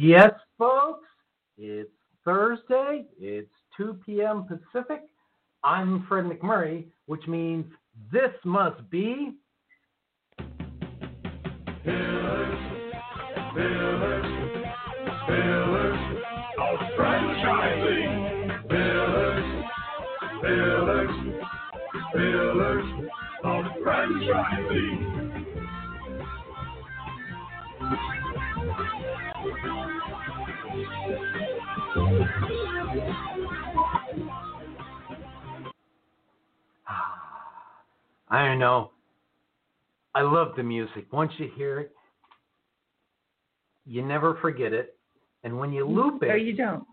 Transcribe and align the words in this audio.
Yes, 0.00 0.30
folks, 0.56 1.08
it's 1.56 1.90
Thursday. 2.24 3.06
It's 3.18 3.50
2 3.76 3.98
p.m. 4.06 4.44
Pacific. 4.44 5.00
I'm 5.64 6.06
Fred 6.08 6.26
McMurray, 6.26 6.84
which 7.06 7.26
means 7.26 7.64
this 8.12 8.30
must 8.44 8.88
be. 8.90 9.32
Pillars, 11.84 12.58
pillars, 13.56 14.26
pillars 15.26 15.98
of 16.60 16.78
franchising. 16.96 18.68
Pillars, 18.68 19.64
pillars, 20.42 21.10
pillars 22.14 23.10
of 23.42 23.64
franchising. 23.84 25.27
I 38.30 38.46
don't 38.46 38.58
know. 38.58 38.90
I 40.14 40.22
love 40.22 40.52
the 40.56 40.62
music. 40.62 41.06
Once 41.12 41.32
you 41.38 41.50
hear 41.56 41.80
it, 41.80 41.92
you 43.86 44.04
never 44.04 44.36
forget 44.40 44.72
it. 44.72 44.96
And 45.44 45.58
when 45.58 45.72
you 45.72 45.86
loop 45.86 46.22
Or 46.22 46.36
it, 46.36 46.42
you 46.42 46.54
don't. 46.54 46.84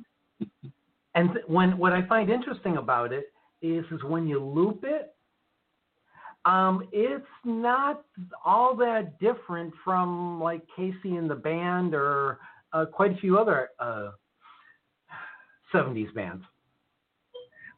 and 1.15 1.29
when 1.47 1.77
what 1.77 1.93
I 1.93 2.07
find 2.07 2.29
interesting 2.29 2.77
about 2.77 3.11
it 3.11 3.25
is, 3.61 3.83
is 3.91 4.03
when 4.03 4.27
you 4.27 4.39
loop 4.43 4.83
it, 4.83 5.13
um, 6.45 6.87
it's 6.91 7.25
not 7.43 8.03
all 8.45 8.75
that 8.77 9.19
different 9.19 9.73
from 9.83 10.39
like 10.39 10.61
KC 10.77 11.17
and 11.17 11.29
the 11.29 11.35
band 11.35 11.95
or 11.95 12.39
uh, 12.75 12.85
quite 12.85 13.13
a 13.13 13.17
few 13.17 13.37
other 13.39 13.69
uh, 13.79 14.09
70s 15.73 16.13
bands. 16.13 16.43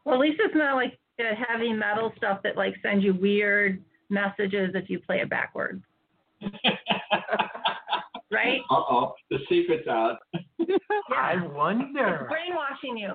Well, 0.04 0.16
at 0.16 0.22
least 0.22 0.42
it's 0.44 0.56
not 0.56 0.76
like 0.76 0.98
the 1.18 1.32
heavy 1.48 1.72
metal 1.74 2.12
stuff 2.18 2.42
that 2.44 2.58
like 2.58 2.74
sends 2.82 3.04
you 3.04 3.14
weird 3.14 3.84
messages 4.10 4.72
if 4.74 4.90
you 4.90 5.00
play 5.00 5.20
it 5.20 5.30
backwards, 5.30 5.84
right? 8.32 8.60
Uh 8.72 8.76
oh, 8.76 9.14
the 9.30 9.38
secret's 9.50 9.88
out. 9.88 10.18
I 11.16 11.36
wonder. 11.54 12.28
Brainwashing 12.30 12.98
you. 12.98 13.14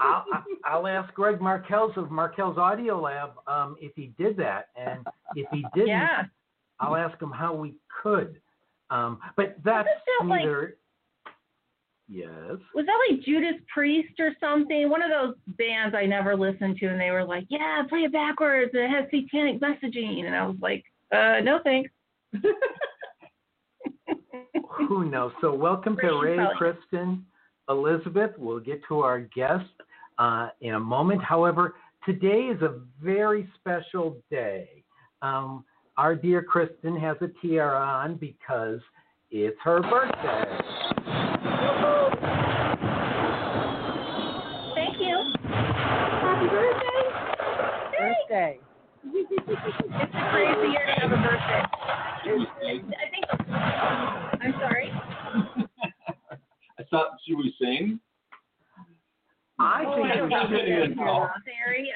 I'll, 0.00 0.24
I'll 0.64 0.86
ask 0.86 1.12
Greg 1.14 1.40
Markells 1.40 1.96
of 1.96 2.10
Markells 2.12 2.56
Audio 2.56 3.00
Lab 3.00 3.30
um, 3.48 3.74
if 3.80 3.92
he 3.96 4.12
did 4.16 4.36
that, 4.36 4.66
and 4.76 5.04
if 5.34 5.48
he 5.50 5.64
didn't, 5.74 5.88
Yeah. 5.88 6.22
I'll 6.78 6.94
ask 6.96 7.20
him 7.20 7.32
how 7.32 7.52
we 7.54 7.74
could. 8.02 8.40
Um, 8.92 9.18
but 9.36 9.56
that's 9.64 9.88
that 10.20 10.26
like- 10.26 10.44
yes. 12.08 12.58
Was 12.74 12.84
that 12.86 12.98
like 13.10 13.22
Judas 13.24 13.58
Priest 13.72 14.20
or 14.20 14.32
something? 14.38 14.90
One 14.90 15.00
of 15.00 15.10
those 15.10 15.34
bands 15.56 15.94
I 15.96 16.04
never 16.04 16.36
listened 16.36 16.76
to, 16.80 16.86
and 16.88 17.00
they 17.00 17.10
were 17.10 17.24
like, 17.24 17.46
"Yeah, 17.48 17.82
play 17.88 18.00
it 18.00 18.12
backwards. 18.12 18.70
and 18.74 18.82
It 18.84 18.90
has 18.90 19.04
satanic 19.10 19.60
messaging," 19.60 20.26
and 20.26 20.36
I 20.36 20.46
was 20.46 20.56
like, 20.60 20.84
"Uh, 21.10 21.40
no 21.42 21.60
thanks." 21.64 21.90
Who 24.88 25.04
knows? 25.08 25.32
So 25.40 25.54
welcome 25.54 25.96
to 26.02 26.20
Ray. 26.20 26.36
Kristen, 26.56 27.24
Elizabeth. 27.68 28.32
We'll 28.36 28.60
get 28.60 28.82
to 28.88 29.00
our 29.00 29.20
guest 29.20 29.64
uh, 30.18 30.48
in 30.60 30.74
a 30.74 30.80
moment. 30.80 31.22
However, 31.22 31.76
today 32.04 32.50
is 32.54 32.60
a 32.62 32.80
very 33.02 33.48
special 33.58 34.18
day. 34.30 34.84
Um, 35.22 35.64
our 35.96 36.14
dear 36.14 36.42
Kristen 36.42 36.98
has 36.98 37.16
a 37.20 37.28
tiara 37.40 37.78
on 37.78 38.16
because 38.16 38.80
it's 39.30 39.56
her 39.62 39.80
birthday. 39.82 40.44
Thank 44.74 44.98
you. 44.98 45.16
Happy 45.48 46.48
birthday. 46.48 47.02
Birthday. 47.98 48.60
It's 49.04 50.14
a 50.14 50.30
crazy 50.30 50.68
year 50.72 50.86
to 50.86 51.00
have 51.00 51.12
a 51.12 51.16
birthday. 51.16 51.62
I 52.24 53.10
think. 53.10 53.24
I'm 54.42 54.52
sorry. 54.60 54.90
I 56.78 56.82
thought, 56.90 57.18
should 57.26 57.36
we 57.36 57.54
sing? 57.60 58.00
I 59.58 59.84
Oh, 59.86 59.94
think 59.96 60.06
I 60.06 60.16
don't 60.16 60.28
we 60.28 60.34
think 60.34 60.66
should. 60.66 60.90
it's 60.90 60.96
know. 60.96 61.28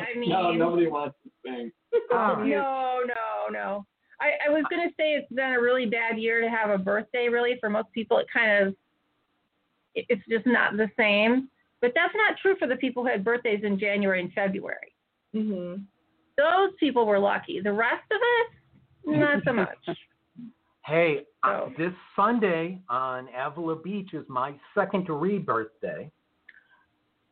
I 0.00 0.18
mean, 0.18 0.28
No, 0.30 0.52
nobody 0.52 0.86
wants 0.86 1.16
to 1.24 1.30
sing. 1.44 1.72
Oh, 2.12 2.36
no, 2.44 3.00
no, 3.06 3.52
no. 3.52 3.86
I, 4.20 4.46
I 4.46 4.50
was 4.50 4.64
gonna 4.70 4.88
say 4.96 5.12
it's 5.14 5.30
been 5.32 5.52
a 5.52 5.60
really 5.60 5.86
bad 5.86 6.18
year 6.18 6.40
to 6.40 6.48
have 6.48 6.70
a 6.70 6.78
birthday. 6.78 7.28
Really, 7.28 7.56
for 7.60 7.68
most 7.68 7.92
people, 7.92 8.18
it 8.18 8.26
kind 8.32 8.66
of 8.68 8.74
it- 9.94 10.06
it's 10.08 10.22
just 10.28 10.46
not 10.46 10.76
the 10.76 10.90
same. 10.96 11.48
But 11.82 11.92
that's 11.94 12.14
not 12.14 12.38
true 12.40 12.56
for 12.58 12.66
the 12.66 12.76
people 12.76 13.02
who 13.04 13.10
had 13.10 13.22
birthdays 13.22 13.60
in 13.62 13.78
January 13.78 14.20
and 14.20 14.32
February. 14.32 14.94
Mm-hmm. 15.34 15.82
Those 16.38 16.70
people 16.80 17.04
were 17.06 17.18
lucky. 17.18 17.60
The 17.60 17.72
rest 17.72 18.04
of 18.10 18.16
us, 18.16 19.18
not 19.18 19.42
so 19.44 19.52
much. 19.52 19.76
Hey, 20.86 21.24
uh, 21.42 21.66
this 21.76 21.90
Sunday 22.14 22.80
on 22.88 23.26
Avila 23.36 23.74
Beach 23.74 24.10
is 24.14 24.24
my 24.28 24.54
second 24.72 25.08
rebirth 25.08 25.72
day. 25.82 26.12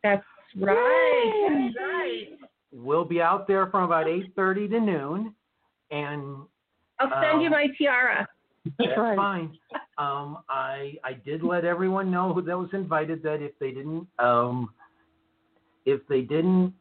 That's 0.03 0.25
right. 0.57 1.49
That's 1.49 1.77
right. 1.79 2.29
We'll 2.75 3.05
be 3.05 3.23
out 3.23 3.47
there 3.47 3.69
from 3.69 3.85
about 3.85 4.07
8:30 4.09 4.69
to 4.69 4.81
noon, 4.81 5.35
and 5.91 6.43
I'll 6.99 7.23
send 7.23 7.41
you 7.41 7.47
Um, 7.47 7.53
my 7.53 7.69
tiara. 7.79 8.29
That's 8.79 8.99
right. 8.99 9.17
fine. 9.17 9.59
Um, 9.99 10.39
I 10.49 10.99
I 11.05 11.13
did 11.13 11.43
let 11.43 11.65
everyone 11.65 12.11
know 12.11 12.33
who 12.33 12.43
that 12.43 12.59
was 12.59 12.73
invited 12.73 13.23
that 13.23 13.41
if 13.43 13.57
they 13.59 13.71
didn't 13.71 14.09
um, 14.19 14.71
if 15.85 16.01
they 16.09 16.23
didn't 16.23 16.75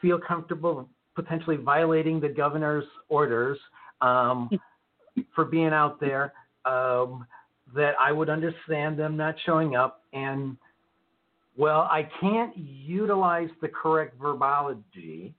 feel 0.00 0.18
comfortable 0.18 0.88
potentially 1.14 1.56
violating 1.56 2.20
the 2.20 2.28
governor's 2.28 2.84
orders 3.08 3.58
um, 4.00 4.50
for 5.34 5.44
being 5.44 5.68
out 5.68 6.00
there, 6.00 6.32
um, 6.64 7.26
that 7.74 7.94
I 8.00 8.12
would 8.12 8.28
understand 8.28 8.98
them 8.98 9.16
not 9.16 9.34
showing 9.44 9.76
up. 9.76 10.02
And 10.12 10.56
well, 11.56 11.82
I 11.82 12.08
can't 12.20 12.56
utilize 12.56 13.50
the 13.60 13.68
correct 13.68 14.18
verbology 14.18 15.32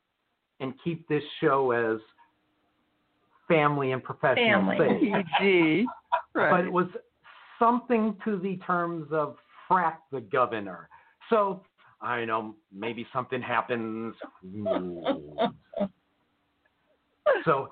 and 0.59 0.74
keep 0.84 1.07
this 1.07 1.24
show 1.41 1.72
as 1.72 2.00
family 3.47 3.91
and 3.91 4.03
professional 4.03 4.72
Family. 4.72 4.78
safe 4.78 5.25
PG. 5.40 5.85
but 6.34 6.62
it 6.62 6.72
was 6.72 6.88
something 7.59 8.16
to 8.25 8.38
the 8.40 8.57
terms 8.66 9.07
of 9.12 9.35
frack 9.69 9.97
the 10.12 10.22
governor. 10.22 10.88
So 11.29 11.62
I 12.01 12.25
know 12.25 12.56
maybe 12.72 13.07
something 13.13 13.41
happens. 13.41 14.16
So 17.45 17.69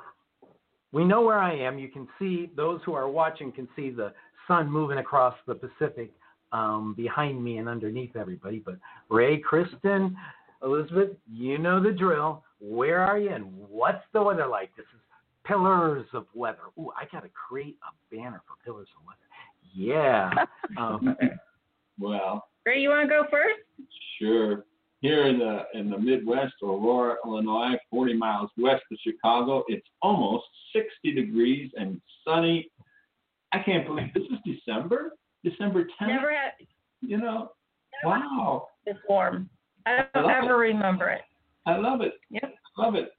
we 0.91 1.03
know 1.03 1.21
where 1.21 1.39
I 1.39 1.53
am. 1.53 1.77
You 1.77 1.89
can 1.89 2.07
see 2.17 2.49
those 2.55 2.81
who 2.85 2.93
are 2.93 3.09
watching 3.09 3.51
can 3.51 3.67
see 3.75 3.89
the 3.89 4.13
sun 4.47 4.71
moving 4.71 4.97
across 4.97 5.35
the 5.45 5.55
Pacific 5.55 6.11
um, 6.51 6.93
behind 6.95 7.43
me 7.43 7.57
and 7.57 7.67
underneath 7.69 8.15
everybody. 8.15 8.59
But 8.63 8.77
Ray, 9.09 9.37
Kristen, 9.37 10.15
Elizabeth, 10.63 11.09
you 11.31 11.57
know 11.57 11.81
the 11.81 11.91
drill. 11.91 12.43
Where 12.59 12.99
are 12.99 13.17
you 13.17 13.29
and 13.31 13.45
what's 13.69 14.03
the 14.13 14.21
weather 14.21 14.45
like? 14.47 14.75
This 14.75 14.85
is 14.93 15.01
Pillars 15.45 16.05
of 16.13 16.25
Weather. 16.35 16.59
Ooh, 16.77 16.91
I 16.95 17.05
got 17.11 17.23
to 17.23 17.29
create 17.29 17.77
a 17.83 18.15
banner 18.15 18.41
for 18.47 18.55
Pillars 18.63 18.87
of 18.99 19.05
Weather. 19.05 19.17
Yeah. 19.73 20.45
Um, 20.77 21.15
Well, 21.99 22.47
Ray, 22.65 22.79
you 22.79 22.89
want 22.89 23.09
to 23.09 23.15
go 23.15 23.25
first? 23.29 23.59
sure. 24.19 24.65
Here 25.01 25.25
in 25.27 25.39
the 25.39 25.63
in 25.73 25.89
the 25.89 25.97
Midwest, 25.97 26.53
Aurora, 26.63 27.15
Illinois, 27.25 27.75
40 27.89 28.13
miles 28.13 28.49
west 28.57 28.83
of 28.91 28.97
Chicago, 29.03 29.63
it's 29.67 29.85
almost 30.01 30.45
60 30.73 31.13
degrees 31.13 31.71
and 31.75 31.99
sunny. 32.25 32.69
I 33.51 33.59
can't 33.63 33.85
believe 33.85 34.13
this 34.13 34.23
is 34.23 34.55
December, 34.55 35.13
December 35.43 35.83
10th. 35.83 36.07
Never 36.07 36.31
had 36.31 36.51
You 37.01 37.17
know, 37.17 37.51
wow, 38.03 38.67
this 38.85 38.97
warm. 39.09 39.49
I 39.85 39.99
I 39.99 40.05
don't 40.13 40.27
love 40.27 40.43
ever 40.43 40.57
remember 40.57 41.09
it. 41.09 41.21
I 41.65 41.77
love 41.77 42.01
it. 42.01 42.13
Yep. 42.29 42.55
Love 42.77 42.95
it. 42.95 43.11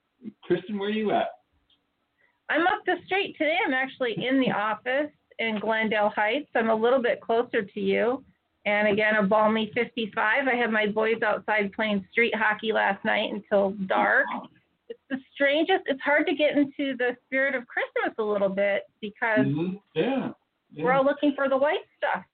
Kristen, 0.42 0.78
where 0.78 0.88
are 0.88 0.92
you 0.92 1.10
at? 1.10 1.28
I'm 2.48 2.66
up 2.66 2.82
the 2.86 2.96
street 3.06 3.34
today. 3.38 3.56
I'm 3.66 3.72
actually 3.74 4.14
in 4.24 4.38
the 4.40 4.50
office 4.50 5.10
in 5.38 5.58
Glendale 5.58 6.12
Heights. 6.14 6.48
I'm 6.54 6.70
a 6.70 6.74
little 6.74 7.00
bit 7.02 7.20
closer 7.20 7.62
to 7.62 7.80
you. 7.80 8.24
And 8.64 8.88
again, 8.88 9.16
a 9.16 9.22
balmy 9.22 9.72
55. 9.74 10.46
I 10.46 10.54
had 10.54 10.70
my 10.70 10.86
boys 10.86 11.20
outside 11.24 11.72
playing 11.72 12.06
street 12.12 12.34
hockey 12.36 12.72
last 12.72 13.04
night 13.04 13.32
until 13.32 13.70
dark. 13.86 14.26
It's 14.88 15.00
the 15.10 15.18
strangest. 15.34 15.84
It's 15.86 16.00
hard 16.02 16.26
to 16.26 16.34
get 16.34 16.56
into 16.56 16.96
the 16.96 17.16
spirit 17.26 17.54
of 17.54 17.66
Christmas 17.66 18.14
a 18.18 18.22
little 18.22 18.48
bit 18.48 18.84
because 19.00 19.46
Mhm. 19.46 19.80
Yeah. 19.94 20.32
Yeah. 20.72 20.84
we're 20.84 20.92
all 20.92 21.04
looking 21.04 21.32
for 21.34 21.48
the 21.48 21.56
white 21.56 21.84
stuff. 21.96 22.24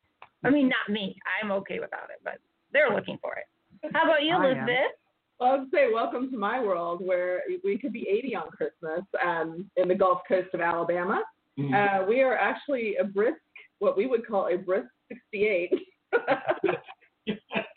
I 0.45 0.51
mean, 0.51 0.69
not 0.69 0.93
me. 0.93 1.17
I'm 1.43 1.51
okay 1.51 1.81
without 1.81 2.11
it, 2.11 2.21
but 2.23 2.39
they're 2.73 2.95
looking 2.95 3.19
for 3.21 3.35
it. 3.35 3.93
How 3.95 4.05
about 4.05 4.23
you, 4.23 4.35
I. 4.35 4.45
Elizabeth? 4.45 4.93
Well, 5.41 5.53
I 5.53 5.57
would 5.59 5.71
say 5.73 5.93
welcome 5.93 6.31
to 6.31 6.37
my 6.37 6.61
world 6.61 7.01
where 7.05 7.43
we 7.65 7.79
could 7.79 7.93
be 7.93 8.09
80 8.09 8.37
on 8.37 8.51
Christmas 8.51 9.03
um, 9.25 9.71
in 9.77 9.89
the 9.89 9.95
Gulf 9.95 10.21
Coast 10.27 10.49
of 10.53 10.61
Alabama. 10.61 11.23
Mhm. 11.59 11.75
Uh, 11.75 12.07
we 12.07 12.23
are 12.23 12.37
actually 12.37 12.97
a 12.97 13.05
brisk, 13.05 13.41
what 13.79 13.97
we 13.97 14.07
would 14.07 14.27
call 14.27 14.49
a 14.49 14.57
brisk 14.57 14.89
68. 15.09 15.73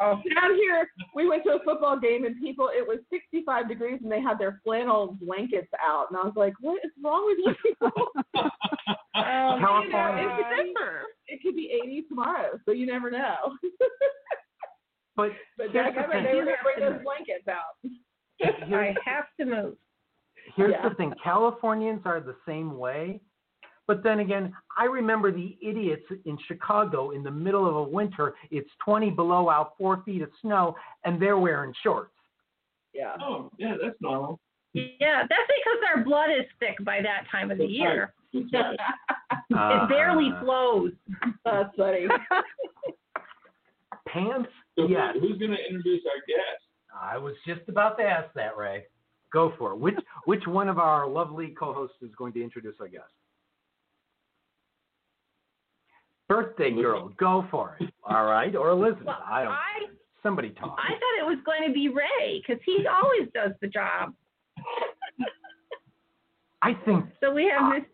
Wow. 0.00 0.22
Down 0.40 0.54
here, 0.54 0.88
we 1.14 1.28
went 1.28 1.44
to 1.44 1.50
a 1.52 1.64
football 1.64 1.98
game 1.98 2.24
and 2.24 2.40
people, 2.40 2.68
it 2.72 2.86
was 2.86 2.98
65 3.10 3.68
degrees 3.68 4.00
and 4.02 4.10
they 4.10 4.20
had 4.20 4.38
their 4.38 4.60
flannel 4.64 5.16
blankets 5.20 5.68
out. 5.84 6.06
And 6.10 6.18
I 6.18 6.22
was 6.24 6.34
like, 6.36 6.54
what 6.60 6.84
is 6.84 6.90
wrong 7.02 7.24
with 7.26 7.38
you 7.44 7.54
people? 7.62 7.90
Um, 9.16 9.22
You 9.24 9.60
know, 9.60 9.84
California. 9.92 10.28
it's 10.38 10.48
December. 10.50 11.02
It 11.28 11.40
could 11.40 11.54
be 11.54 11.80
80 11.84 12.02
tomorrow, 12.08 12.58
so 12.64 12.72
you 12.72 12.84
never 12.86 13.10
know. 13.10 13.36
But 15.16 15.30
but 15.56 15.70
here's 15.70 15.94
the 15.94 16.00
dadgummit, 16.00 16.10
thing. 16.10 16.24
they 16.24 16.34
were 16.34 16.44
going 16.44 16.56
to 16.56 16.62
bring 16.64 16.92
those 16.92 17.02
blankets 17.04 17.46
out. 17.48 18.74
I 18.74 18.94
have 19.04 19.26
to 19.38 19.46
move. 19.46 19.76
Here's 20.56 20.72
Yeah. 20.72 20.88
the 20.88 20.94
thing 20.96 21.14
Californians 21.22 22.02
are 22.04 22.18
the 22.20 22.34
same 22.46 22.76
way. 22.76 23.20
But 23.86 24.02
then 24.02 24.20
again, 24.20 24.52
I 24.78 24.84
remember 24.84 25.30
the 25.30 25.56
idiots 25.62 26.04
in 26.24 26.38
Chicago 26.46 27.10
in 27.10 27.22
the 27.22 27.30
middle 27.30 27.68
of 27.68 27.76
a 27.76 27.82
winter. 27.82 28.34
It's 28.50 28.70
20 28.84 29.10
below 29.10 29.50
out, 29.50 29.74
four 29.78 30.02
feet 30.04 30.22
of 30.22 30.30
snow, 30.40 30.74
and 31.04 31.20
they're 31.20 31.38
wearing 31.38 31.72
shorts. 31.82 32.10
Yeah. 32.94 33.14
Oh, 33.20 33.50
yeah, 33.58 33.74
that's 33.82 33.96
normal. 34.00 34.40
Yeah, 34.72 35.22
that's 35.28 35.30
because 35.30 35.78
our 35.94 36.04
blood 36.04 36.30
is 36.30 36.46
thick 36.58 36.76
by 36.84 37.00
that 37.02 37.24
time 37.30 37.50
of 37.50 37.58
the 37.58 37.64
That's 37.64 37.72
year. 37.72 38.14
That's 38.32 38.46
right. 38.52 38.78
It 39.50 39.88
barely 39.88 40.30
flows. 40.40 40.92
That's 41.44 41.74
funny. 41.76 42.06
Pants? 44.08 44.48
So 44.76 44.86
Yes. 44.88 45.14
who's 45.20 45.38
going 45.38 45.50
to 45.52 45.66
introduce 45.68 46.02
our 46.06 46.20
guest? 46.26 46.62
I 47.00 47.18
was 47.18 47.34
just 47.46 47.68
about 47.68 47.96
to 47.98 48.04
ask 48.04 48.32
that, 48.34 48.56
Ray. 48.56 48.84
Go 49.32 49.52
for 49.58 49.72
it. 49.72 49.78
Which 49.78 49.96
which 50.26 50.46
one 50.46 50.68
of 50.68 50.78
our 50.78 51.08
lovely 51.08 51.54
co-hosts 51.58 51.96
is 52.02 52.10
going 52.16 52.32
to 52.34 52.42
introduce 52.42 52.76
our 52.80 52.86
guest? 52.88 53.10
Birthday 56.28 56.70
girl, 56.70 57.10
go 57.18 57.46
for 57.50 57.76
it. 57.80 57.90
All 58.04 58.24
right, 58.24 58.54
or 58.56 58.70
Elizabeth. 58.70 59.06
Well, 59.06 59.22
I 59.28 59.44
don't. 59.44 59.52
I 59.52 59.72
Somebody 60.22 60.50
talk. 60.50 60.78
I 60.78 60.88
thought 60.88 61.20
it 61.20 61.26
was 61.26 61.38
going 61.44 61.68
to 61.68 61.74
be 61.74 61.88
Ray 61.88 62.40
because 62.40 62.62
he 62.64 62.86
always 62.86 63.28
does 63.34 63.52
the 63.60 63.68
job. 63.68 64.14
I 66.62 66.72
think 66.86 67.04
So 67.20 67.34
we 67.34 67.44
have 67.54 67.74
Miss 67.74 67.84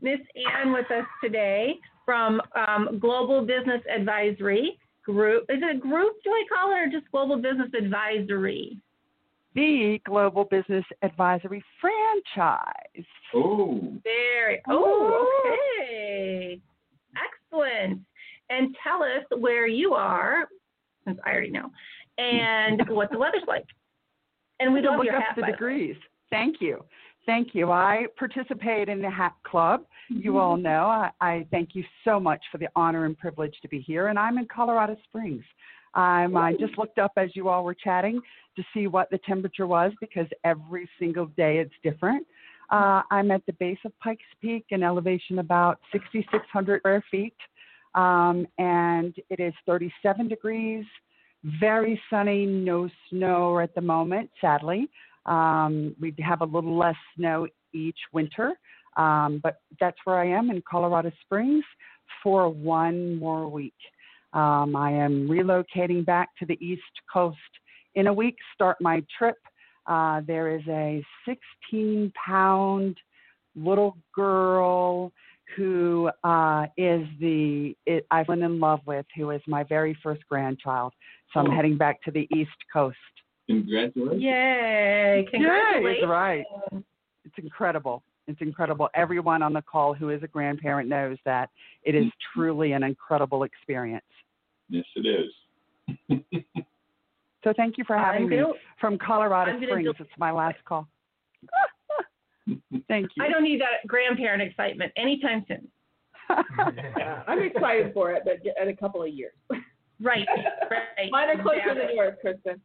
Miss 0.00 0.20
Ann 0.56 0.72
with 0.72 0.88
us 0.92 1.06
today 1.22 1.74
from 2.04 2.40
um, 2.54 2.98
Global 3.00 3.44
Business 3.44 3.82
Advisory 3.92 4.78
Group. 5.04 5.46
Is 5.48 5.58
it 5.60 5.76
a 5.76 5.78
group? 5.78 6.14
Do 6.22 6.30
I 6.30 6.44
call 6.54 6.70
it 6.70 6.74
or 6.74 6.88
just 6.88 7.10
Global 7.10 7.36
Business 7.36 7.70
Advisory? 7.76 8.78
the 9.54 10.00
Global 10.04 10.44
Business 10.44 10.84
Advisory 11.02 11.62
franchise. 11.80 13.04
Oh, 13.34 13.92
Very. 14.02 14.62
Oh, 14.68 15.28
okay. 15.52 16.60
Excellent. 17.52 18.00
And 18.50 18.76
tell 18.82 19.02
us 19.02 19.24
where 19.38 19.66
you 19.66 19.94
are, 19.94 20.48
since 21.06 21.18
I 21.24 21.30
already 21.30 21.50
know, 21.50 21.70
and 22.18 22.82
what 22.88 23.10
the 23.10 23.18
weather's 23.18 23.42
like. 23.46 23.64
And 24.60 24.72
we 24.72 24.80
love 24.82 24.98
look 24.98 25.06
your 25.06 25.16
up 25.16 25.22
hat. 25.22 25.36
the 25.36 25.46
degrees. 25.46 25.96
Thank 26.30 26.56
you. 26.60 26.84
Thank 27.24 27.54
you. 27.54 27.70
I 27.70 28.06
participate 28.18 28.88
in 28.88 29.00
the 29.00 29.10
Hat 29.10 29.34
Club. 29.44 29.82
Mm-hmm. 30.12 30.22
You 30.22 30.38
all 30.38 30.56
know. 30.56 30.86
I, 30.86 31.10
I 31.20 31.46
thank 31.50 31.70
you 31.74 31.84
so 32.04 32.18
much 32.18 32.40
for 32.50 32.58
the 32.58 32.68
honor 32.74 33.04
and 33.04 33.16
privilege 33.16 33.54
to 33.62 33.68
be 33.68 33.80
here. 33.80 34.08
And 34.08 34.18
I'm 34.18 34.38
in 34.38 34.46
Colorado 34.46 34.96
Springs. 35.04 35.44
Um, 35.94 36.36
I 36.36 36.54
just 36.58 36.78
looked 36.78 36.98
up 36.98 37.12
as 37.16 37.30
you 37.34 37.48
all 37.48 37.64
were 37.64 37.74
chatting 37.74 38.20
to 38.56 38.62
see 38.72 38.86
what 38.86 39.10
the 39.10 39.18
temperature 39.18 39.66
was 39.66 39.92
because 40.00 40.26
every 40.42 40.88
single 40.98 41.26
day 41.26 41.58
it's 41.58 41.74
different. 41.82 42.26
Uh, 42.72 43.02
I'm 43.10 43.30
at 43.30 43.44
the 43.44 43.52
base 43.52 43.78
of 43.84 43.92
Pikes 44.00 44.22
Peak, 44.40 44.64
an 44.70 44.82
elevation 44.82 45.40
about 45.40 45.78
6,600 45.92 46.80
square 46.80 47.04
feet, 47.10 47.36
um, 47.94 48.46
and 48.56 49.14
it 49.28 49.40
is 49.40 49.52
37 49.66 50.26
degrees, 50.26 50.86
very 51.60 52.00
sunny, 52.08 52.46
no 52.46 52.88
snow 53.10 53.58
at 53.58 53.74
the 53.74 53.80
moment, 53.82 54.30
sadly. 54.40 54.88
Um, 55.26 55.94
we 56.00 56.14
have 56.20 56.40
a 56.40 56.46
little 56.46 56.78
less 56.78 56.96
snow 57.14 57.46
each 57.74 57.98
winter, 58.14 58.54
um, 58.96 59.40
but 59.42 59.60
that's 59.78 59.98
where 60.04 60.16
I 60.16 60.28
am 60.28 60.50
in 60.50 60.62
Colorado 60.68 61.12
Springs 61.26 61.64
for 62.22 62.48
one 62.48 63.16
more 63.16 63.48
week. 63.48 63.74
Um, 64.32 64.74
I 64.74 64.92
am 64.92 65.28
relocating 65.28 66.06
back 66.06 66.30
to 66.38 66.46
the 66.46 66.56
East 66.64 66.82
Coast 67.12 67.36
in 67.96 68.06
a 68.06 68.12
week, 68.12 68.36
start 68.54 68.78
my 68.80 69.04
trip. 69.18 69.36
Uh, 69.86 70.20
there 70.26 70.54
is 70.56 70.62
a 70.68 71.04
16 71.26 72.12
pound 72.24 72.96
little 73.56 73.96
girl 74.14 75.12
who 75.56 76.10
uh, 76.24 76.66
is 76.76 77.06
the 77.20 77.76
it, 77.86 78.06
I've 78.10 78.26
fallen 78.26 78.42
in 78.42 78.58
love 78.60 78.80
with, 78.86 79.04
who 79.16 79.30
is 79.30 79.42
my 79.46 79.62
very 79.64 79.96
first 80.02 80.22
grandchild. 80.28 80.92
So 81.32 81.40
I'm 81.40 81.46
Oh. 81.48 81.54
heading 81.54 81.76
back 81.76 82.02
to 82.02 82.10
the 82.10 82.26
East 82.34 82.50
Coast. 82.72 82.96
congratulations. 83.48 84.22
Yay! 84.22 85.16
Yay, 85.16 85.26
Congratulations. 85.30 86.02
is 86.04 86.08
right. 86.08 86.44
It's 87.24 87.38
incredible. 87.38 88.02
It's 88.28 88.40
incredible. 88.40 88.88
Everyone 88.94 89.42
on 89.42 89.52
the 89.52 89.62
call 89.62 89.94
who 89.94 90.10
is 90.10 90.22
a 90.22 90.28
grandparent 90.28 90.88
knows 90.88 91.18
that 91.24 91.50
it 91.82 91.94
is 91.94 92.04
truly 92.32 92.72
an 92.72 92.82
incredible 92.82 93.42
experience. 93.42 94.04
Yes, 94.68 94.84
it 94.96 95.06
is. 96.10 96.24
So 97.44 97.52
thank 97.56 97.76
you 97.78 97.84
for 97.84 97.96
having 97.96 98.24
I'm 98.24 98.28
me 98.28 98.36
gonna- 98.36 98.52
from 98.80 98.98
Colorado 98.98 99.52
I'm 99.52 99.62
Springs. 99.62 99.84
do- 99.96 100.04
It's 100.04 100.18
my 100.18 100.30
last 100.30 100.62
call. 100.64 100.88
thank 102.88 103.10
you. 103.16 103.22
I 103.24 103.28
don't 103.28 103.42
need 103.44 103.60
that 103.60 103.86
grandparent 103.86 104.42
excitement 104.42 104.92
anytime 104.96 105.44
soon. 105.48 105.68
Yeah, 106.96 107.22
I'm 107.26 107.40
excited 107.42 107.92
for 107.92 108.12
it, 108.12 108.22
but 108.24 108.36
in 108.60 108.68
a 108.68 108.76
couple 108.76 109.02
of 109.02 109.08
years. 109.08 109.32
Right, 110.00 110.26
right. 110.70 111.10
Mine 111.10 111.28
are 111.30 111.42
closer 111.42 111.58
yeah. 111.66 111.74
than 111.74 111.94
yours, 111.94 112.16
Kristen. 112.20 112.60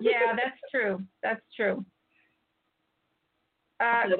Yeah, 0.00 0.34
that's 0.36 0.58
true. 0.70 1.02
That's 1.22 1.40
true. 1.56 1.84
Uh, 3.80 4.02
So 4.10 4.16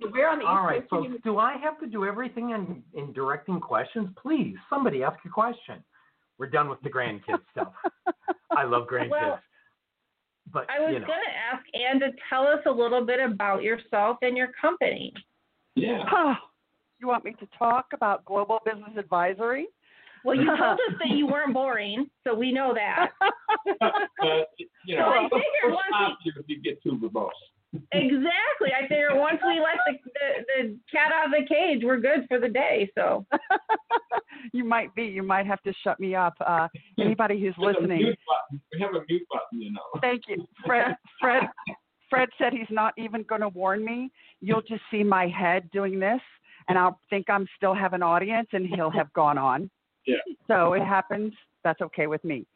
so, 0.00 0.10
we're 0.12 0.28
on 0.28 0.38
the 0.38 0.44
All 0.46 0.64
right, 0.64 0.88
Coast. 0.88 1.08
folks. 1.08 1.22
Do 1.24 1.38
I 1.38 1.56
have 1.58 1.78
to 1.80 1.86
do 1.86 2.04
everything 2.06 2.50
in, 2.50 2.82
in 2.94 3.12
directing 3.12 3.60
questions? 3.60 4.08
Please, 4.20 4.56
somebody 4.70 5.02
ask 5.02 5.18
a 5.24 5.28
question. 5.28 5.84
We're 6.38 6.50
done 6.50 6.68
with 6.68 6.80
the 6.82 6.90
grandkids 6.90 7.42
stuff. 7.52 7.72
I 8.56 8.64
love 8.64 8.86
grandkids. 8.86 9.10
Well, 9.10 9.40
but 10.52 10.66
I 10.70 10.80
was 10.80 10.92
you 10.92 11.00
know, 11.00 11.06
going 11.06 11.20
to 11.26 11.56
ask 11.56 11.64
Anne 11.74 12.00
to 12.00 12.16
tell 12.28 12.46
us 12.46 12.60
a 12.66 12.70
little 12.70 13.04
bit 13.04 13.18
about 13.18 13.62
yourself 13.62 14.18
and 14.22 14.36
your 14.36 14.50
company. 14.60 15.12
Yeah. 15.74 16.04
Oh, 16.12 16.34
you 17.00 17.08
want 17.08 17.24
me 17.24 17.34
to 17.40 17.48
talk 17.58 17.86
about 17.92 18.24
Global 18.24 18.60
Business 18.64 18.92
Advisory? 18.96 19.66
Well, 20.24 20.36
you 20.36 20.46
told 20.46 20.60
us 20.60 20.78
that 21.00 21.10
you 21.10 21.26
weren't 21.26 21.52
boring, 21.52 22.06
so 22.24 22.34
we 22.34 22.52
know 22.52 22.74
that. 22.74 23.10
But, 23.80 24.50
you 24.84 24.96
know, 24.96 25.04
So 25.04 25.10
I 25.10 25.22
figured 25.24 25.72
once 25.72 26.18
you 26.24 26.32
if 26.36 26.44
you 26.48 26.60
get 26.60 26.82
too 26.82 26.98
verbose. 27.02 27.30
Exactly. 27.92 28.70
I 28.76 28.82
figured 28.88 29.12
once 29.14 29.38
we 29.46 29.60
let 29.60 29.78
the, 29.86 29.98
the 30.04 30.44
the 30.46 30.78
cat 30.90 31.12
out 31.12 31.26
of 31.26 31.32
the 31.32 31.46
cage, 31.46 31.82
we're 31.84 32.00
good 32.00 32.26
for 32.28 32.38
the 32.38 32.48
day. 32.48 32.90
So 32.94 33.26
you 34.52 34.64
might 34.64 34.94
be. 34.94 35.04
You 35.04 35.22
might 35.22 35.46
have 35.46 35.62
to 35.62 35.72
shut 35.82 35.98
me 36.00 36.14
up. 36.14 36.34
Uh, 36.40 36.68
anybody 37.00 37.40
who's 37.40 37.54
There's 37.58 37.76
listening. 37.76 38.14
We 38.72 38.80
have 38.80 38.90
a 38.90 39.04
mute 39.08 39.26
button, 39.30 39.60
you 39.60 39.72
know. 39.72 40.00
thank 40.00 40.22
you. 40.28 40.46
Fred, 40.64 40.96
Fred, 41.20 41.44
Fred 42.10 42.28
said 42.38 42.52
he's 42.52 42.70
not 42.70 42.94
even 42.96 43.22
going 43.24 43.40
to 43.40 43.48
warn 43.48 43.84
me. 43.84 44.10
You'll 44.40 44.62
just 44.62 44.82
see 44.90 45.02
my 45.02 45.28
head 45.28 45.70
doing 45.72 45.98
this, 45.98 46.20
and 46.68 46.78
I'll 46.78 47.00
think 47.10 47.28
I'm 47.28 47.46
still 47.56 47.74
have 47.74 47.92
an 47.92 48.02
audience, 48.02 48.48
and 48.52 48.66
he'll 48.66 48.90
have 48.90 49.12
gone 49.12 49.38
on. 49.38 49.70
Yeah. 50.06 50.16
So 50.48 50.74
it 50.74 50.82
happens. 50.82 51.32
That's 51.62 51.80
okay 51.80 52.06
with 52.06 52.22
me. 52.24 52.46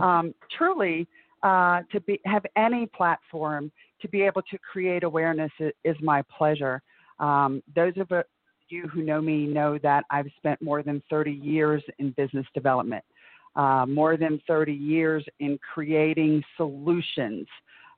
Um, 0.00 0.34
truly, 0.56 1.08
uh, 1.42 1.80
to 1.92 2.00
be 2.00 2.20
have 2.24 2.44
any 2.56 2.86
platform 2.86 3.70
to 4.00 4.08
be 4.08 4.22
able 4.22 4.42
to 4.42 4.58
create 4.58 5.02
awareness 5.04 5.50
is, 5.84 5.96
my 6.00 6.22
pleasure. 6.36 6.82
Um, 7.18 7.62
those 7.74 7.94
of 7.96 8.10
you 8.68 8.86
who 8.88 9.02
know 9.02 9.20
me 9.20 9.46
know 9.46 9.78
that 9.78 10.04
I've 10.10 10.28
spent 10.36 10.60
more 10.62 10.82
than 10.82 11.02
30 11.10 11.32
years 11.32 11.82
in 11.98 12.10
business 12.12 12.46
development, 12.54 13.04
uh, 13.56 13.86
more 13.86 14.16
than 14.16 14.40
30 14.46 14.72
years 14.72 15.24
in 15.40 15.58
creating 15.74 16.42
solutions. 16.56 17.46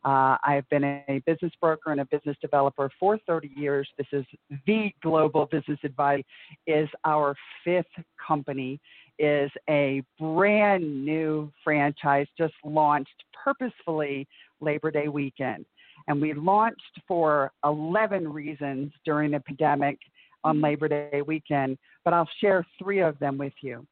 Uh, 0.02 0.37
I've 0.45 0.66
been 0.71 0.85
a 0.85 1.23
business 1.26 1.52
broker 1.61 1.92
and 1.92 2.00
a 2.00 2.07
business 2.07 2.37
developer 2.40 2.90
for 2.99 3.19
30 3.26 3.50
years. 3.54 3.87
This 3.99 4.07
is 4.12 4.25
the 4.66 4.90
Global 5.02 5.47
Business 5.47 5.78
Advice 5.85 6.25
is 6.66 6.88
our 7.04 7.35
fifth 7.64 7.85
company, 8.26 8.80
is 9.19 9.50
a 9.69 10.02
brand 10.19 11.04
new 11.04 11.52
franchise 11.62 12.26
just 12.38 12.54
launched 12.64 13.25
purposefully 13.45 14.26
Labor 14.61 14.90
Day 14.90 15.09
weekend. 15.09 15.66
And 16.09 16.21
we 16.21 16.33
launched 16.35 17.00
for 17.07 17.52
11 17.64 18.30
reasons 18.30 18.92
during 19.04 19.33
the 19.33 19.40
pandemic 19.40 19.99
on 20.45 20.61
Labor 20.61 20.88
Day 20.88 21.23
weekend, 21.26 21.78
but 22.04 22.14
I'll 22.14 22.28
share 22.40 22.66
three 22.83 23.00
of 23.00 23.19
them 23.19 23.38
with 23.38 23.52
you. 23.62 23.87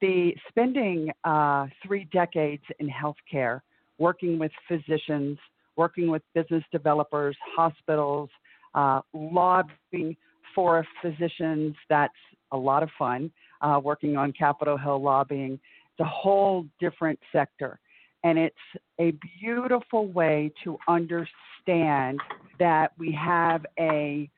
The 0.00 0.34
spending 0.48 1.10
uh, 1.24 1.66
three 1.84 2.06
decades 2.12 2.62
in 2.78 2.88
healthcare, 2.88 3.60
working 3.98 4.38
with 4.38 4.52
physicians, 4.68 5.38
working 5.76 6.08
with 6.08 6.22
business 6.34 6.62
developers, 6.70 7.36
hospitals, 7.56 8.28
uh, 8.74 9.00
lobbying 9.12 10.16
for 10.54 10.86
physicians, 11.02 11.74
that's 11.88 12.12
a 12.52 12.56
lot 12.56 12.82
of 12.82 12.90
fun. 12.98 13.30
Uh, 13.60 13.80
working 13.82 14.16
on 14.16 14.32
Capitol 14.32 14.76
Hill 14.76 15.02
lobbying, 15.02 15.54
it's 15.54 16.00
a 16.00 16.04
whole 16.04 16.64
different 16.78 17.18
sector. 17.32 17.80
And 18.24 18.38
it's 18.38 18.56
a 19.00 19.12
beautiful 19.40 20.08
way 20.08 20.52
to 20.64 20.76
understand 20.88 22.20
that 22.58 22.92
we 22.98 23.12
have 23.12 23.64
a 23.78 24.28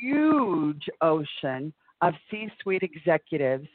huge 0.00 0.88
ocean 1.02 1.72
of 2.00 2.14
C 2.30 2.48
suite 2.62 2.82
executives 2.82 3.68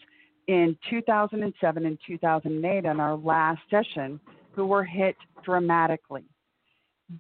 in 0.48 0.78
2007 0.90 1.86
and 1.86 1.98
2008 2.06 2.86
in 2.86 3.00
our 3.00 3.16
last 3.16 3.62
session 3.70 4.20
who 4.54 4.66
were 4.66 4.84
hit 4.84 5.16
dramatically. 5.44 6.26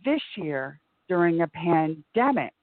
This 0.05 0.21
year, 0.37 0.79
during 1.09 1.41
a 1.41 1.47
pandemic, 1.47 2.53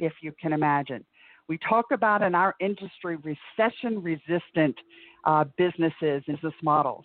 if 0.00 0.12
you 0.20 0.32
can 0.40 0.52
imagine, 0.52 1.04
we 1.48 1.58
talk 1.58 1.86
about 1.92 2.22
in 2.22 2.34
our 2.34 2.54
industry 2.60 3.16
recession 3.16 4.02
resistant 4.02 4.76
uh, 5.24 5.44
businesses 5.56 6.22
and 6.26 6.36
business 6.36 6.54
models. 6.62 7.04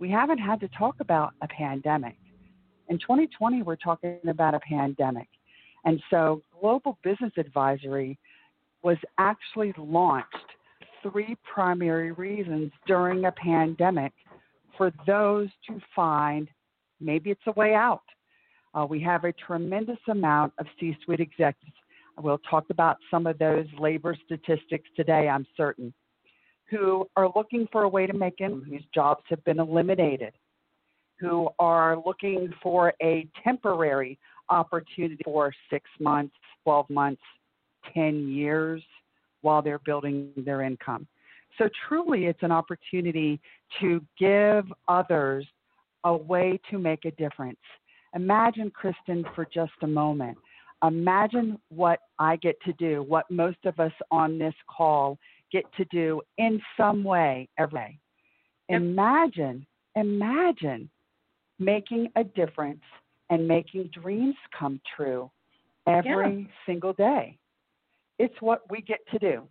We 0.00 0.08
haven't 0.10 0.38
had 0.38 0.60
to 0.60 0.68
talk 0.68 0.96
about 1.00 1.34
a 1.42 1.48
pandemic. 1.48 2.16
In 2.88 2.98
2020, 2.98 3.62
we're 3.62 3.76
talking 3.76 4.18
about 4.26 4.54
a 4.54 4.60
pandemic. 4.60 5.28
And 5.84 6.02
so 6.10 6.42
Global 6.58 6.98
Business 7.04 7.32
Advisory 7.36 8.18
was 8.82 8.96
actually 9.18 9.74
launched 9.76 10.34
three 11.02 11.36
primary 11.44 12.12
reasons 12.12 12.72
during 12.86 13.26
a 13.26 13.32
pandemic 13.32 14.12
for 14.76 14.90
those 15.06 15.48
to 15.68 15.78
find 15.94 16.48
maybe 16.98 17.30
it's 17.30 17.46
a 17.46 17.52
way 17.52 17.74
out. 17.74 18.02
Uh, 18.72 18.86
we 18.88 19.00
have 19.02 19.24
a 19.24 19.32
tremendous 19.34 19.98
amount 20.08 20.54
of 20.58 20.66
C 20.78 20.96
suite 21.04 21.20
executives. 21.20 21.76
We'll 22.18 22.40
talk 22.50 22.64
about 22.70 22.96
some 23.10 23.26
of 23.26 23.38
those 23.38 23.66
labor 23.78 24.16
statistics 24.24 24.88
today, 24.96 25.28
I'm 25.28 25.46
certain, 25.56 25.92
who 26.70 27.08
are 27.16 27.30
looking 27.34 27.66
for 27.72 27.82
a 27.82 27.88
way 27.88 28.06
to 28.06 28.12
make 28.12 28.40
income, 28.40 28.60
mm-hmm. 28.60 28.72
whose 28.72 28.84
jobs 28.94 29.22
have 29.28 29.42
been 29.44 29.58
eliminated, 29.58 30.32
who 31.18 31.48
are 31.58 31.96
looking 32.04 32.48
for 32.62 32.94
a 33.02 33.26
temporary 33.42 34.18
opportunity 34.48 35.22
for 35.24 35.52
six 35.70 35.88
months, 35.98 36.34
12 36.64 36.88
months, 36.90 37.22
10 37.94 38.28
years 38.28 38.82
while 39.42 39.62
they're 39.62 39.80
building 39.80 40.30
their 40.36 40.62
income. 40.62 41.06
So, 41.58 41.68
truly, 41.88 42.26
it's 42.26 42.42
an 42.42 42.52
opportunity 42.52 43.40
to 43.80 44.00
give 44.18 44.64
others 44.88 45.46
a 46.04 46.16
way 46.16 46.60
to 46.70 46.78
make 46.78 47.04
a 47.04 47.10
difference. 47.12 47.58
Imagine, 48.14 48.70
Kristen, 48.70 49.24
for 49.34 49.46
just 49.52 49.72
a 49.82 49.86
moment. 49.86 50.38
Imagine 50.86 51.58
what 51.68 52.00
I 52.18 52.36
get 52.36 52.56
to 52.62 52.72
do, 52.74 53.02
what 53.02 53.30
most 53.30 53.58
of 53.66 53.78
us 53.78 53.92
on 54.10 54.38
this 54.38 54.54
call 54.74 55.18
get 55.52 55.64
to 55.76 55.84
do 55.86 56.20
in 56.38 56.60
some 56.76 57.04
way 57.04 57.48
every 57.58 57.80
day. 57.80 57.98
Imagine, 58.76 59.66
imagine 59.96 60.88
making 61.58 62.08
a 62.16 62.24
difference 62.24 62.82
and 63.30 63.46
making 63.46 63.90
dreams 63.92 64.34
come 64.56 64.80
true 64.96 65.30
every 65.86 66.48
single 66.66 66.92
day. 66.92 67.38
It's 68.18 68.34
what 68.40 68.62
we 68.70 68.80
get 68.82 68.98
to 69.12 69.18
do. 69.18 69.42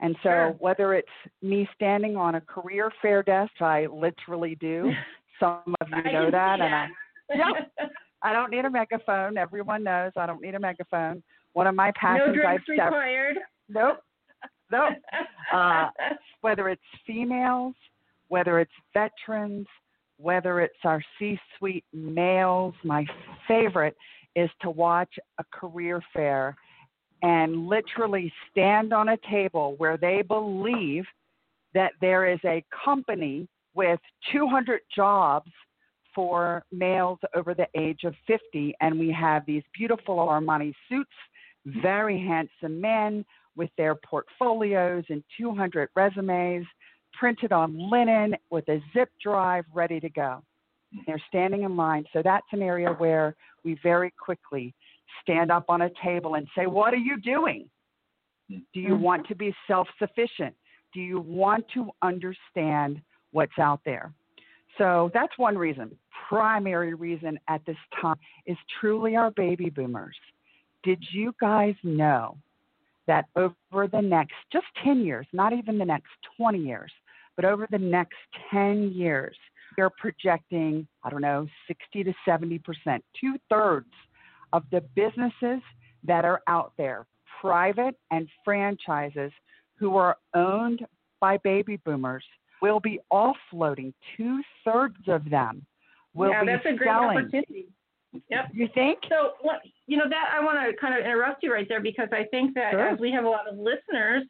And 0.00 0.16
so, 0.22 0.28
Sure. 0.28 0.50
whether 0.58 0.94
it's 0.94 1.08
me 1.40 1.68
standing 1.74 2.16
on 2.16 2.34
a 2.36 2.40
career 2.40 2.90
fair 3.00 3.22
desk, 3.22 3.60
I 3.60 3.86
literally 3.86 4.56
do. 4.56 4.92
Some 5.40 5.74
of 5.80 5.88
you 5.88 6.12
know 6.12 6.30
that, 6.30 6.60
and 6.60 6.74
I, 6.74 6.88
that. 7.28 7.70
I 8.22 8.32
don't 8.32 8.50
need 8.50 8.64
a 8.64 8.70
megaphone. 8.70 9.36
Everyone 9.36 9.82
knows 9.82 10.12
I 10.16 10.26
don't 10.26 10.40
need 10.40 10.54
a 10.54 10.60
megaphone. 10.60 11.22
One 11.52 11.66
of 11.66 11.74
my 11.74 11.88
no 11.88 11.92
passions, 11.96 12.38
I've 12.46 12.64
drinks 12.64 12.68
required. 12.68 13.36
nope, 13.68 13.98
nope. 14.74 14.94
Uh, 15.52 15.88
whether 16.40 16.68
it's 16.68 16.82
females, 17.06 17.74
whether 18.26 18.58
it's 18.58 18.72
veterans, 18.92 19.66
whether 20.16 20.60
it's 20.60 20.74
our 20.82 21.00
C 21.16 21.38
suite 21.56 21.84
males, 21.92 22.74
my 22.82 23.06
favorite 23.46 23.94
is 24.34 24.50
to 24.62 24.70
watch 24.70 25.10
a 25.38 25.44
career 25.52 26.02
fair 26.12 26.56
and 27.22 27.68
literally 27.68 28.32
stand 28.50 28.92
on 28.92 29.10
a 29.10 29.16
table 29.30 29.74
where 29.78 29.96
they 29.96 30.22
believe 30.22 31.04
that 31.72 31.92
there 32.00 32.26
is 32.26 32.40
a 32.44 32.64
company 32.84 33.46
with 33.74 34.00
200 34.32 34.80
jobs 34.94 35.50
for 36.14 36.64
males 36.72 37.18
over 37.36 37.54
the 37.54 37.68
age 37.76 38.00
of 38.04 38.14
50, 38.26 38.74
and 38.80 38.98
we 38.98 39.12
have 39.12 39.44
these 39.46 39.62
beautiful 39.76 40.16
Armani 40.16 40.72
suits, 40.88 41.10
very 41.64 42.18
handsome 42.18 42.80
men 42.80 43.24
with 43.56 43.70
their 43.76 43.94
portfolios 43.94 45.04
and 45.08 45.22
200 45.38 45.88
resumes 45.94 46.66
printed 47.12 47.52
on 47.52 47.90
linen 47.90 48.34
with 48.50 48.68
a 48.68 48.80
zip 48.92 49.10
drive 49.22 49.64
ready 49.72 50.00
to 50.00 50.08
go. 50.08 50.42
Mm-hmm. 50.94 51.00
They're 51.06 51.22
standing 51.28 51.62
in 51.62 51.76
line. 51.76 52.04
So 52.12 52.22
that's 52.22 52.46
an 52.52 52.62
area 52.62 52.90
where 52.90 53.34
we 53.64 53.78
very 53.82 54.12
quickly 54.18 54.74
stand 55.22 55.50
up 55.50 55.66
on 55.68 55.82
a 55.82 55.90
table 56.02 56.34
and 56.34 56.46
say, 56.56 56.66
What 56.66 56.92
are 56.92 56.98
you 56.98 57.20
doing? 57.20 57.68
Mm-hmm. 58.50 58.62
Do 58.72 58.80
you 58.80 58.96
want 58.96 59.26
to 59.28 59.34
be 59.34 59.54
self 59.66 59.88
sufficient? 59.98 60.54
Do 60.92 61.00
you 61.00 61.20
want 61.20 61.64
to 61.74 61.90
understand 62.02 63.00
what's 63.32 63.58
out 63.58 63.80
there? 63.84 64.12
So 64.78 65.10
that's 65.14 65.32
one 65.36 65.56
reason. 65.56 65.96
Primary 66.28 66.94
reason 66.94 67.38
at 67.48 67.64
this 67.66 67.76
time 68.00 68.16
is 68.46 68.56
truly 68.80 69.16
our 69.16 69.30
baby 69.32 69.70
boomers. 69.70 70.16
Did 70.82 71.02
you 71.12 71.34
guys 71.40 71.74
know 71.82 72.36
that 73.06 73.26
over 73.36 73.88
the 73.88 74.00
next 74.00 74.34
just 74.52 74.66
10 74.82 75.04
years, 75.04 75.26
not 75.32 75.52
even 75.52 75.78
the 75.78 75.84
next 75.84 76.10
20 76.36 76.58
years, 76.58 76.92
but 77.36 77.44
over 77.44 77.66
the 77.70 77.78
next 77.78 78.16
10 78.50 78.92
years, 78.92 79.36
they're 79.76 79.90
projecting, 79.90 80.86
I 81.02 81.10
don't 81.10 81.20
know, 81.20 81.46
60 81.66 82.04
to 82.04 82.14
70%, 82.26 82.60
two 83.20 83.36
thirds 83.50 83.90
of 84.52 84.62
the 84.70 84.82
businesses 84.94 85.62
that 86.04 86.24
are 86.24 86.42
out 86.46 86.72
there, 86.78 87.06
private 87.40 87.96
and 88.10 88.28
franchises 88.44 89.32
who 89.76 89.96
are 89.96 90.16
owned 90.34 90.86
by 91.20 91.38
baby 91.38 91.76
boomers, 91.84 92.24
will 92.62 92.80
be 92.80 93.00
offloading. 93.12 93.92
Two 94.16 94.40
thirds 94.64 95.08
of 95.08 95.28
them 95.28 95.66
will 96.14 96.30
yeah, 96.30 96.40
be 96.40 96.46
that's 96.46 96.66
a 96.66 96.76
great 96.76 96.88
selling. 96.88 97.18
opportunity. 97.18 97.66
Yep. 98.30 98.50
You 98.52 98.68
think? 98.74 98.98
So, 99.08 99.32
you 99.86 99.96
know, 99.96 100.08
that 100.08 100.30
I 100.32 100.44
want 100.44 100.58
to 100.58 100.76
kind 100.76 100.94
of 100.98 101.04
interrupt 101.04 101.42
you 101.42 101.52
right 101.52 101.68
there 101.68 101.80
because 101.80 102.08
I 102.12 102.24
think 102.30 102.54
that 102.54 102.72
Sure. 102.72 102.88
as 102.88 102.98
we 102.98 103.10
have 103.12 103.24
a 103.24 103.28
lot 103.28 103.48
of 103.48 103.58
listeners 103.58 104.24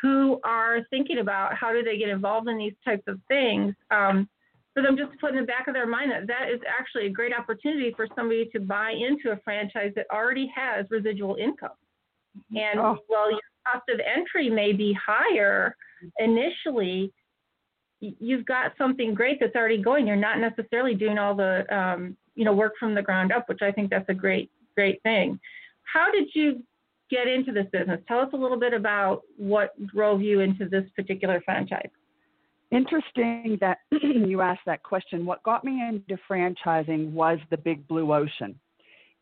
who 0.00 0.40
are 0.44 0.80
thinking 0.90 1.18
about 1.18 1.54
how 1.54 1.72
do 1.72 1.82
they 1.82 1.96
get 1.96 2.08
involved 2.08 2.48
in 2.48 2.58
these 2.58 2.74
types 2.84 3.02
of 3.06 3.20
things, 3.28 3.74
um, 3.90 4.28
for 4.74 4.82
them 4.82 4.96
just 4.96 5.10
to 5.12 5.18
put 5.18 5.30
in 5.30 5.40
the 5.40 5.46
back 5.46 5.68
of 5.68 5.74
their 5.74 5.86
mind 5.86 6.10
that 6.10 6.26
that 6.26 6.50
is 6.50 6.60
actually 6.68 7.06
a 7.06 7.10
great 7.10 7.32
opportunity 7.34 7.92
for 7.96 8.06
somebody 8.14 8.44
to 8.50 8.60
buy 8.60 8.90
into 8.90 9.30
a 9.30 9.36
franchise 9.38 9.92
that 9.96 10.06
already 10.12 10.46
has 10.54 10.84
residual 10.90 11.36
income. 11.36 11.70
And 12.54 12.78
Oh. 12.78 12.98
while 13.06 13.30
your 13.30 13.40
cost 13.66 13.88
of 13.88 13.98
entry 14.00 14.50
may 14.50 14.72
be 14.72 14.92
higher 14.92 15.74
initially, 16.18 17.10
you've 18.00 18.44
got 18.44 18.76
something 18.76 19.14
great 19.14 19.40
that's 19.40 19.56
already 19.56 19.78
going. 19.78 20.06
You're 20.06 20.16
not 20.16 20.38
necessarily 20.38 20.94
doing 20.94 21.16
all 21.18 21.34
the 21.34 21.64
um, 21.74 22.16
you 22.36 22.44
know 22.44 22.52
work 22.52 22.74
from 22.78 22.94
the 22.94 23.02
ground 23.02 23.32
up, 23.32 23.48
which 23.48 23.62
I 23.62 23.72
think 23.72 23.90
that's 23.90 24.08
a 24.08 24.14
great 24.14 24.50
great 24.74 25.02
thing. 25.02 25.40
How 25.82 26.10
did 26.10 26.28
you 26.34 26.62
get 27.10 27.26
into 27.26 27.52
this 27.52 27.66
business? 27.72 28.00
Tell 28.06 28.20
us 28.20 28.28
a 28.32 28.36
little 28.36 28.58
bit 28.58 28.72
about 28.72 29.22
what 29.36 29.74
drove 29.86 30.22
you 30.22 30.40
into 30.40 30.68
this 30.68 30.84
particular 30.94 31.40
franchise. 31.44 31.88
Interesting 32.70 33.58
that 33.60 33.78
you 34.02 34.40
asked 34.40 34.62
that 34.66 34.82
question. 34.82 35.24
What 35.24 35.42
got 35.42 35.64
me 35.64 35.82
into 35.88 36.20
franchising 36.28 37.12
was 37.12 37.38
the 37.50 37.56
big 37.56 37.86
blue 37.88 38.12
ocean. 38.12 38.58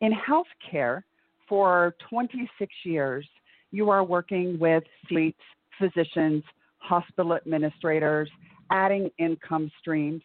In 0.01 0.11
healthcare, 0.11 1.03
for 1.47 1.95
26 2.09 2.73
years, 2.83 3.27
you 3.71 3.89
are 3.89 4.03
working 4.03 4.57
with 4.59 4.83
suites, 5.07 5.39
physicians, 5.79 6.43
hospital 6.77 7.33
administrators, 7.35 8.29
adding 8.71 9.09
income 9.19 9.71
streams. 9.79 10.21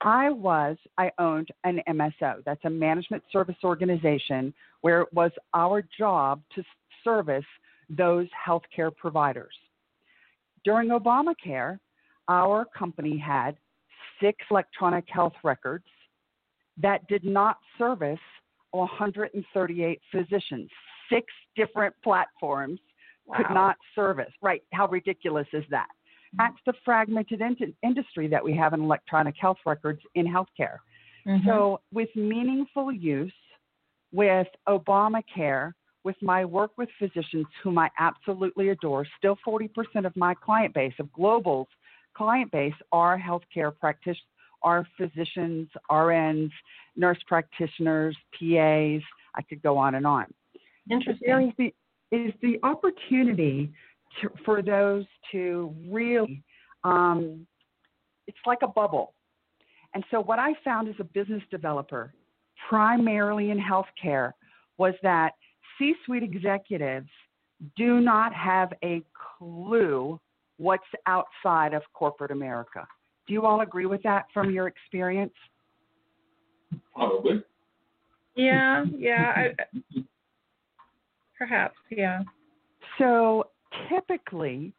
I 0.00 0.30
was, 0.30 0.76
I 0.96 1.10
owned 1.18 1.48
an 1.64 1.80
MSO. 1.88 2.44
That's 2.44 2.64
a 2.64 2.70
management 2.70 3.22
service 3.32 3.56
organization 3.64 4.54
where 4.82 5.02
it 5.02 5.12
was 5.12 5.32
our 5.54 5.82
job 5.98 6.40
to 6.54 6.62
service 7.02 7.44
those 7.90 8.26
healthcare 8.46 8.94
providers. 8.94 9.54
During 10.64 10.90
Obamacare, 10.90 11.78
our 12.28 12.64
company 12.66 13.16
had 13.18 13.56
six 14.20 14.38
electronic 14.50 15.04
health 15.08 15.32
records 15.42 15.86
that 16.80 17.06
did 17.08 17.24
not 17.24 17.58
service 17.76 18.18
138 18.72 20.00
physicians. 20.12 20.70
Six 21.10 21.26
different 21.56 21.94
platforms 22.04 22.78
could 23.34 23.50
not 23.50 23.76
service. 23.94 24.32
Right. 24.42 24.62
How 24.72 24.86
ridiculous 24.88 25.46
is 25.52 25.64
that? 25.70 25.88
That's 26.34 26.58
the 26.66 26.74
fragmented 26.84 27.40
in- 27.40 27.74
industry 27.82 28.28
that 28.28 28.44
we 28.44 28.54
have 28.54 28.74
in 28.74 28.80
electronic 28.80 29.36
health 29.36 29.58
records 29.64 30.00
in 30.14 30.26
healthcare. 30.26 30.78
Mhm. 31.26 31.44
So, 31.44 31.80
with 31.92 32.14
meaningful 32.14 32.92
use, 32.92 33.32
with 34.12 34.48
Obamacare, 34.66 35.72
with 36.04 36.20
my 36.22 36.44
work 36.44 36.72
with 36.78 36.88
physicians 36.98 37.46
whom 37.62 37.78
I 37.78 37.90
absolutely 37.98 38.70
adore, 38.70 39.04
still 39.18 39.36
40% 39.44 40.06
of 40.06 40.16
my 40.16 40.34
client 40.34 40.74
base, 40.74 40.94
of 40.98 41.12
Global's 41.12 41.68
client 42.14 42.50
base, 42.50 42.74
are 42.92 43.18
healthcare 43.18 43.76
practitioners, 43.78 44.24
are 44.62 44.86
physicians, 44.96 45.68
RNs, 45.90 46.50
nurse 46.96 47.22
practitioners, 47.26 48.16
PAs. 48.32 49.02
I 49.34 49.42
could 49.48 49.62
go 49.62 49.76
on 49.76 49.94
and 49.94 50.06
on. 50.06 50.26
Interesting. 50.90 51.48
Is 51.48 51.54
the, 51.58 51.74
is 52.10 52.32
the 52.40 52.58
opportunity 52.62 53.72
to, 54.20 54.30
for 54.44 54.62
those 54.62 55.04
to 55.32 55.74
really, 55.88 56.42
um, 56.84 57.46
it's 58.26 58.38
like 58.46 58.58
a 58.62 58.68
bubble. 58.68 59.14
And 59.94 60.04
so, 60.10 60.20
what 60.20 60.38
I 60.38 60.52
found 60.64 60.88
as 60.88 60.94
a 60.98 61.04
business 61.04 61.42
developer, 61.50 62.12
primarily 62.68 63.50
in 63.50 63.58
healthcare, 63.58 64.32
was 64.76 64.94
that 65.02 65.32
C 65.78 65.94
suite 66.04 66.22
executives 66.22 67.08
do 67.76 68.00
not 68.00 68.34
have 68.34 68.72
a 68.84 69.02
clue 69.38 70.20
what's 70.58 70.84
outside 71.06 71.72
of 71.72 71.82
corporate 71.92 72.30
America. 72.30 72.86
Do 73.26 73.32
you 73.32 73.42
all 73.42 73.60
agree 73.60 73.86
with 73.86 74.02
that 74.02 74.26
from 74.34 74.50
your 74.50 74.66
experience? 74.66 75.32
Probably. 76.94 77.42
Yeah, 78.34 78.84
yeah. 78.96 79.32
I, 79.36 80.02
perhaps, 81.36 81.76
yeah. 81.90 82.22
So 82.98 83.48
typically, 83.88 84.72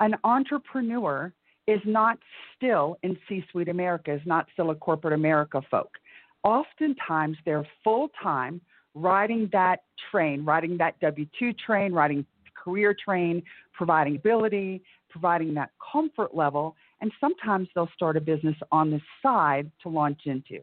an 0.00 0.14
entrepreneur 0.24 1.32
is 1.66 1.80
not 1.84 2.18
still 2.56 2.96
in 3.02 3.16
C 3.28 3.44
suite 3.50 3.68
America, 3.68 4.12
is 4.12 4.22
not 4.24 4.46
still 4.52 4.70
a 4.70 4.74
corporate 4.74 5.12
America 5.12 5.60
folk. 5.70 5.98
Oftentimes, 6.42 7.36
they're 7.44 7.66
full 7.84 8.08
time 8.22 8.60
riding 8.94 9.48
that 9.52 9.80
train, 10.10 10.44
riding 10.44 10.78
that 10.78 10.98
W 11.00 11.26
2 11.38 11.52
train, 11.54 11.92
riding 11.92 12.24
career 12.54 12.94
train, 12.94 13.42
providing 13.72 14.16
ability, 14.16 14.82
providing 15.10 15.54
that 15.54 15.70
comfort 15.92 16.34
level, 16.34 16.74
and 17.00 17.12
sometimes 17.20 17.68
they'll 17.74 17.90
start 17.94 18.16
a 18.16 18.20
business 18.20 18.56
on 18.72 18.90
the 18.90 19.00
side 19.22 19.70
to 19.82 19.88
launch 19.88 20.26
into. 20.26 20.60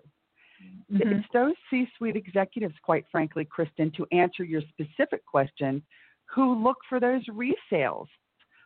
Mhm. 0.92 1.20
It's 1.20 1.28
those 1.32 1.56
C 1.70 1.90
suite 1.98 2.16
executives, 2.16 2.78
quite 2.80 3.08
frankly, 3.10 3.46
Kristen, 3.46 3.92
to 3.92 4.08
answer 4.12 4.44
your 4.44 4.62
specific 4.62 5.26
question, 5.26 5.84
who 6.34 6.56
look 6.64 6.78
for 6.90 7.00
those 7.00 7.24
resales 7.28 8.08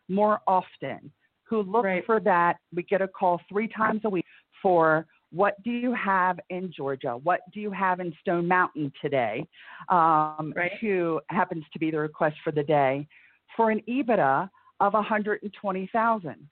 more 0.07 0.41
often, 0.47 1.11
who 1.43 1.61
look 1.63 1.85
Right. 1.85 2.05
for 2.05 2.19
that. 2.21 2.57
We 2.73 2.83
get 2.83 3.01
a 3.01 3.07
call 3.07 3.39
three 3.49 3.67
times 3.67 4.01
a 4.05 4.09
week 4.09 4.25
for 4.61 5.07
what 5.31 5.61
do 5.63 5.69
you 5.71 5.93
have 5.93 6.39
in 6.49 6.71
Georgia? 6.71 7.17
What 7.17 7.41
do 7.53 7.59
you 7.59 7.69
have 7.71 7.99
in 7.99 8.11
Stone 8.21 8.47
Mountain 8.47 8.91
today? 8.99 9.47
Um, 9.89 10.53
Right. 10.55 10.73
Who 10.81 11.21
happens 11.29 11.65
to 11.69 11.79
be 11.79 11.91
the 11.91 11.99
request 11.99 12.37
for 12.43 12.51
the 12.51 12.63
day 12.63 13.07
for 13.55 13.71
an 13.71 13.81
EBITDA 13.87 14.49
of 14.79 14.93
120,000. 14.93 16.49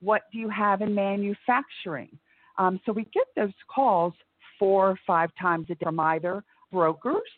What 0.00 0.22
do 0.32 0.38
you 0.38 0.48
have 0.48 0.82
in 0.82 0.94
manufacturing? 0.94 2.18
Um, 2.58 2.80
so 2.84 2.92
we 2.92 3.04
get 3.12 3.26
those 3.34 3.52
calls 3.68 4.14
four 4.58 4.90
or 4.90 4.98
five 5.06 5.30
times 5.40 5.66
a 5.70 5.74
day 5.74 5.84
from 5.84 6.00
either 6.00 6.44
brokers 6.72 7.28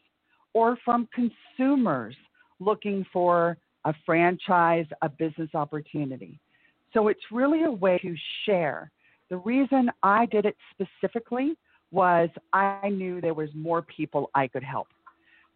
or 0.55 0.77
from 0.85 1.09
consumers 1.15 2.17
looking 2.61 3.05
for 3.13 3.57
a 3.85 3.95
franchise, 4.05 4.87
a 5.03 5.09
business 5.09 5.51
opportunity. 5.55 6.39
So 6.93 7.09
it's 7.09 7.21
really 7.31 7.65
a 7.65 7.71
way 7.71 7.99
to 7.99 8.15
share. 8.45 8.91
The 9.31 9.37
reason 9.37 9.91
I 10.03 10.27
did 10.27 10.47
it 10.47 10.57
specifically 10.73 11.57
was 11.91 12.29
I 12.53 12.89
knew 12.89 13.21
there 13.21 13.35
was 13.35 13.51
more 13.55 13.83
people 13.83 14.31
I 14.35 14.49
could 14.49 14.65
help. 14.65 14.89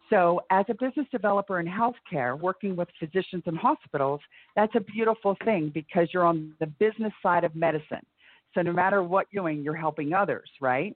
So, 0.09 0.41
as 0.51 0.65
a 0.69 0.73
business 0.73 1.07
developer 1.11 1.59
in 1.59 1.65
healthcare, 1.65 2.39
working 2.39 2.75
with 2.75 2.87
physicians 2.99 3.43
and 3.45 3.57
hospitals, 3.57 4.19
that's 4.55 4.75
a 4.75 4.79
beautiful 4.79 5.35
thing 5.45 5.71
because 5.73 6.09
you're 6.13 6.25
on 6.25 6.53
the 6.59 6.67
business 6.67 7.13
side 7.23 7.43
of 7.43 7.55
medicine. 7.55 8.05
So, 8.53 8.61
no 8.61 8.73
matter 8.73 9.01
what 9.01 9.27
you're 9.31 9.43
doing, 9.43 9.63
you're 9.63 9.75
helping 9.75 10.13
others, 10.13 10.49
right? 10.61 10.95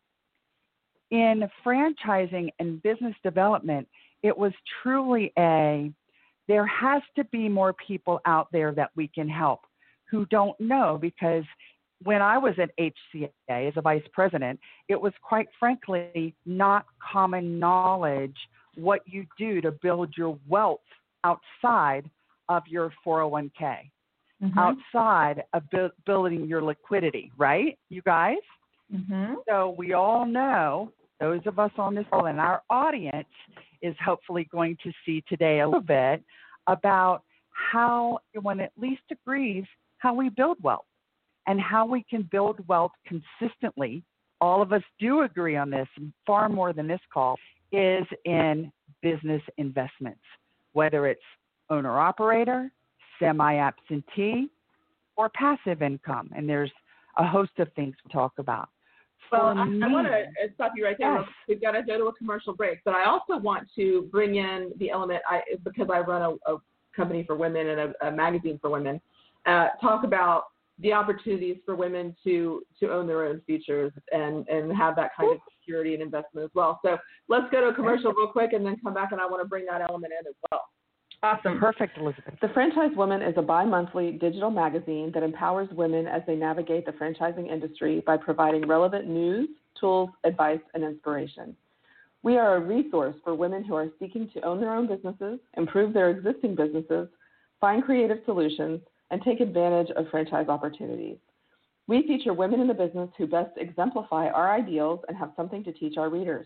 In 1.10 1.50
franchising 1.66 2.50
and 2.60 2.84
business 2.84 3.16
development, 3.24 3.88
it 4.24 4.38
was 4.38 4.52
truly 4.82 5.32
a 5.38 5.92
there 6.48 6.66
has 6.66 7.02
to 7.18 7.26
be 7.26 7.50
more 7.50 7.74
people 7.74 8.22
out 8.26 8.48
there 8.54 8.72
that 8.74 8.92
we 8.96 9.10
can 9.10 9.28
help 9.28 9.62
who 10.10 10.26
don't 10.28 10.58
know 10.62 10.98
because 11.00 11.44
when 12.04 12.22
I 12.22 12.38
was 12.38 12.54
at 12.60 12.70
HCA 12.80 13.68
as 13.68 13.74
a 13.76 13.82
vice 13.82 14.04
president, 14.14 14.60
it 14.88 15.00
was 15.00 15.12
quite 15.22 15.48
frankly 15.60 16.36
not 16.46 16.86
common 17.12 17.60
knowledge 17.60 18.38
what 18.76 19.02
you 19.06 19.26
do 19.38 19.60
to 19.62 19.72
build 19.72 20.14
your 20.16 20.38
wealth 20.48 20.80
outside 21.24 22.10
of 22.50 22.64
your 22.68 22.94
401k, 23.04 23.92
Mhm. 24.42 24.58
outside 24.58 25.44
of 25.54 25.68
bu- 25.72 25.90
building 26.06 26.46
your 26.46 26.62
liquidity, 26.62 27.32
right? 27.36 27.78
You 27.90 28.04
guys? 28.04 28.38
Mhm. 28.94 29.44
So 29.50 29.72
we 29.72 29.94
all 29.94 30.26
know, 30.26 30.94
those 31.20 31.46
of 31.48 31.58
us 31.58 31.72
on 31.80 31.96
this 31.96 32.08
call 32.10 32.28
and 32.28 32.40
our 32.40 32.62
audience 32.70 33.28
is 33.82 33.96
hopefully 34.04 34.48
going 34.52 34.78
to 34.84 34.92
see 35.06 35.24
today 35.28 35.60
a 35.62 35.66
little 35.68 35.82
bit 35.82 36.24
about 36.68 37.24
how 37.52 38.20
everyone 38.36 38.60
at 38.60 38.72
least 38.78 39.02
agrees 39.12 39.66
how 39.98 40.14
we 40.14 40.30
build 40.30 40.58
wealth 40.62 40.86
and 41.48 41.60
how 41.60 41.86
we 41.86 42.04
can 42.10 42.28
build 42.32 42.66
wealth 42.68 42.92
consistently. 43.06 44.04
All 44.40 44.62
of 44.62 44.72
us 44.72 44.84
do 45.00 45.22
agree 45.22 45.56
on 45.56 45.70
this 45.70 45.88
far 46.26 46.50
more 46.50 46.74
than 46.74 46.88
this 46.88 47.00
call 47.12 47.38
is 47.72 48.06
in 48.26 48.72
business 49.02 49.42
investments, 49.58 50.22
whether 50.74 51.08
it's 51.08 51.22
owner 51.70 52.00
operator, 52.00 52.72
semi 53.20 53.56
absentee, 53.56 54.48
or 55.16 55.30
passive 55.30 55.82
income. 55.82 56.30
And 56.36 56.48
there's 56.48 56.72
a 57.18 57.28
host 57.28 57.52
of 57.58 57.72
things 57.74 57.96
to 58.04 58.14
talk 58.14 58.34
about. 58.38 58.70
Well, 59.32 59.48
I, 59.48 59.62
I 59.62 59.92
want 59.92 60.08
to 60.08 60.26
stop 60.56 60.72
you 60.76 60.86
right 60.86 60.96
there. 60.98 61.20
Yes. 61.20 61.28
We've 61.48 61.62
got 61.62 61.72
to 61.72 61.84
go 61.84 61.98
to 61.98 62.06
a 62.06 62.14
commercial 62.14 62.54
break, 62.54 62.80
but 62.86 62.94
I 62.94 63.06
also 63.06 63.38
want 63.38 63.68
to 63.76 64.08
bring 64.12 64.36
in 64.36 64.72
the 64.78 64.90
element 64.90 65.22
I 65.30 65.42
because 65.64 65.88
I 65.92 66.00
run 66.00 66.22
a, 66.22 66.54
a 66.54 66.58
company 66.96 67.24
for 67.24 67.36
women 67.36 67.68
and 67.68 67.80
a, 67.80 68.08
a 68.08 68.12
magazine 68.12 68.58
for 68.62 68.70
women. 68.70 69.02
Uh, 69.46 69.68
talk 69.82 70.04
about 70.04 70.46
the 70.80 70.94
opportunities 70.94 71.58
for 71.66 71.76
women 71.76 72.16
to 72.24 72.62
to 72.80 72.92
own 72.92 73.08
their 73.08 73.26
own 73.26 73.42
futures 73.46 73.92
and 74.12 74.48
and 74.48 74.76
have 74.76 74.96
that 74.96 75.12
kind 75.16 75.32
of 75.32 75.40
security 75.60 75.94
and 75.94 76.04
investment 76.04 76.46
as 76.46 76.52
well. 76.54 76.80
So 76.84 76.98
let's 77.28 77.46
go 77.52 77.62
to 77.62 77.68
a 77.68 77.74
commercial 77.74 78.14
real 78.14 78.28
quick 78.28 78.54
and 78.54 78.66
then 78.66 78.78
come 78.84 78.94
back 78.94 79.12
and 79.12 79.22
I 79.22 79.26
want 79.26 79.42
to 79.42 79.48
bring 79.48 79.66
that 79.66 79.82
element 79.82 80.14
in 80.20 80.28
as 80.28 80.36
well. 80.52 80.62
Awesome. 81.24 81.60
Perfect, 81.60 81.98
Elizabeth. 81.98 82.36
The 82.42 82.50
Franchise 82.50 82.96
Woman 82.96 83.24
is 83.24 83.34
a 83.38 83.42
bi 83.42 83.66
monthly 83.66 84.12
digital 84.12 84.52
magazine 84.52 85.12
that 85.14 85.24
empowers 85.24 85.68
women 85.72 86.06
as 86.06 86.22
they 86.28 86.36
navigate 86.36 86.86
the 86.86 86.92
franchising 86.92 87.52
industry 87.52 88.04
by 88.06 88.18
providing 88.18 88.68
relevant 88.68 89.08
news, 89.08 89.50
tools, 89.80 90.10
advice, 90.24 90.60
and 90.76 90.84
inspiration. 90.84 91.56
We 92.22 92.38
are 92.38 92.58
a 92.58 92.60
resource 92.60 93.16
for 93.24 93.34
women 93.34 93.64
who 93.64 93.74
are 93.74 93.90
seeking 94.00 94.30
to 94.34 94.42
own 94.42 94.60
their 94.60 94.74
own 94.74 94.88
businesses, 94.88 95.40
improve 95.56 95.94
their 95.94 96.12
existing 96.12 96.56
businesses, 96.56 97.08
find 97.60 97.84
creative 97.84 98.20
solutions, 98.26 98.82
and 99.10 99.22
take 99.24 99.40
advantage 99.40 99.90
of 99.96 100.10
franchise 100.10 100.50
opportunities. 100.50 101.18
We 101.88 102.06
feature 102.06 102.34
women 102.34 102.60
in 102.60 102.68
the 102.68 102.74
business 102.74 103.10
who 103.18 103.28
best 103.28 103.52
exemplify 103.58 104.28
our 104.28 104.52
ideals 104.52 105.00
and 105.08 105.18
have 105.18 105.32
something 105.36 105.64
to 105.64 105.72
teach 105.72 105.98
our 105.98 106.10
readers. 106.10 106.46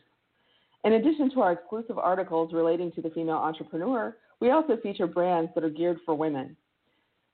In 0.84 0.94
addition 0.94 1.30
to 1.32 1.42
our 1.42 1.52
exclusive 1.52 1.98
articles 1.98 2.54
relating 2.54 2.92
to 2.94 3.02
the 3.02 3.10
female 3.10 3.38
entrepreneur, 3.38 4.16
we 4.42 4.50
also 4.50 4.76
feature 4.84 5.08
brands 5.08 5.52
that 5.56 5.64
are 5.64 5.70
geared 5.70 6.00
for 6.06 6.16
women. 6.16 6.58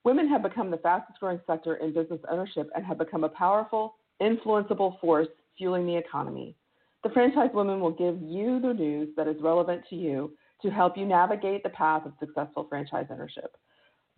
Women 0.04 0.30
have 0.30 0.43
become 0.43 0.70
the 0.70 0.78
fastest 0.78 1.20
growing 1.20 1.39
sector 1.48 1.78
in 1.78 1.91
business 1.93 2.20
ownership 2.30 2.70
and 2.76 2.86
have 2.86 3.00
become 3.00 3.24
a 3.24 3.30
powerful, 3.30 3.96
influenceable 4.22 5.00
force 5.00 5.30
fueling 5.58 5.88
the 5.88 5.96
economy. 5.96 6.56
The 7.04 7.10
Franchise 7.10 7.50
Woman 7.54 7.80
will 7.80 7.91
give 7.91 8.20
you 8.22 8.60
the 8.60 8.74
news 8.74 9.10
that 9.17 9.28
is 9.28 9.41
relevant 9.41 9.84
to 9.89 9.96
you 9.96 10.34
to 10.62 10.70
help 10.70 10.96
you 10.98 11.06
navigate 11.06 11.63
the 11.63 11.70
path 11.70 12.06
of 12.06 12.12
successful 12.20 12.65
franchise 12.67 13.08
ownership. 13.10 13.56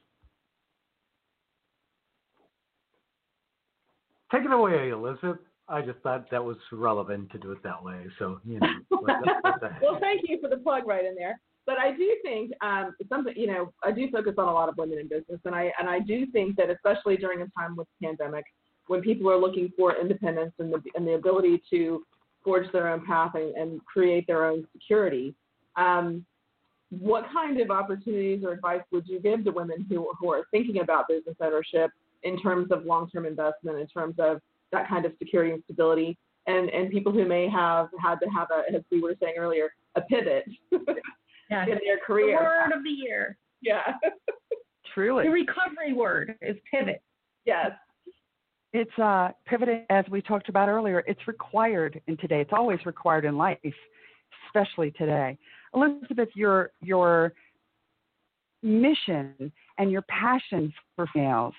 Take 4.31 4.45
it 4.45 4.51
away, 4.51 4.89
Elizabeth. 4.89 5.37
I 5.67 5.81
just 5.81 5.99
thought 5.99 6.29
that 6.31 6.43
was 6.43 6.57
relevant 6.71 7.31
to 7.31 7.37
do 7.37 7.51
it 7.51 7.63
that 7.63 7.81
way. 7.83 8.05
So, 8.19 8.39
you 8.45 8.59
know, 8.59 8.67
what 8.89 9.05
the, 9.23 9.33
what 9.41 9.61
the 9.61 9.69
heck. 9.69 9.81
well, 9.81 9.99
thank 9.99 10.21
you 10.27 10.39
for 10.41 10.49
the 10.49 10.57
plug 10.57 10.85
right 10.85 11.05
in 11.05 11.15
there. 11.15 11.39
But 11.65 11.77
I 11.77 11.91
do 11.91 12.15
think 12.23 12.51
um, 12.61 12.95
something, 13.07 13.33
you 13.37 13.47
know, 13.47 13.71
I 13.83 13.91
do 13.91 14.09
focus 14.11 14.33
on 14.37 14.47
a 14.47 14.53
lot 14.53 14.67
of 14.67 14.77
women 14.77 14.99
in 14.99 15.07
business, 15.07 15.39
and 15.45 15.53
I 15.53 15.71
and 15.79 15.87
I 15.87 15.99
do 15.99 16.25
think 16.27 16.55
that 16.57 16.69
especially 16.69 17.17
during 17.17 17.41
a 17.41 17.47
time 17.57 17.75
with 17.75 17.87
the 17.99 18.07
pandemic, 18.07 18.45
when 18.87 19.01
people 19.01 19.29
are 19.29 19.37
looking 19.37 19.71
for 19.77 19.95
independence 19.95 20.53
and 20.59 20.73
the 20.73 20.81
and 20.95 21.05
the 21.05 21.13
ability 21.13 21.61
to 21.69 22.03
forge 22.43 22.65
their 22.73 22.89
own 22.89 23.05
path 23.05 23.35
and, 23.35 23.55
and 23.55 23.85
create 23.85 24.25
their 24.25 24.45
own 24.45 24.65
security, 24.73 25.35
um, 25.75 26.25
what 26.89 27.25
kind 27.31 27.61
of 27.61 27.69
opportunities 27.69 28.43
or 28.43 28.53
advice 28.53 28.81
would 28.91 29.07
you 29.07 29.19
give 29.19 29.45
to 29.45 29.51
women 29.51 29.85
who 29.87 30.11
who 30.19 30.31
are 30.31 30.45
thinking 30.49 30.81
about 30.81 31.07
business 31.07 31.35
ownership 31.39 31.91
in 32.23 32.39
terms 32.41 32.71
of 32.71 32.85
long-term 32.85 33.25
investment, 33.25 33.79
in 33.79 33.87
terms 33.87 34.15
of 34.19 34.39
that 34.71 34.87
kind 34.87 35.05
of 35.05 35.13
security 35.19 35.51
and 35.53 35.63
stability, 35.65 36.17
and 36.47 36.69
and 36.69 36.89
people 36.91 37.11
who 37.11 37.25
may 37.27 37.47
have 37.49 37.89
had 38.01 38.15
to 38.21 38.27
have 38.29 38.47
a, 38.51 38.73
as 38.75 38.81
we 38.91 39.01
were 39.01 39.15
saying 39.21 39.35
earlier, 39.37 39.69
a 39.95 40.01
pivot 40.01 40.45
Yeah. 41.49 41.63
in 41.63 41.69
their 41.69 41.97
The 41.97 42.01
career. 42.05 42.37
word 42.39 42.71
of 42.75 42.83
the 42.83 42.89
year. 42.89 43.37
Yeah. 43.61 43.93
Truly. 44.93 45.25
The 45.25 45.29
recovery 45.31 45.93
word 45.93 46.35
is 46.41 46.55
pivot. 46.73 47.01
yes. 47.45 47.71
It's 48.73 48.97
uh, 48.99 49.31
pivoting, 49.45 49.85
as 49.89 50.05
we 50.09 50.21
talked 50.21 50.47
about 50.47 50.69
earlier. 50.69 51.03
It's 51.05 51.27
required 51.27 51.99
in 52.07 52.15
today. 52.17 52.39
It's 52.39 52.53
always 52.53 52.79
required 52.85 53.25
in 53.25 53.37
life, 53.37 53.57
especially 54.47 54.91
today. 54.91 55.37
Elizabeth, 55.75 56.29
your 56.35 56.71
your 56.81 57.33
mission 58.63 59.51
and 59.77 59.91
your 59.91 60.03
passion 60.03 60.71
for 60.95 61.05
females 61.13 61.53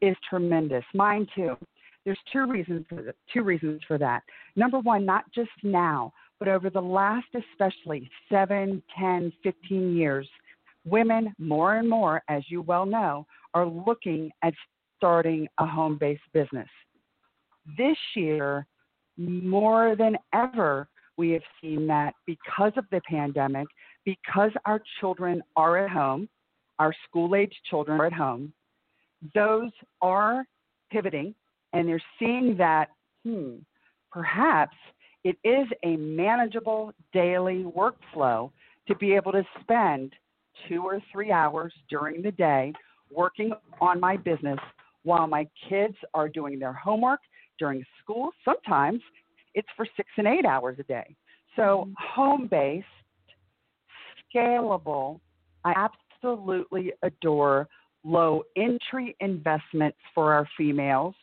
is 0.00 0.16
tremendous. 0.28 0.84
Mine 0.94 1.26
too. 1.34 1.56
There's 2.04 2.18
two 2.32 2.46
reasons 2.46 2.84
for 2.88 3.02
th- 3.02 3.14
two 3.32 3.42
reasons 3.42 3.80
for 3.88 3.98
that. 3.98 4.22
Number 4.56 4.78
one, 4.80 5.06
not 5.06 5.24
just 5.34 5.50
now, 5.62 6.12
but 6.38 6.48
over 6.48 6.68
the 6.68 6.80
last 6.80 7.28
especially 7.34 8.10
seven, 8.30 8.82
ten, 8.98 9.32
fifteen 9.42 9.96
years, 9.96 10.28
women 10.84 11.34
more 11.38 11.76
and 11.76 11.88
more, 11.88 12.22
as 12.28 12.42
you 12.48 12.60
well 12.62 12.84
know, 12.84 13.26
are 13.54 13.66
looking 13.66 14.30
at 14.42 14.52
starting 14.96 15.48
a 15.58 15.66
home 15.66 15.96
based 15.98 16.22
business. 16.32 16.68
This 17.78 17.96
year, 18.14 18.66
more 19.16 19.96
than 19.96 20.16
ever, 20.34 20.88
we 21.16 21.30
have 21.30 21.42
seen 21.62 21.86
that 21.86 22.14
because 22.26 22.72
of 22.76 22.84
the 22.90 23.00
pandemic, 23.08 23.66
because 24.04 24.50
our 24.66 24.82
children 25.00 25.42
are 25.56 25.78
at 25.78 25.90
home, 25.90 26.28
our 26.78 26.94
school 27.08 27.34
age 27.34 27.54
children 27.70 28.00
are 28.00 28.06
at 28.06 28.12
home, 28.12 28.52
those 29.34 29.70
are 30.00 30.44
pivoting 30.90 31.34
and 31.72 31.88
they're 31.88 32.02
seeing 32.18 32.56
that, 32.56 32.90
hmm, 33.24 33.56
perhaps 34.10 34.76
it 35.24 35.36
is 35.42 35.66
a 35.84 35.96
manageable 35.96 36.92
daily 37.12 37.64
workflow 37.64 38.50
to 38.86 38.94
be 38.96 39.14
able 39.14 39.32
to 39.32 39.42
spend 39.60 40.12
two 40.68 40.82
or 40.82 41.00
three 41.10 41.32
hours 41.32 41.72
during 41.88 42.22
the 42.22 42.30
day 42.32 42.72
working 43.10 43.52
on 43.80 43.98
my 43.98 44.16
business 44.16 44.58
while 45.02 45.26
my 45.26 45.46
kids 45.68 45.96
are 46.12 46.28
doing 46.28 46.58
their 46.58 46.72
homework 46.72 47.20
during 47.58 47.84
school. 48.02 48.30
Sometimes 48.44 49.00
it's 49.54 49.68
for 49.76 49.86
six 49.96 50.08
and 50.16 50.26
eight 50.26 50.44
hours 50.44 50.76
a 50.78 50.82
day. 50.84 51.16
So, 51.56 51.88
home 51.98 52.48
based, 52.50 52.86
scalable, 54.34 55.20
I 55.64 55.88
absolutely 56.24 56.92
adore 57.02 57.68
low 58.04 58.44
entry 58.56 59.16
investments 59.20 59.98
for 60.14 60.32
our 60.32 60.48
females, 60.56 61.14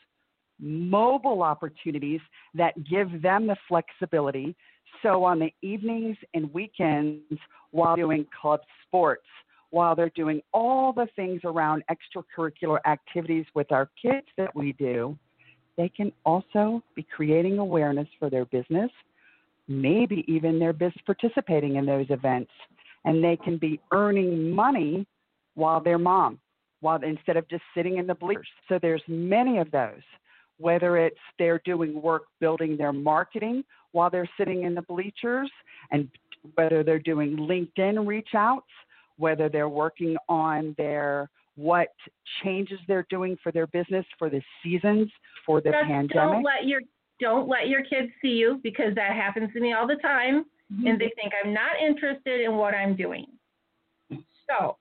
mobile 0.60 1.44
opportunities 1.44 2.20
that 2.54 2.74
give 2.90 3.22
them 3.22 3.48
the 3.48 3.56
flexibility. 3.68 4.56
So, 5.02 5.24
on 5.24 5.40
the 5.40 5.54
evenings 5.62 6.18
and 6.34 6.52
weekends, 6.54 7.40
while 7.72 7.96
doing 7.96 8.26
club 8.40 8.60
sports, 8.86 9.26
while 9.70 9.96
they're 9.96 10.12
doing 10.16 10.42
all 10.54 10.92
the 10.92 11.08
things 11.16 11.42
around 11.46 11.84
extracurricular 11.90 12.80
activities 12.86 13.46
with 13.56 13.72
our 13.72 13.90
kids 14.02 14.28
that 14.38 14.54
we 14.54 14.74
do, 14.74 15.18
they 15.78 15.90
can 15.90 16.12
also 16.26 16.84
be 16.96 17.04
creating 17.04 17.58
awareness 17.58 18.08
for 18.20 18.30
their 18.30 18.46
business, 18.46 18.92
maybe 19.68 20.26
even 20.28 20.60
their 20.60 20.74
business 20.74 21.02
participating 21.06 21.78
in 21.78 21.86
those 21.86 22.08
events, 22.10 22.52
and 23.06 23.24
they 23.24 23.38
can 23.38 23.58
be 23.58 23.80
earning 23.94 24.52
money 24.52 25.08
while 25.56 25.82
they're 25.82 25.98
mom, 25.98 26.40
while 26.82 27.02
instead 27.04 27.38
of 27.38 27.48
just 27.48 27.64
sitting 27.76 27.98
in 27.98 28.08
the 28.08 28.16
bleachers. 28.16 28.48
So 28.68 28.78
there's 28.82 29.04
many 29.08 29.58
of 29.60 29.72
those. 29.72 30.02
Whether 30.58 30.98
it's 30.98 31.18
they're 31.40 31.62
doing 31.66 32.00
work 32.00 32.24
building 32.40 32.78
their 32.78 32.94
marketing 32.94 33.64
while 33.94 34.10
they're 34.12 34.30
sitting 34.38 34.64
in 34.64 34.76
the 34.76 34.84
bleachers, 34.84 35.50
and 35.90 36.08
whether 36.56 36.84
they're 36.84 37.00
doing 37.00 37.36
LinkedIn 37.36 38.06
reach 38.06 38.30
outs, 38.36 38.68
whether 39.18 39.50
they're 39.50 39.70
working 39.70 40.16
on 40.30 40.76
their 40.78 41.30
what 41.56 41.90
changes 42.44 42.80
they're 42.88 43.06
doing 43.10 43.38
for 43.44 43.52
their 43.52 43.68
business 43.68 44.06
for 44.18 44.30
the 44.30 44.42
seasons 44.64 45.10
for 45.46 45.62
the 45.62 45.72
Just 45.72 45.84
pandemic. 45.84 46.12
don't 46.14 46.44
let 46.44 46.66
your 46.66 46.82
don't 47.20 47.48
let 47.48 47.68
your 47.68 47.84
kids 47.84 48.12
see 48.22 48.30
you 48.30 48.60
because 48.64 48.96
that 48.96 49.14
happens 49.14 49.52
to 49.54 49.60
me 49.60 49.74
all 49.74 49.88
the 49.88 49.96
time, 49.96 50.46
and 50.70 50.80
mm-hmm. 50.80 50.98
they 50.98 51.12
think 51.16 51.34
I'm 51.44 51.54
not 51.54 51.72
interested 51.80 52.42
in 52.42 52.56
what 52.56 52.74
I'm 52.74 52.96
doing. 52.96 53.26
So, 54.50 54.78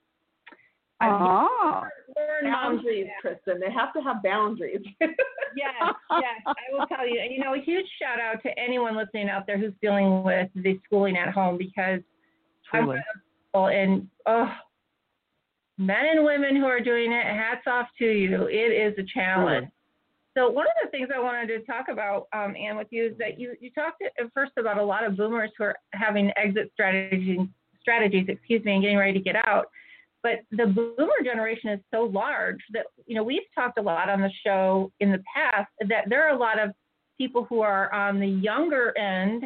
I've 1.00 1.12
Ah, 1.12 1.88
learned 2.16 2.52
moms 2.52 2.76
Boundaries, 2.76 3.08
Kristen. 3.22 3.58
They 3.60 3.72
have 3.72 3.92
to 3.94 4.00
have 4.00 4.22
boundaries. 4.22 4.82
yes, 5.00 5.94
yes, 6.10 6.40
I 6.46 6.54
will 6.72 6.86
tell 6.86 7.08
you. 7.08 7.20
And 7.20 7.32
you 7.32 7.40
know, 7.40 7.54
a 7.54 7.60
huge 7.60 7.86
shout 8.00 8.20
out 8.20 8.42
to 8.42 8.58
anyone 8.58 8.96
listening 8.96 9.28
out 9.30 9.46
there 9.46 9.58
who's 9.58 9.72
dealing 9.80 10.22
with 10.22 10.50
the 10.54 10.78
schooling 10.84 11.16
at 11.16 11.32
home 11.32 11.56
because 11.56 12.00
I'm 12.72 12.84
truly. 12.84 12.98
grateful 13.52 13.68
and 13.68 14.08
oh, 14.26 14.52
men 15.78 16.04
and 16.10 16.24
women 16.24 16.54
who 16.54 16.66
are 16.66 16.80
doing 16.80 17.12
it, 17.12 17.24
hats 17.24 17.66
off 17.66 17.88
to 17.98 18.04
you. 18.04 18.46
It 18.46 18.72
is 18.72 18.98
a 18.98 19.04
challenge. 19.14 19.68
So 20.36 20.48
one 20.48 20.66
of 20.66 20.72
the 20.84 20.90
things 20.90 21.08
I 21.14 21.18
wanted 21.18 21.48
to 21.48 21.60
talk 21.64 21.88
about, 21.88 22.28
um, 22.32 22.54
Anne, 22.54 22.76
with 22.76 22.86
you 22.90 23.06
is 23.06 23.18
that 23.18 23.40
you 23.40 23.54
you 23.60 23.70
talked 23.70 24.02
at 24.02 24.32
first 24.34 24.52
about 24.58 24.78
a 24.78 24.84
lot 24.84 25.04
of 25.04 25.16
boomers 25.16 25.50
who 25.56 25.64
are 25.64 25.76
having 25.92 26.30
exit 26.36 26.70
strategies, 26.74 27.40
strategies, 27.80 28.26
excuse 28.28 28.62
me, 28.64 28.74
and 28.74 28.82
getting 28.82 28.98
ready 28.98 29.14
to 29.14 29.20
get 29.20 29.36
out. 29.46 29.66
But 30.22 30.40
the 30.50 30.66
boomer 30.66 31.20
generation 31.24 31.70
is 31.70 31.80
so 31.92 32.04
large 32.04 32.60
that 32.72 32.86
you 33.06 33.14
know 33.14 33.22
we've 33.22 33.42
talked 33.54 33.78
a 33.78 33.82
lot 33.82 34.08
on 34.08 34.20
the 34.20 34.30
show 34.44 34.92
in 35.00 35.10
the 35.10 35.22
past 35.34 35.70
that 35.88 36.04
there 36.08 36.26
are 36.26 36.34
a 36.34 36.38
lot 36.38 36.58
of 36.58 36.70
people 37.16 37.44
who 37.44 37.60
are 37.60 37.92
on 37.92 38.20
the 38.20 38.26
younger 38.26 38.96
end 38.98 39.44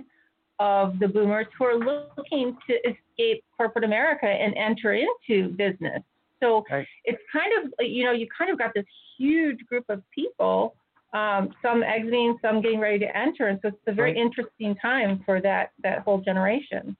of 0.58 0.98
the 0.98 1.08
boomers 1.08 1.46
who 1.58 1.64
are 1.64 1.78
looking 1.78 2.56
to 2.68 2.74
escape 2.88 3.44
corporate 3.56 3.84
America 3.84 4.26
and 4.26 4.54
enter 4.56 4.94
into 4.94 5.48
business. 5.56 6.02
So 6.40 6.64
Right. 6.70 6.86
it's 7.04 7.22
kind 7.32 7.52
of 7.64 7.72
you 7.80 8.04
know 8.04 8.12
you 8.12 8.26
kind 8.36 8.50
of 8.50 8.58
got 8.58 8.72
this 8.74 8.84
huge 9.16 9.64
group 9.66 9.84
of 9.88 10.02
people, 10.10 10.74
um, 11.12 11.54
some 11.62 11.82
exiting, 11.84 12.36
some 12.42 12.60
getting 12.60 12.80
ready 12.80 12.98
to 12.98 13.16
enter, 13.16 13.46
and 13.48 13.60
so 13.62 13.68
it's 13.68 13.78
a 13.86 13.92
very 13.92 14.10
Right. 14.12 14.20
interesting 14.20 14.74
time 14.76 15.20
for 15.24 15.40
that 15.40 15.70
that 15.84 16.00
whole 16.00 16.18
generation. 16.18 16.96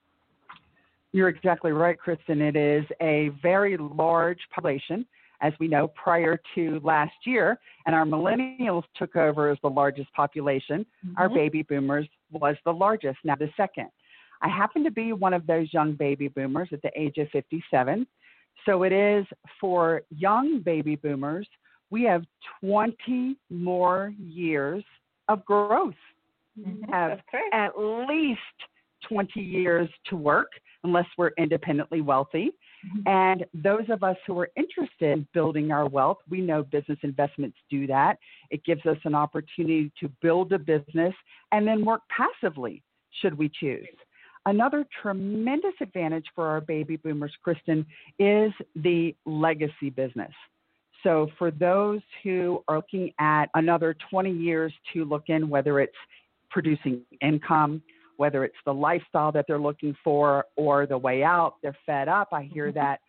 You're 1.15 1.29
exactly 1.29 1.71
right, 1.71 1.97
Kristen. 1.97 2.41
It 2.41 2.57
is 2.57 2.83
a 3.01 3.29
very 3.41 3.77
large 3.77 4.39
population, 4.53 5.05
as 5.39 5.53
we 5.61 5.67
know, 5.69 5.87
prior 5.87 6.41
to 6.55 6.81
last 6.83 7.13
year, 7.23 7.57
and 7.85 7.95
our 7.95 8.03
millennials 8.03 8.83
took 8.97 9.15
over 9.15 9.49
as 9.49 9.57
the 9.61 9.69
largest 9.69 10.11
population. 10.11 10.85
Our 11.15 11.29
Mhm. 11.29 11.35
baby 11.35 11.61
boomers 11.63 12.05
was 12.31 12.57
the 12.65 12.73
largest, 12.73 13.19
now 13.23 13.35
the 13.35 13.49
second. 13.55 13.91
I 14.41 14.49
happen 14.49 14.83
to 14.83 14.91
be 14.91 15.13
one 15.13 15.33
of 15.33 15.47
those 15.47 15.73
young 15.73 15.93
baby 15.93 16.27
boomers 16.27 16.73
at 16.73 16.81
the 16.81 16.91
age 16.99 17.17
of 17.17 17.29
57. 17.31 18.05
So 18.65 18.83
it 18.83 18.91
is 18.91 19.25
for 19.57 20.01
young 20.09 20.59
baby 20.59 20.97
boomers, 20.97 21.47
we 21.91 22.03
have 22.03 22.25
20 22.59 23.37
more 23.49 24.13
years 24.19 24.83
of 25.29 25.45
growth 25.45 25.95
Mhm. 26.59 26.89
have 26.89 27.21
at 27.53 27.79
least 27.79 28.67
20 29.07 29.39
years 29.39 29.89
to 30.09 30.15
work 30.15 30.51
unless 30.83 31.05
we're 31.17 31.31
independently 31.37 32.01
wealthy. 32.01 32.51
Mhm. 32.85 33.07
And 33.07 33.45
those 33.53 33.89
of 33.89 34.03
us 34.03 34.17
who 34.25 34.37
are 34.39 34.49
interested 34.55 35.11
in 35.11 35.27
building 35.33 35.71
our 35.71 35.87
wealth, 35.87 36.19
we 36.29 36.41
know 36.41 36.63
business 36.63 36.99
investments 37.01 37.57
do 37.69 37.87
that. 37.87 38.19
It 38.51 38.63
gives 38.63 38.85
us 38.85 38.97
an 39.03 39.15
opportunity 39.15 39.91
to 39.99 40.09
build 40.21 40.53
a 40.53 40.59
business 40.59 41.15
and 41.51 41.67
then 41.67 41.83
work 41.83 42.01
passively, 42.09 42.83
should 43.21 43.35
we 43.35 43.49
choose. 43.49 43.87
Another 44.45 44.85
tremendous 45.01 45.73
advantage 45.81 46.27
for 46.35 46.47
our 46.47 46.61
baby 46.61 46.97
boomers, 46.97 47.35
Kristen, 47.41 47.85
is 48.19 48.53
the 48.75 49.15
legacy 49.25 49.89
business. 49.89 50.31
So, 51.01 51.31
for 51.37 51.49
those 51.51 52.01
who 52.23 52.63
are 52.67 52.77
looking 52.77 53.11
at 53.19 53.49
another 53.55 53.95
20 54.09 54.31
years 54.31 54.73
to 54.93 55.05
look 55.05 55.29
in, 55.29 55.49
whether 55.49 55.79
it's 55.79 55.95
producing 56.49 57.01
income, 57.21 57.81
whether 58.17 58.43
it's 58.43 58.55
the 58.65 58.73
lifestyle 58.73 59.31
that 59.31 59.45
they're 59.47 59.59
looking 59.59 59.95
for 60.03 60.45
or 60.55 60.85
the 60.85 60.97
way 60.97 61.23
out, 61.23 61.55
they're 61.61 61.77
fed 61.85 62.07
up. 62.07 62.29
I 62.31 62.43
hear 62.43 62.71
that 62.73 62.99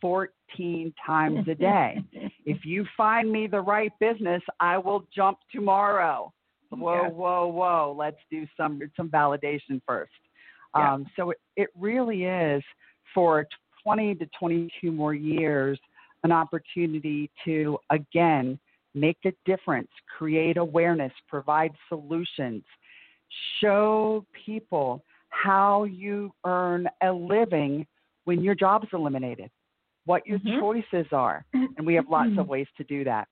14 0.00 0.92
times 1.04 1.46
a 1.48 1.54
day. 1.70 2.02
if 2.44 2.64
you 2.64 2.84
find 2.96 3.30
me 3.30 3.46
the 3.46 3.60
right 3.60 3.92
business, 4.00 4.42
I 4.60 4.78
will 4.78 5.06
jump 5.14 5.38
tomorrow. 5.52 6.32
Whoa, 6.70 7.02
Yeah. 7.02 7.08
whoa, 7.08 7.46
whoa. 7.48 7.94
Let's 7.96 8.18
do 8.30 8.46
some 8.56 8.80
some 8.96 9.08
validation 9.08 9.80
first. 9.86 10.12
Yeah. 10.76 10.94
Um, 10.94 11.06
so 11.16 11.30
it, 11.30 11.38
it 11.56 11.68
really 11.78 12.24
is 12.24 12.62
for 13.14 13.46
20 13.84 14.16
to 14.16 14.26
22 14.38 14.90
more 14.92 15.14
years 15.14 15.78
an 16.24 16.32
opportunity 16.32 17.30
to 17.44 17.78
again 17.90 18.58
make 18.94 19.18
a 19.26 19.32
difference, 19.44 19.88
create 20.18 20.56
awareness, 20.56 21.12
provide 21.28 21.70
solutions, 21.88 22.64
show 23.60 24.24
people 24.32 25.02
how 25.30 25.84
you 25.84 26.32
earn 26.44 26.88
a 27.02 27.12
living 27.12 27.86
when 28.24 28.42
your 28.42 28.54
job's 28.54 28.88
eliminated, 28.92 29.50
what 30.04 30.26
your 30.26 30.38
Mhm. 30.40 30.58
choices 30.60 31.12
are. 31.12 31.44
And 31.52 31.86
we 31.86 31.94
have 31.94 32.08
lots 32.08 32.36
of 32.38 32.48
ways 32.48 32.66
to 32.76 32.84
do 32.84 33.04
that. 33.04 33.28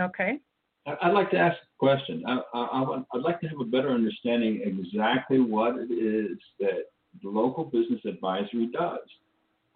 Okay. 0.00 0.40
I- 0.86 0.98
I'd 1.02 1.14
like 1.14 1.30
to 1.30 1.38
ask 1.38 1.56
a 1.62 1.66
question. 1.78 2.22
I, 2.26 2.42
I, 2.52 2.62
I 2.64 2.80
want, 2.82 3.06
I'd 3.14 3.22
like 3.22 3.40
to 3.40 3.48
have 3.48 3.60
a 3.60 3.64
better 3.64 3.90
understanding 3.90 4.60
exactly 4.62 5.40
what 5.40 5.76
it 5.78 5.90
is 5.90 6.38
that 6.60 6.86
the 7.22 7.28
local 7.28 7.64
business 7.64 8.04
advisory 8.04 8.66
does. 8.66 9.08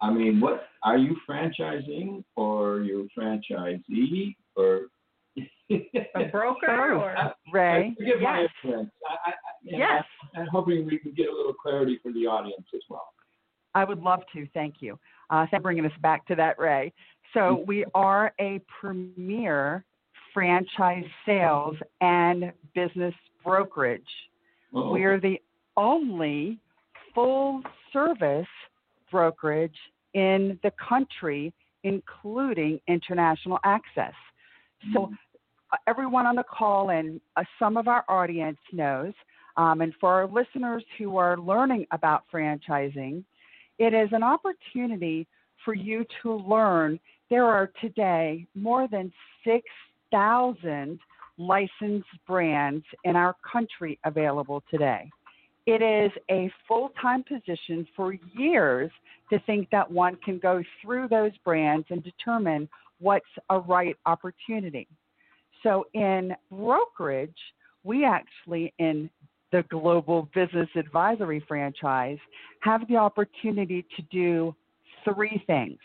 I 0.01 0.11
mean, 0.11 0.39
what 0.39 0.67
are 0.83 0.97
you 0.97 1.17
franchising 1.27 2.23
or 2.35 2.81
you 2.81 3.09
franchisee 3.17 4.35
or? 4.55 4.87
A 5.37 6.25
broker 6.31 6.93
or? 6.95 7.33
Ray, 7.53 7.93
Forgive 7.97 8.21
my 8.21 8.41
yes, 8.41 8.49
ignorance. 8.63 8.89
I, 9.07 9.13
I, 9.13 9.31
I- 9.31 9.33
and 9.67 9.77
yes. 9.77 10.03
I'm 10.35 10.47
hoping 10.47 10.85
we 10.85 10.97
can 10.97 11.13
get 11.13 11.27
a 11.27 11.35
little 11.35 11.53
clarity 11.53 11.99
for 12.01 12.11
the 12.13 12.25
audience 12.25 12.65
as 12.73 12.81
well. 12.89 13.13
I 13.75 13.83
would 13.83 13.99
love 14.01 14.21
to. 14.33 14.47
Thank 14.53 14.75
you. 14.79 14.97
Uh, 15.29 15.41
thanks 15.41 15.51
for 15.51 15.59
bringing 15.59 15.85
us 15.85 15.91
back 16.01 16.25
to 16.27 16.35
that, 16.35 16.57
Ray. 16.57 16.91
So 17.33 17.63
we 17.67 17.85
are 17.93 18.33
a 18.39 18.59
premier 18.79 19.83
franchise 20.33 21.05
sales 21.25 21.75
and 22.01 22.51
business 22.73 23.13
brokerage. 23.43 24.01
Uh-oh. 24.75 24.91
We 24.91 25.03
are 25.03 25.19
the 25.19 25.39
only 25.77 26.57
full 27.13 27.61
service 27.93 28.47
brokerage 29.11 29.77
in 30.13 30.59
the 30.63 30.71
country, 30.87 31.53
including 31.83 32.79
international 32.87 33.59
access. 33.63 34.13
So, 34.93 35.11
uh, 35.71 35.77
everyone 35.87 36.25
on 36.25 36.35
the 36.35 36.43
call 36.43 36.89
and 36.89 37.21
uh, 37.35 37.43
some 37.59 37.77
of 37.77 37.87
our 37.87 38.03
audience 38.09 38.57
knows, 38.71 39.13
um, 39.57 39.81
and 39.81 39.93
for 39.99 40.09
our 40.09 40.27
listeners 40.27 40.83
who 40.97 41.17
are 41.17 41.37
learning 41.37 41.85
about 41.91 42.23
franchising, 42.33 43.23
it 43.77 43.93
is 43.93 44.09
an 44.11 44.23
opportunity 44.23 45.27
for 45.63 45.73
you 45.73 46.05
to 46.23 46.33
learn. 46.33 46.99
There 47.29 47.45
are 47.45 47.71
today 47.81 48.47
more 48.55 48.87
than 48.87 49.11
6,000 49.43 50.99
licensed 51.37 52.07
brands 52.27 52.85
in 53.03 53.15
our 53.15 53.35
country 53.49 53.99
available 54.03 54.63
today. 54.69 55.09
It 55.65 55.81
is 55.81 56.11
a 56.31 56.51
full 56.67 56.89
time 57.01 57.23
position 57.23 57.87
for 57.95 58.15
years 58.35 58.91
to 59.31 59.39
think 59.45 59.69
that 59.71 59.89
one 59.89 60.17
can 60.25 60.39
go 60.39 60.63
through 60.81 61.07
those 61.09 61.31
brands 61.45 61.85
and 61.89 62.03
determine 62.03 62.67
what's 62.99 63.25
a 63.49 63.59
right 63.59 63.95
opportunity. 64.05 64.87
So 65.63 65.85
in 65.93 66.33
brokerage, 66.51 67.35
we 67.83 68.05
actually, 68.05 68.73
in 68.79 69.09
the 69.51 69.63
Global 69.69 70.29
Business 70.33 70.69
Advisory 70.75 71.43
franchise, 71.47 72.17
have 72.61 72.87
the 72.87 72.97
opportunity 72.97 73.85
to 73.95 74.01
do 74.11 74.55
three 75.03 75.43
things. 75.47 75.79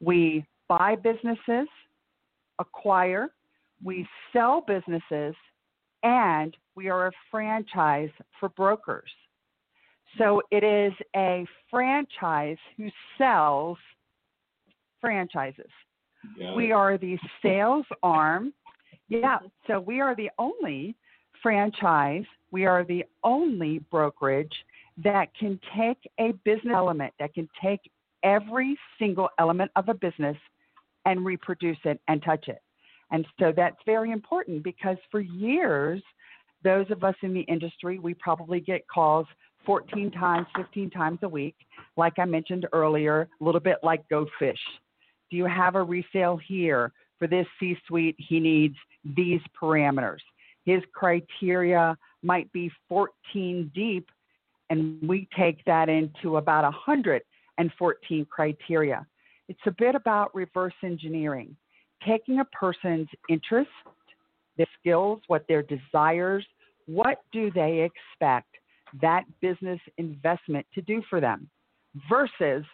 We 0.00 0.44
buy 0.68 0.96
businesses, 0.96 1.68
acquire, 2.58 3.28
we 3.84 4.06
sell 4.32 4.64
businesses, 4.66 5.34
and 6.02 6.56
we 6.74 6.88
are 6.88 7.08
a 7.08 7.12
franchise 7.30 8.10
for 8.38 8.48
brokers. 8.50 9.10
So 10.18 10.42
it 10.50 10.62
is 10.62 10.92
a 11.16 11.46
franchise 11.70 12.58
who 12.76 12.88
sells 13.18 13.78
franchises. 15.00 15.70
We 16.56 16.72
are 16.72 16.98
the 16.98 17.18
sales 17.42 17.86
arm. 18.02 18.52
Yeah, 19.08 19.38
so 19.66 19.80
we 19.80 20.00
are 20.00 20.16
the 20.16 20.30
only 20.38 20.96
franchise, 21.42 22.24
we 22.50 22.64
are 22.66 22.84
the 22.84 23.04
only 23.24 23.78
brokerage 23.90 24.52
that 25.02 25.34
can 25.38 25.58
take 25.76 25.98
a 26.20 26.32
business 26.44 26.74
element, 26.74 27.12
that 27.18 27.34
can 27.34 27.48
take 27.62 27.80
every 28.22 28.78
single 28.98 29.28
element 29.38 29.70
of 29.76 29.88
a 29.88 29.94
business 29.94 30.36
and 31.04 31.24
reproduce 31.24 31.78
it 31.84 32.00
and 32.08 32.22
touch 32.22 32.48
it. 32.48 32.62
And 33.10 33.26
so 33.38 33.52
that's 33.54 33.76
very 33.84 34.12
important 34.12 34.62
because 34.62 34.96
for 35.10 35.20
years, 35.20 36.00
those 36.64 36.86
of 36.90 37.04
us 37.04 37.16
in 37.22 37.34
the 37.34 37.40
industry, 37.42 37.98
we 37.98 38.14
probably 38.14 38.60
get 38.60 38.86
calls 38.88 39.26
14 39.66 40.10
times, 40.12 40.46
15 40.56 40.90
times 40.90 41.18
a 41.22 41.28
week. 41.28 41.56
Like 41.96 42.14
I 42.18 42.24
mentioned 42.24 42.66
earlier, 42.72 43.28
a 43.40 43.44
little 43.44 43.60
bit 43.60 43.76
like 43.82 44.08
Go 44.08 44.26
Fish. 44.38 44.58
Do 45.32 45.38
you 45.38 45.46
have 45.46 45.76
a 45.76 45.82
resale 45.82 46.36
here 46.46 46.92
for 47.18 47.26
this 47.26 47.46
C 47.58 47.74
suite? 47.88 48.16
He 48.18 48.38
needs 48.38 48.76
these 49.16 49.40
parameters. 49.60 50.18
His 50.66 50.82
criteria 50.94 51.96
might 52.22 52.52
be 52.52 52.70
14 52.86 53.72
deep, 53.74 54.10
and 54.68 55.00
we 55.08 55.26
take 55.34 55.64
that 55.64 55.88
into 55.88 56.36
about 56.36 56.64
114 56.64 58.26
criteria. 58.26 59.06
It's 59.48 59.60
a 59.64 59.70
bit 59.70 59.94
about 59.94 60.34
reverse 60.34 60.74
engineering, 60.84 61.56
taking 62.06 62.40
a 62.40 62.44
person's 62.44 63.08
interest, 63.30 63.70
their 64.58 64.66
skills, 64.78 65.22
what 65.28 65.46
their 65.48 65.62
desires, 65.62 66.44
what 66.84 67.22
do 67.32 67.50
they 67.50 67.88
expect 67.88 68.48
that 69.00 69.24
business 69.40 69.80
investment 69.96 70.66
to 70.74 70.82
do 70.82 71.02
for 71.08 71.22
them 71.22 71.48
versus 72.10 72.66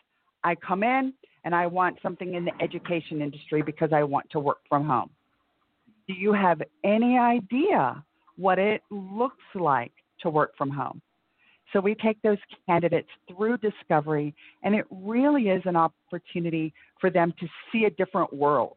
I 0.42 0.56
come 0.56 0.82
in 0.82 1.12
and 1.44 1.54
I 1.54 1.66
want 1.66 1.98
something 2.02 2.34
in 2.34 2.44
the 2.44 2.52
education 2.60 3.22
industry 3.22 3.62
because 3.62 3.92
I 3.92 4.02
want 4.02 4.28
to 4.30 4.40
work 4.40 4.58
from 4.68 4.86
home. 4.86 5.10
Do 6.06 6.14
you 6.14 6.32
have 6.32 6.62
any 6.84 7.18
idea 7.18 8.02
what 8.36 8.58
it 8.58 8.82
looks 8.90 9.44
like 9.54 9.92
to 10.20 10.30
work 10.30 10.56
from 10.56 10.70
home? 10.70 11.00
So 11.72 11.80
we 11.80 11.94
take 11.94 12.20
those 12.22 12.38
candidates 12.66 13.08
through 13.28 13.58
discovery, 13.58 14.34
and 14.62 14.74
it 14.74 14.86
really 14.90 15.48
is 15.48 15.62
an 15.66 15.76
opportunity 15.76 16.72
for 17.00 17.10
them 17.10 17.34
to 17.40 17.46
see 17.70 17.84
a 17.84 17.90
different 17.90 18.32
world, 18.32 18.76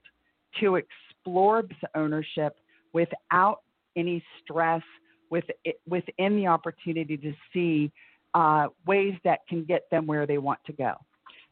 to 0.60 0.76
explore 0.76 1.63
ownership 1.95 2.58
without 2.93 3.62
any 3.95 4.24
stress, 4.43 4.82
with 5.30 5.45
it, 5.63 5.80
within 5.88 6.36
the 6.36 6.47
opportunity 6.47 7.15
to 7.15 7.34
see 7.54 7.91
uh, 8.34 8.67
ways 8.86 9.13
that 9.24 9.39
can 9.47 9.63
get 9.63 9.89
them 9.89 10.06
where 10.06 10.26
they 10.26 10.38
want 10.38 10.60
to 10.65 10.74
go. 10.74 10.93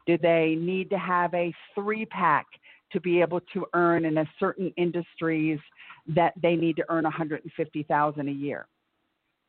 Do 0.09 0.17
they 0.17 0.57
need 0.59 0.89
to 0.89 0.97
have 0.97 1.31
a 1.35 1.53
three 1.75 2.03
pack 2.03 2.47
to 2.91 2.99
be 2.99 3.21
able 3.21 3.41
to 3.53 3.67
earn 3.75 4.05
in 4.05 4.17
a 4.17 4.25
certain 4.39 4.73
industries 4.75 5.59
that 6.07 6.33
they 6.41 6.55
need 6.55 6.77
to 6.77 6.85
earn 6.89 7.03
150,000 7.03 8.27
a 8.27 8.31
year? 8.31 8.67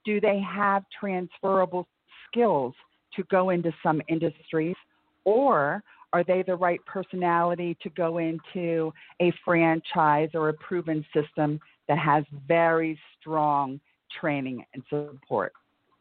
Do 0.05 0.21
they 0.21 0.39
have 0.41 0.85
transferable 1.01 1.89
skills 2.27 2.75
to 3.17 3.23
go 3.31 3.49
into 3.49 3.73
some 3.83 4.03
industries 4.09 4.77
or 5.25 5.83
are 6.13 6.25
they 6.25 6.43
the 6.43 6.57
right 6.57 6.85
personality 6.85 7.75
to 7.83 7.89
go 7.89 8.19
into 8.19 8.93
a 9.23 9.33
franchise 9.43 10.29
or 10.35 10.51
a 10.51 10.55
proven 10.55 11.07
system 11.15 11.59
that 11.89 11.97
has 11.97 12.23
very 12.47 13.01
strong 13.19 13.81
training 14.21 14.63
and 14.75 14.83
support? 14.91 15.55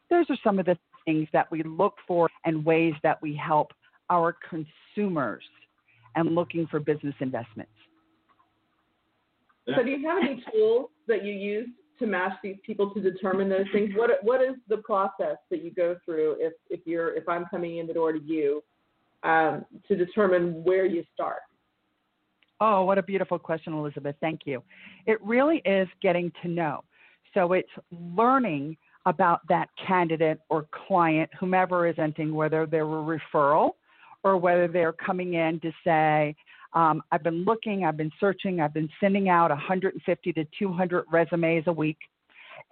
Those 0.09 0.25
are 0.29 0.37
some 0.43 0.59
of 0.59 0.65
the 0.65 0.77
things 1.05 1.29
that 1.31 1.49
we 1.49 1.63
look 1.63 1.93
for 2.05 2.29
and 2.43 2.65
ways 2.65 2.93
that 3.03 3.21
we 3.21 3.33
help 3.37 3.71
our 4.09 4.35
consumers 4.49 5.43
and 6.15 6.35
looking 6.35 6.67
for 6.67 6.79
business 6.79 7.15
investments. 7.19 7.71
So 9.75 9.83
do 9.83 9.91
you 9.91 10.07
have 10.07 10.17
any 10.23 10.43
tools 10.51 10.89
that 11.07 11.23
you 11.23 11.31
use 11.31 11.69
to 11.99 12.07
match 12.07 12.33
these 12.41 12.55
people 12.65 12.91
to 12.93 13.01
determine 13.01 13.49
those 13.49 13.65
things? 13.71 13.91
What 13.95 14.11
what 14.23 14.41
is 14.41 14.55
the 14.67 14.77
process 14.77 15.37
that 15.51 15.63
you 15.63 15.71
go 15.71 15.95
through 16.05 16.37
if 16.39 16.53
if 16.69 16.79
you're 16.85 17.15
if 17.15 17.27
I'm 17.29 17.45
coming 17.51 17.77
in 17.77 17.87
the 17.87 17.93
door 17.93 18.11
to 18.13 18.19
you 18.19 18.63
um, 19.23 19.65
to 19.87 19.95
determine 19.95 20.63
where 20.63 20.85
you 20.85 21.03
start? 21.13 21.41
Oh, 22.61 22.83
what 22.83 22.97
a 22.97 23.03
beautiful 23.03 23.39
question, 23.39 23.73
Elizabeth. 23.73 24.15
Thank 24.19 24.41
you. 24.45 24.63
It 25.05 25.21
really 25.21 25.61
is 25.65 25.87
getting 26.01 26.31
to 26.41 26.49
know. 26.49 26.83
So 27.33 27.53
it's 27.53 27.69
learning 27.91 28.75
about 29.05 29.47
that 29.47 29.69
candidate 29.87 30.39
or 30.49 30.67
client, 30.87 31.29
whomever 31.39 31.87
is 31.87 31.95
entering, 31.97 32.33
whether 32.33 32.65
they're 32.65 32.83
a 32.83 33.19
referral 33.35 33.71
or 34.23 34.37
whether 34.37 34.67
they're 34.67 34.93
coming 34.93 35.35
in 35.35 35.59
to 35.61 35.71
say, 35.83 36.35
um, 36.73 37.01
I've 37.11 37.23
been 37.23 37.45
looking, 37.45 37.85
I've 37.85 37.97
been 37.97 38.11
searching, 38.19 38.61
I've 38.61 38.73
been 38.73 38.89
sending 38.99 39.29
out 39.29 39.49
150 39.49 40.33
to 40.33 40.45
200 40.57 41.05
resumes 41.11 41.63
a 41.67 41.73
week, 41.73 41.97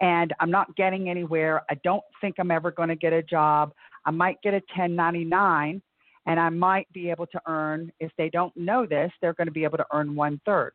and 0.00 0.32
I'm 0.40 0.50
not 0.50 0.76
getting 0.76 1.10
anywhere. 1.10 1.62
I 1.68 1.74
don't 1.82 2.04
think 2.20 2.36
I'm 2.38 2.50
ever 2.50 2.70
going 2.70 2.90
to 2.90 2.96
get 2.96 3.12
a 3.12 3.22
job. 3.22 3.72
I 4.04 4.10
might 4.10 4.40
get 4.42 4.54
a 4.54 4.62
1099, 4.76 5.82
and 6.26 6.40
I 6.40 6.48
might 6.48 6.90
be 6.92 7.10
able 7.10 7.26
to 7.26 7.40
earn, 7.48 7.90
if 7.98 8.12
they 8.18 8.28
don't 8.28 8.56
know 8.56 8.86
this, 8.86 9.10
they're 9.20 9.34
going 9.34 9.48
to 9.48 9.52
be 9.52 9.64
able 9.64 9.78
to 9.78 9.86
earn 9.92 10.14
one 10.14 10.40
third. 10.44 10.72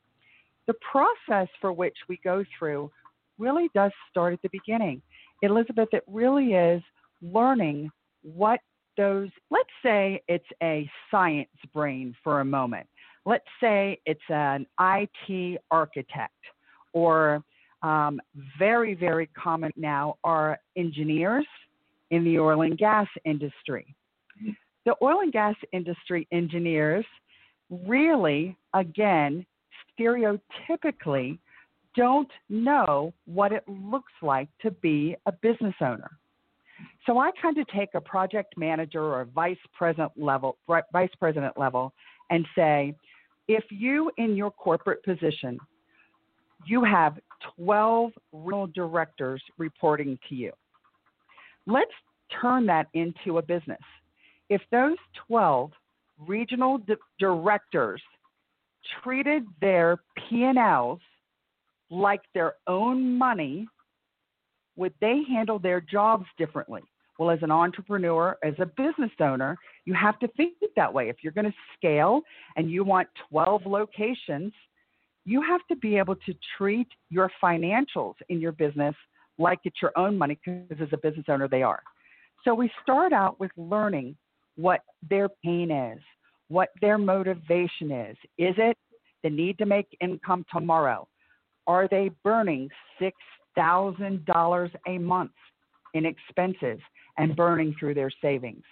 The 0.67 0.75
process 0.91 1.47
for 1.61 1.71
which 1.71 1.95
we 2.09 2.19
go 2.23 2.43
through 2.57 2.91
really 3.37 3.69
does 3.73 3.91
start 4.09 4.33
at 4.33 4.41
the 4.41 4.49
beginning. 4.49 5.01
Elizabeth, 5.41 5.89
it 5.91 6.03
really 6.07 6.53
is 6.53 6.81
learning 7.21 7.89
what 8.21 8.59
those, 8.97 9.29
let's 9.49 9.69
say 9.83 10.21
it's 10.27 10.45
a 10.61 10.89
science 11.09 11.49
brain 11.73 12.15
for 12.23 12.39
a 12.39 12.45
moment. 12.45 12.87
Let's 13.25 13.45
say 13.61 13.99
it's 14.05 14.21
an 14.29 14.65
IT 14.79 15.61
architect, 15.71 16.33
or 16.91 17.43
um, 17.81 18.19
very, 18.59 18.95
very 18.95 19.27
common 19.27 19.71
now 19.75 20.15
are 20.23 20.59
engineers 20.75 21.45
in 22.11 22.23
the 22.23 22.39
oil 22.39 22.61
and 22.61 22.77
gas 22.77 23.07
industry. 23.25 23.95
The 24.85 24.95
oil 25.01 25.21
and 25.21 25.31
gas 25.31 25.55
industry 25.71 26.27
engineers 26.31 27.05
really, 27.69 28.57
again, 28.73 29.45
stereotypically 29.97 31.39
don't 31.95 32.29
know 32.49 33.13
what 33.25 33.51
it 33.51 33.63
looks 33.67 34.11
like 34.21 34.49
to 34.61 34.71
be 34.71 35.15
a 35.25 35.31
business 35.31 35.75
owner. 35.81 36.11
So 37.05 37.17
I 37.17 37.31
kind 37.41 37.57
of 37.57 37.67
take 37.67 37.89
a 37.93 38.01
project 38.01 38.55
manager 38.57 39.01
or 39.01 39.25
vice 39.25 39.57
president 39.73 40.11
level, 40.15 40.57
vice 40.91 41.09
president 41.19 41.57
level, 41.57 41.93
and 42.29 42.45
say, 42.55 42.95
if 43.47 43.63
you 43.69 44.11
in 44.17 44.35
your 44.35 44.51
corporate 44.51 45.03
position, 45.03 45.59
you 46.65 46.83
have 46.83 47.19
12 47.57 48.11
regional 48.31 48.67
directors 48.67 49.41
reporting 49.57 50.17
to 50.29 50.35
you. 50.35 50.51
Let's 51.67 51.91
turn 52.41 52.65
that 52.67 52.87
into 52.93 53.37
a 53.37 53.41
business. 53.41 53.81
If 54.49 54.61
those 54.71 54.97
12 55.27 55.71
regional 56.19 56.77
di- 56.79 56.95
directors 57.19 58.01
treated 59.01 59.45
their 59.61 59.97
P&Ls 60.29 60.99
like 61.89 62.21
their 62.33 62.55
own 62.67 63.17
money, 63.17 63.67
would 64.75 64.93
they 65.01 65.21
handle 65.29 65.59
their 65.59 65.81
jobs 65.81 66.25
differently? 66.37 66.81
Well, 67.19 67.29
as 67.29 67.39
an 67.43 67.51
entrepreneur, 67.51 68.37
as 68.43 68.53
a 68.59 68.65
business 68.65 69.11
owner, 69.19 69.57
you 69.85 69.93
have 69.93 70.17
to 70.19 70.27
think 70.29 70.53
that 70.75 70.93
way. 70.93 71.09
If 71.09 71.17
you're 71.21 71.33
going 71.33 71.45
to 71.45 71.53
scale 71.77 72.21
and 72.55 72.71
you 72.71 72.83
want 72.83 73.07
12 73.29 73.65
locations, 73.65 74.51
you 75.25 75.41
have 75.41 75.61
to 75.69 75.75
be 75.75 75.97
able 75.97 76.15
to 76.15 76.33
treat 76.57 76.87
your 77.09 77.31
financials 77.41 78.15
in 78.29 78.41
your 78.41 78.51
business 78.51 78.95
like 79.37 79.59
it's 79.63 79.81
your 79.81 79.91
own 79.95 80.17
money 80.17 80.37
because 80.43 80.81
as 80.81 80.89
a 80.91 80.97
business 80.97 81.25
owner, 81.29 81.47
they 81.47 81.63
are. 81.63 81.81
So 82.43 82.53
we 82.53 82.69
start 82.81 83.13
out 83.13 83.39
with 83.39 83.51
learning 83.57 84.15
what 84.55 84.81
their 85.09 85.29
pain 85.43 85.71
is, 85.71 85.99
what 86.49 86.69
their 86.81 86.97
motivation 86.97 87.91
is. 87.91 88.17
Is 88.37 88.55
it 88.57 88.77
the 89.23 89.29
need 89.29 89.57
to 89.59 89.65
make 89.65 89.87
income 90.01 90.45
tomorrow? 90.51 91.07
Are 91.65 91.87
they 91.87 92.11
burning 92.23 92.69
$6,000 93.57 94.71
a 94.87 94.97
month 94.97 95.31
in 95.93 96.05
expenses 96.05 96.79
and 97.17 97.35
burning 97.35 97.75
through 97.79 97.93
their 97.93 98.11
savings? 98.21 98.63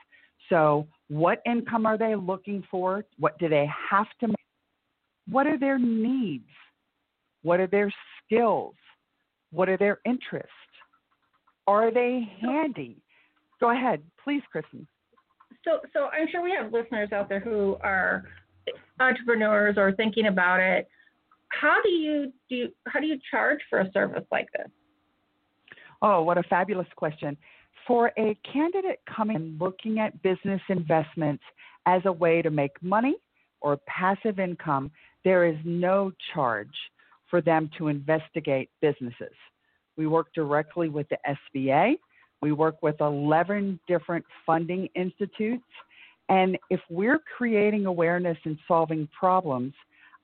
So, 0.50 0.88
what 1.08 1.42
income 1.46 1.86
are 1.86 1.98
they 1.98 2.16
looking 2.16 2.64
for? 2.70 3.06
What 3.18 3.38
do 3.40 3.48
they 3.48 3.70
have 3.90 4.08
to 4.20 4.28
make? 4.28 4.36
What 5.30 5.48
are 5.48 5.58
their 5.58 5.80
needs? 5.80 6.50
What 7.44 7.60
are 7.60 7.68
their 7.68 7.94
skills? 8.26 8.76
What 9.52 9.70
are 9.70 9.78
their 9.78 10.00
interests? 10.06 10.50
Are 11.68 11.92
they 11.92 12.30
handy? 12.42 12.98
Go 13.60 13.72
ahead, 13.72 14.02
please, 14.24 14.42
Kristen. 14.52 14.88
So, 15.64 15.80
so 15.94 16.08
I'm 16.08 16.28
sure 16.32 16.42
we 16.42 16.52
have 16.52 16.74
listeners 16.74 17.12
out 17.12 17.30
there 17.30 17.40
who 17.40 17.78
are 17.82 18.24
entrepreneurs 19.00 19.78
or 19.78 19.92
thinking 19.94 20.28
about 20.28 20.60
it. 20.60 20.90
How 21.60 21.82
do 21.84 21.90
you 21.90 22.32
do? 22.50 22.70
How 22.88 23.00
do 23.00 23.08
you 23.08 23.20
charge 23.30 23.60
for 23.70 23.80
a 23.80 23.92
service 23.92 24.26
like 24.32 24.48
this? 24.54 24.68
Oh, 26.02 26.24
what 26.24 26.38
a 26.38 26.44
fabulous 26.44 26.88
question. 26.96 27.38
For 27.88 28.12
a 28.18 28.38
candidate 28.52 29.02
coming 29.14 29.36
and 29.36 29.60
looking 29.60 30.00
at 30.00 30.22
business 30.22 30.62
investments 30.70 31.44
as 31.86 32.02
a 32.06 32.12
way 32.12 32.42
to 32.42 32.50
make 32.50 32.72
money 32.82 33.16
or 33.60 33.78
passive 33.88 34.40
income, 34.40 34.92
there 35.24 35.46
is 35.46 35.58
no 35.64 36.12
charge 36.34 36.76
for 37.30 37.42
them 37.42 37.70
to 37.78 37.88
investigate 37.88 38.70
businesses. 38.82 39.34
We 39.98 40.08
work 40.08 40.28
directly 40.34 40.90
with 40.90 41.08
the 41.10 41.18
SBA. 41.56 41.96
We 42.42 42.52
work 42.52 42.82
with 42.82 43.00
11 43.00 43.80
different 43.88 44.26
funding 44.46 44.88
institutes. 44.96 45.64
And 46.30 46.58
if 46.70 46.80
we're 46.90 47.20
creating 47.38 47.86
awareness 47.86 48.38
and 48.46 48.58
solving 48.68 49.08
problems, 49.18 49.74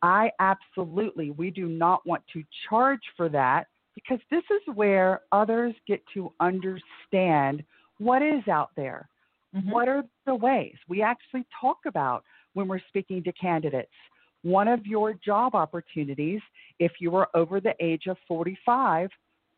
I 0.02 0.32
absolutely, 0.40 1.32
we 1.32 1.50
do 1.50 1.68
not 1.68 2.06
want 2.06 2.24
to 2.34 2.44
charge 2.70 3.02
for 3.16 3.30
that 3.30 3.68
because 3.96 4.20
this 4.30 4.44
is 4.52 4.76
where 4.76 5.22
others 5.32 5.74
get 5.88 6.04
to 6.14 6.32
understand 6.40 7.64
what 7.98 8.22
is 8.22 8.48
out 8.48 8.70
there. 8.76 9.10
Mhm. 9.56 9.72
What 9.72 9.88
are 9.88 10.04
the 10.26 10.36
ways? 10.36 10.78
We 10.88 11.02
actually 11.02 11.46
talk 11.60 11.80
about 11.86 12.24
when 12.54 12.68
we're 12.68 12.80
speaking 12.88 13.24
to 13.24 13.32
candidates. 13.34 13.94
One 14.44 14.68
of 14.68 14.86
your 14.86 15.14
job 15.14 15.56
opportunities, 15.56 16.42
if 16.80 17.02
you 17.02 17.16
are 17.16 17.30
over 17.34 17.60
the 17.60 17.76
age 17.84 18.08
of 18.08 18.20
45, 18.28 19.12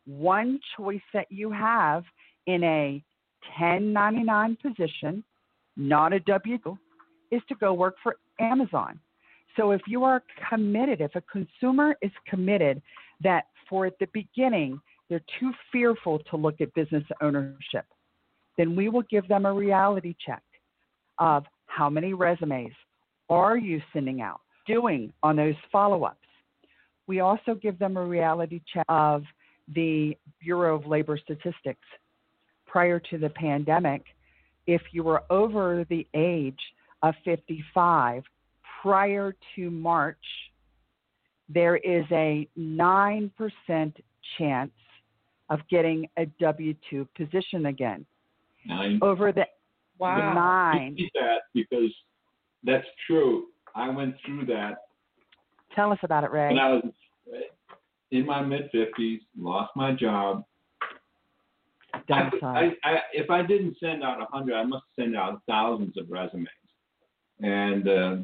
one 0.06 0.60
choice 0.78 1.02
that 1.14 1.30
you 1.32 1.52
have 1.52 2.06
in 2.46 2.64
a 2.64 3.04
1099 3.58 4.56
position, 4.58 5.24
not 5.76 6.14
a 6.14 6.20
W 6.22 6.58
2, 6.60 6.78
is 7.32 7.42
to 7.50 7.56
go 7.56 7.74
work 7.74 7.98
for 8.02 8.18
Amazon. 8.40 9.00
So 9.60 9.72
if 9.72 9.82
you 9.88 10.06
are 10.06 10.24
committed, 10.50 11.02
if 11.02 11.16
a 11.16 11.22
consumer 11.22 11.94
is 12.02 12.12
committed 12.26 12.82
that 13.22 13.48
for 13.70 13.86
at 13.86 14.00
the 14.00 14.08
beginning 14.14 14.80
they're 15.10 15.22
too 15.40 15.52
fearful 15.72 16.20
to 16.30 16.38
look 16.38 16.62
at 16.62 16.74
business 16.76 17.04
ownership, 17.22 17.86
then 18.58 18.76
we 18.76 18.88
will 18.88 19.04
give 19.10 19.28
them 19.28 19.46
a 19.46 19.54
reality 19.54 20.16
check 20.26 20.44
of 21.18 21.44
how 21.66 21.90
many 21.90 22.14
resumes 22.14 22.72
are 23.30 23.58
you 23.58 23.82
sending 23.92 24.22
out, 24.22 24.40
doing 24.66 25.12
on 25.24 25.36
those 25.36 25.56
follow 25.72 26.06
ups. 26.06 26.18
We 27.08 27.20
also 27.20 27.56
give 27.56 27.78
them 27.80 27.98
a 27.98 28.06
reality 28.06 28.62
check 28.74 28.86
of 28.88 29.24
the 29.76 30.16
Bureau 30.42 30.76
of 30.76 30.86
Labor 30.86 31.18
Statistics. 31.18 31.86
Prior 32.66 33.00
to 33.10 33.18
the 33.18 33.30
pandemic, 33.32 34.04
if 34.68 34.82
you 34.94 35.04
were 35.04 35.24
over 35.30 35.86
the 35.90 36.08
age 36.14 36.60
of 37.02 37.14
55 37.26 38.24
prior 38.82 39.36
to 39.56 39.70
March, 39.70 40.18
there 41.48 41.78
is 41.78 42.06
a 42.12 42.48
9% 42.58 43.32
chance 44.38 44.72
of 45.50 45.60
getting 45.70 46.08
a 46.18 46.26
W 46.40 46.76
2 46.90 47.08
position 47.18 47.68
again. 47.68 48.06
Nine. 48.66 49.00
Over 49.02 49.32
the 49.32 49.46
Wow. 49.98 50.34
nine. 50.34 50.92
Repeat 50.92 51.12
that 51.16 51.42
because 51.54 51.94
that's 52.64 52.88
true. 53.06 53.48
I 53.76 53.90
went 53.90 54.16
through 54.26 54.46
that 54.46 54.78
Tell 55.76 55.92
us 55.92 56.00
about 56.04 56.24
it, 56.24 56.32
Ray. 56.32 56.48
when 56.48 56.60
I 56.60 56.70
was 56.74 56.84
in 58.12 58.26
my 58.26 58.42
mid 58.42 58.70
fifties, 58.72 59.22
lost 59.38 59.72
my 59.76 59.94
job. 59.94 60.44
I, 62.10 62.30
I, 62.44 62.72
I, 62.84 63.00
if 63.14 63.30
I 63.30 63.44
didn't 63.44 63.78
send 63.80 64.04
out 64.04 64.22
a 64.22 64.26
hundred, 64.26 64.56
I 64.56 64.64
must 64.64 64.86
send 64.98 65.16
out 65.16 65.42
thousands 65.48 65.96
of 65.98 66.10
resumes. 66.10 66.48
And 67.42 67.88
uh, 67.88 68.16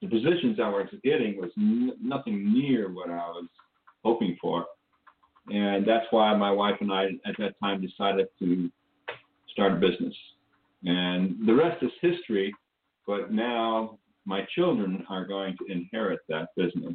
the 0.00 0.08
positions 0.08 0.58
I 0.62 0.68
was 0.68 0.88
getting 1.04 1.36
was 1.40 1.50
n- 1.58 1.92
nothing 2.02 2.52
near 2.52 2.92
what 2.92 3.10
I 3.10 3.16
was 3.28 3.46
hoping 4.04 4.36
for. 4.40 4.64
And 5.48 5.86
that's 5.86 6.06
why 6.10 6.34
my 6.36 6.50
wife 6.50 6.76
and 6.80 6.92
I 6.92 7.06
at 7.26 7.36
that 7.38 7.54
time 7.62 7.80
decided 7.80 8.28
to 8.38 8.70
start 9.52 9.72
a 9.72 9.76
business. 9.76 10.14
And 10.84 11.36
the 11.46 11.54
rest 11.54 11.82
is 11.82 11.90
history, 12.00 12.54
but 13.06 13.32
now 13.32 13.98
my 14.24 14.46
children 14.54 15.04
are 15.08 15.26
going 15.26 15.56
to 15.58 15.72
inherit 15.72 16.20
that 16.28 16.48
business. 16.56 16.94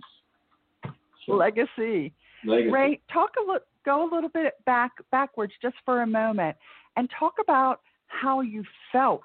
So, 1.26 1.34
Legacy. 1.34 2.14
legacy. 2.46 2.72
Ray, 2.72 3.02
talk 3.12 3.32
a 3.38 3.46
little, 3.46 3.66
go 3.84 4.10
a 4.10 4.10
little 4.14 4.30
bit 4.30 4.54
back 4.66 4.92
backwards 5.12 5.54
just 5.62 5.76
for 5.84 6.02
a 6.02 6.08
moment, 6.08 6.56
and 6.98 7.10
talk 7.20 7.34
about 7.42 7.82
how 8.08 8.42
you 8.42 8.64
felt 8.92 9.22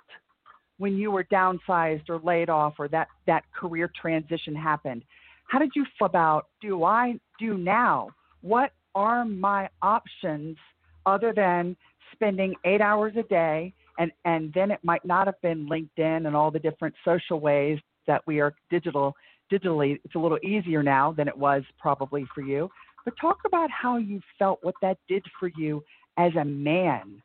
when 0.80 0.96
you 0.96 1.10
were 1.10 1.24
downsized 1.24 2.08
or 2.08 2.18
laid 2.20 2.48
off, 2.48 2.74
or 2.78 2.88
that 2.88 3.08
that 3.26 3.44
career 3.52 3.90
transition 4.00 4.54
happened. 4.54 5.02
How 5.44 5.58
did 5.58 5.72
you 5.76 5.84
feel 5.98 6.06
about 6.06 6.46
do 6.62 6.84
I 6.84 7.14
do 7.38 7.58
now? 7.58 8.08
What 8.40 8.72
are 8.94 9.26
my 9.26 9.68
options 9.82 10.56
other 11.04 11.34
than 11.36 11.76
spending 12.12 12.54
eight 12.64 12.80
hours 12.80 13.12
a 13.18 13.24
day? 13.24 13.74
And, 13.98 14.10
and 14.24 14.50
then 14.54 14.70
it 14.70 14.80
might 14.82 15.04
not 15.04 15.26
have 15.26 15.38
been 15.42 15.68
LinkedIn 15.68 16.26
and 16.26 16.34
all 16.34 16.50
the 16.50 16.58
different 16.58 16.94
social 17.04 17.40
ways 17.40 17.78
that 18.06 18.22
we 18.26 18.40
are 18.40 18.54
digital 18.70 19.14
digitally. 19.52 20.00
It's 20.02 20.14
a 20.14 20.18
little 20.18 20.38
easier 20.42 20.82
now 20.82 21.12
than 21.12 21.28
it 21.28 21.36
was 21.36 21.62
probably 21.78 22.24
for 22.34 22.40
you. 22.40 22.70
But 23.04 23.14
talk 23.20 23.36
about 23.44 23.68
how 23.70 23.98
you 23.98 24.20
felt, 24.38 24.60
what 24.62 24.76
that 24.80 24.96
did 25.08 25.24
for 25.38 25.50
you 25.58 25.84
as 26.16 26.32
a 26.40 26.44
man. 26.44 27.22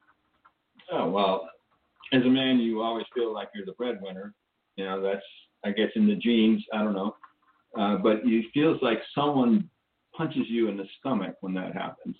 Oh 0.91 1.09
well, 1.09 1.49
as 2.13 2.23
a 2.23 2.29
man, 2.29 2.59
you 2.59 2.81
always 2.81 3.05
feel 3.13 3.33
like 3.33 3.49
you're 3.53 3.65
the 3.65 3.73
breadwinner. 3.73 4.33
You 4.75 4.85
know, 4.85 5.01
that's 5.01 5.25
I 5.63 5.71
guess 5.71 5.89
in 5.95 6.07
the 6.07 6.15
genes. 6.15 6.63
I 6.73 6.83
don't 6.83 6.93
know, 6.93 7.15
uh, 7.77 7.97
but 7.97 8.17
it 8.23 8.45
feels 8.53 8.77
like 8.81 8.99
someone 9.13 9.69
punches 10.15 10.45
you 10.47 10.69
in 10.69 10.77
the 10.77 10.85
stomach 10.99 11.35
when 11.41 11.53
that 11.55 11.73
happens, 11.73 12.15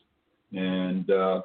and 0.53 1.09
uh, 1.09 1.41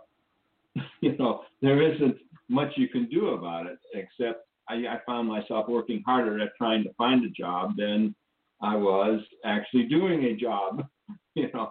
you 1.01 1.17
know 1.19 1.43
there 1.61 1.83
isn't 1.83 2.17
much 2.49 2.73
you 2.77 2.89
can 2.89 3.09
do 3.09 3.29
about 3.29 3.67
it 3.67 3.79
except 3.95 4.47
I, 4.69 4.75
I 4.75 5.01
found 5.07 5.29
myself 5.29 5.69
working 5.69 6.03
harder 6.07 6.41
at 6.41 6.51
trying 6.57 6.85
to 6.85 6.93
find 6.95 7.25
a 7.25 7.31
job 7.31 7.77
than 7.77 8.15
I 8.63 8.77
was 8.77 9.21
actually 9.45 9.85
doing 9.85 10.25
a 10.25 10.37
job. 10.37 10.87
You 11.37 11.49
know, 11.55 11.71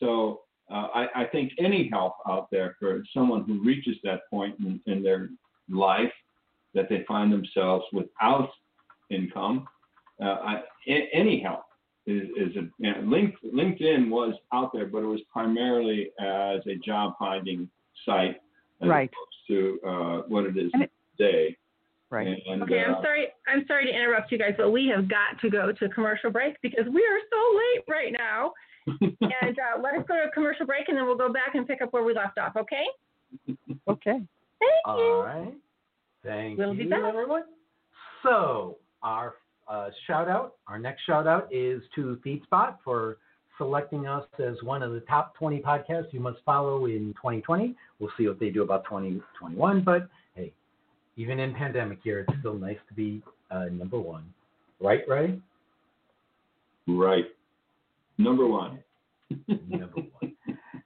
so 0.00 0.42
uh, 0.70 0.88
I, 0.94 1.06
I 1.22 1.24
think 1.24 1.52
any 1.58 1.88
help 1.90 2.16
out 2.28 2.48
there 2.52 2.76
for 2.78 3.02
someone 3.14 3.44
who 3.44 3.64
reaches 3.64 3.96
that 4.04 4.28
point 4.30 4.54
in, 4.60 4.80
in 4.86 5.02
their 5.02 5.30
life 5.70 6.12
that 6.74 6.88
they 6.88 7.04
find 7.06 7.32
themselves 7.32 7.84
without 7.92 8.50
income, 9.10 9.66
uh, 10.20 10.24
I, 10.44 10.62
a- 10.88 11.08
any 11.12 11.40
help 11.40 11.64
is, 12.06 12.22
is 12.36 12.56
a, 12.56 12.68
you 12.78 12.92
know, 12.92 13.00
Link, 13.04 13.34
LinkedIn 13.44 14.08
was 14.10 14.34
out 14.52 14.72
there, 14.72 14.86
but 14.86 14.98
it 14.98 15.06
was 15.06 15.20
primarily 15.32 16.10
as 16.20 16.60
a 16.66 16.76
job 16.84 17.14
finding 17.18 17.68
site 18.04 18.36
as 18.80 18.88
Right. 18.88 19.10
opposed 19.10 19.48
to 19.48 19.88
uh, 19.88 20.16
what 20.28 20.44
it 20.46 20.56
is 20.56 20.70
it- 20.74 20.90
today. 21.16 21.56
Right. 22.10 22.42
And, 22.46 22.62
Okay, 22.62 22.82
uh, 22.84 22.94
I'm 22.94 23.02
sorry. 23.02 23.28
I'm 23.46 23.66
sorry 23.66 23.84
to 23.84 23.92
interrupt 23.92 24.32
you 24.32 24.38
guys, 24.38 24.54
but 24.56 24.70
we 24.70 24.86
have 24.94 25.08
got 25.10 25.38
to 25.42 25.50
go 25.50 25.72
to 25.72 25.88
commercial 25.90 26.30
break 26.30 26.56
because 26.62 26.86
we 26.86 27.02
are 27.02 27.20
so 27.30 27.58
late 27.58 27.84
right 27.86 28.12
now. 28.16 28.52
and 29.02 29.58
uh, 29.58 29.78
let 29.82 29.92
us 29.94 30.06
go 30.08 30.14
to 30.16 30.22
a 30.28 30.30
commercial 30.30 30.64
break, 30.64 30.88
and 30.88 30.96
then 30.96 31.04
we'll 31.04 31.18
go 31.18 31.30
back 31.30 31.54
and 31.54 31.66
pick 31.68 31.82
up 31.82 31.92
where 31.92 32.02
we 32.04 32.14
left 32.14 32.38
off. 32.38 32.56
Okay? 32.56 32.84
Okay. 33.86 34.22
Thank 34.60 34.72
All 34.84 34.98
you. 34.98 35.20
right. 35.22 35.54
Thank 36.24 36.58
We'll 36.58 36.74
be 36.74 36.84
you, 36.84 36.90
back. 36.90 37.04
everyone. 37.04 37.44
So 38.22 38.76
our 39.02 39.34
uh, 39.68 39.90
shout 40.06 40.28
out, 40.28 40.54
our 40.66 40.78
next 40.78 41.02
shout 41.04 41.26
out 41.26 41.48
is 41.52 41.82
to 41.94 42.18
FeedSpot 42.24 42.76
for 42.84 43.18
selecting 43.58 44.06
us 44.06 44.24
as 44.38 44.54
one 44.62 44.82
of 44.82 44.92
the 44.92 45.00
top 45.00 45.34
20 45.36 45.60
podcasts 45.60 46.12
you 46.12 46.20
must 46.20 46.38
follow 46.44 46.86
in 46.86 47.12
2020. 47.16 47.74
We'll 47.98 48.10
see 48.16 48.26
what 48.28 48.38
they 48.40 48.50
do 48.50 48.62
about 48.62 48.84
2021, 48.84 49.82
but 49.84 50.08
hey, 50.34 50.52
even 51.16 51.38
in 51.40 51.54
pandemic 51.54 51.98
year, 52.04 52.24
it's 52.26 52.38
still 52.40 52.54
nice 52.54 52.78
to 52.88 52.94
be 52.94 53.22
uh, 53.50 53.66
number 53.66 53.98
one. 53.98 54.24
Right, 54.80 55.02
Ray? 55.08 55.38
right. 56.86 57.24
Number 58.16 58.46
one. 58.46 58.78
number 59.48 60.02
one. 60.20 60.34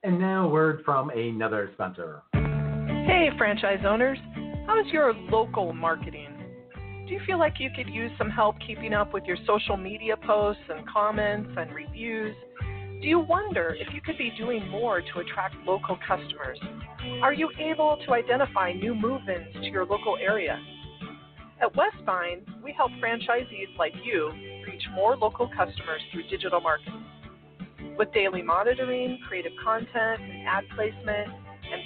And 0.03 0.19
now 0.19 0.47
a 0.47 0.49
word 0.49 0.83
from 0.85 1.11
another 1.11 1.71
sponsor. 1.75 2.23
Hey, 3.05 3.31
franchise 3.37 3.81
owners. 3.85 4.19
How 4.65 4.79
is 4.79 4.87
your 4.93 5.13
local 5.13 5.73
marketing? 5.73 6.29
Do 7.09 7.13
you 7.13 7.21
feel 7.27 7.37
like 7.37 7.55
you 7.59 7.69
could 7.75 7.89
use 7.93 8.13
some 8.17 8.31
help 8.31 8.57
keeping 8.65 8.95
up 8.95 9.13
with 9.13 9.25
your 9.25 9.37
social 9.45 9.77
media 9.77 10.17
posts 10.17 10.63
and 10.69 10.89
comments 10.89 11.51
and 11.57 11.73
reviews? 11.73 12.37
Do 12.61 13.09
you 13.09 13.19
wonder 13.19 13.75
if 13.77 13.93
you 13.93 14.01
could 14.01 14.17
be 14.19 14.31
doing 14.39 14.69
more 14.69 15.01
to 15.01 15.19
attract 15.19 15.57
local 15.67 15.99
customers? 16.07 16.61
Are 17.23 17.33
you 17.33 17.51
able 17.59 17.99
to 18.07 18.13
identify 18.13 18.73
new 18.73 18.95
move 18.95 19.23
ins 19.29 19.53
to 19.53 19.69
your 19.69 19.85
local 19.85 20.17
area? 20.17 20.57
At 21.61 21.75
Westvine, 21.75 22.47
we 22.63 22.73
help 22.73 22.93
franchisees 23.03 23.77
like 23.77 23.95
you 24.05 24.31
reach 24.65 24.83
more 24.95 25.17
local 25.17 25.49
customers 25.49 26.03
through 26.13 26.29
digital 26.29 26.61
marketing. 26.61 27.05
With 27.99 28.13
daily 28.13 28.43
monitoring, 28.43 29.19
creative 29.27 29.53
content, 29.65 30.21
and 30.23 30.47
ad 30.47 30.65
placement, 30.77 31.52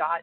dot. 0.00 0.22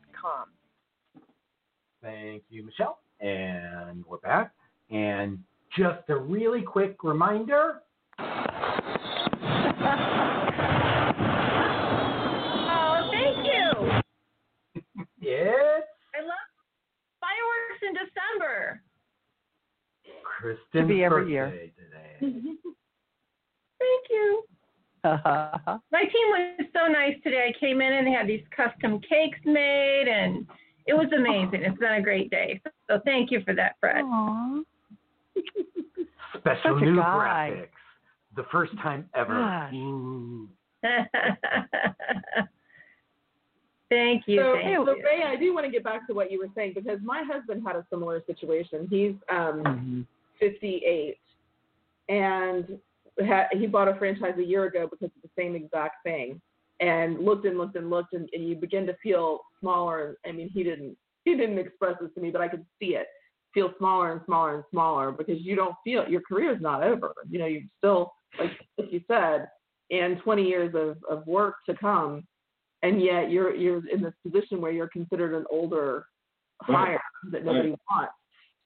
Thank 2.02 2.42
you, 2.50 2.66
Michelle. 2.66 2.98
And 3.20 4.04
we're 4.08 4.18
back. 4.18 4.52
And 4.90 5.38
just 5.78 6.10
a 6.10 6.16
really 6.16 6.64
quick 6.64 7.04
reminder 7.04 7.82
Oh, 8.20 8.24
thank 13.12 13.46
you. 13.46 14.02
it's 15.22 15.88
I 16.16 16.22
love 16.22 16.48
fireworks 17.22 17.82
in 17.84 17.94
December. 17.94 18.82
Kristen's 20.24 20.88
be 20.88 21.04
every 21.04 21.30
year. 21.32 21.50
birthday 21.50 21.72
today. 21.78 22.18
Thank 23.80 24.06
you. 24.10 24.44
My 25.92 26.02
team 26.02 26.28
was 26.30 26.66
so 26.74 26.88
nice 26.92 27.16
today. 27.24 27.54
I 27.54 27.60
came 27.60 27.82
in 27.82 27.94
and 27.94 28.06
they 28.08 28.12
had 28.12 28.28
these 28.28 28.44
custom 28.56 29.00
cakes 29.02 29.40
made, 29.46 30.08
and 30.08 30.46
it 30.86 30.94
was 30.94 31.08
amazing. 31.16 31.64
It's 31.64 31.78
been 31.78 31.94
a 31.94 32.02
great 32.02 32.30
day. 32.30 32.62
So 32.90 33.00
thank 33.06 33.32
you 33.32 33.42
for 33.46 33.54
that, 33.56 33.76
Fred. 33.80 34.04
Aw. 34.04 34.62
Special 36.38 36.80
new 36.80 36.98
guy. 36.98 37.52
graphics. 37.52 37.70
The 38.36 38.46
first 38.52 38.74
time 38.78 39.10
ever. 39.16 39.34
Gosh. 39.34 39.74
Ooh. 39.74 40.48
thank 43.90 44.24
you. 44.28 44.40
So, 44.40 44.54
thank 44.54 44.76
so 44.86 44.96
you. 44.96 45.04
Ray, 45.04 45.24
I 45.26 45.36
do 45.36 45.54
want 45.54 45.66
to 45.66 45.72
get 45.72 45.84
back 45.84 46.06
to 46.08 46.14
what 46.14 46.32
you 46.32 46.40
were 46.40 46.50
saying 46.56 46.74
because 46.76 47.00
my 47.04 47.24
husband 47.24 47.64
had 47.66 47.76
a 47.76 47.86
similar 47.90 48.22
situation. 48.28 48.88
He's 48.90 49.16
um, 49.30 49.64
Mhm. 49.64 50.06
58, 50.40 51.18
and 52.10 52.80
ha- 53.26 53.48
he 53.52 53.68
bought 53.68 53.88
a 53.88 53.96
franchise 53.96 54.36
a 54.38 54.44
year 54.44 54.66
ago 54.66 54.88
because 54.90 55.12
of 55.16 55.22
the 55.22 55.30
same 55.38 55.56
exact 55.56 55.96
thing, 56.04 56.42
and 56.80 57.20
looked 57.20 57.46
and 57.46 57.58
looked 57.58 57.76
and 57.76 57.90
looked, 57.90 58.14
and, 58.14 58.30
and 58.34 58.48
you 58.48 58.56
begin 58.56 58.86
to 58.88 58.96
feel 59.02 59.42
smaller. 59.60 60.18
I 60.26 60.32
mean, 60.32 60.50
he 60.54 60.64
didn't 60.64 60.98
he 61.26 61.36
didn't 61.36 61.58
express 61.58 61.96
this 62.02 62.12
to 62.16 62.22
me, 62.22 62.32
but 62.32 62.42
I 62.42 62.48
could 62.48 62.66
see 62.80 62.96
it 62.96 63.08
feel 63.54 63.74
smaller 63.78 64.12
and 64.12 64.22
smaller 64.26 64.56
and 64.56 64.64
smaller 64.72 65.12
because 65.12 65.42
you 65.42 65.56
don't 65.56 65.76
feel 65.84 66.08
your 66.08 66.22
career 66.22 66.54
is 66.54 66.62
not 66.62 66.84
over. 66.84 67.14
You 67.30 67.40
know, 67.40 67.46
you 67.48 67.64
still 67.80 68.14
like 68.40 68.52
like 68.78 68.92
you 68.92 69.02
said, 69.08 69.48
and 69.90 70.20
20 70.22 70.44
years 70.44 70.76
of, 70.76 70.98
of 71.10 71.26
work 71.26 71.56
to 71.68 71.76
come, 71.76 72.26
and 72.84 73.02
yet 73.02 73.32
you're 73.32 73.56
you're 73.56 73.88
in 73.90 74.02
this 74.02 74.14
position 74.24 74.62
where 74.62 74.72
you're 74.72 74.90
considered 74.90 75.34
an 75.34 75.46
older 75.50 76.06
Right. 76.68 76.88
hire 76.88 77.02
that 77.32 77.46
nobody 77.46 77.70
wants. 77.90 78.14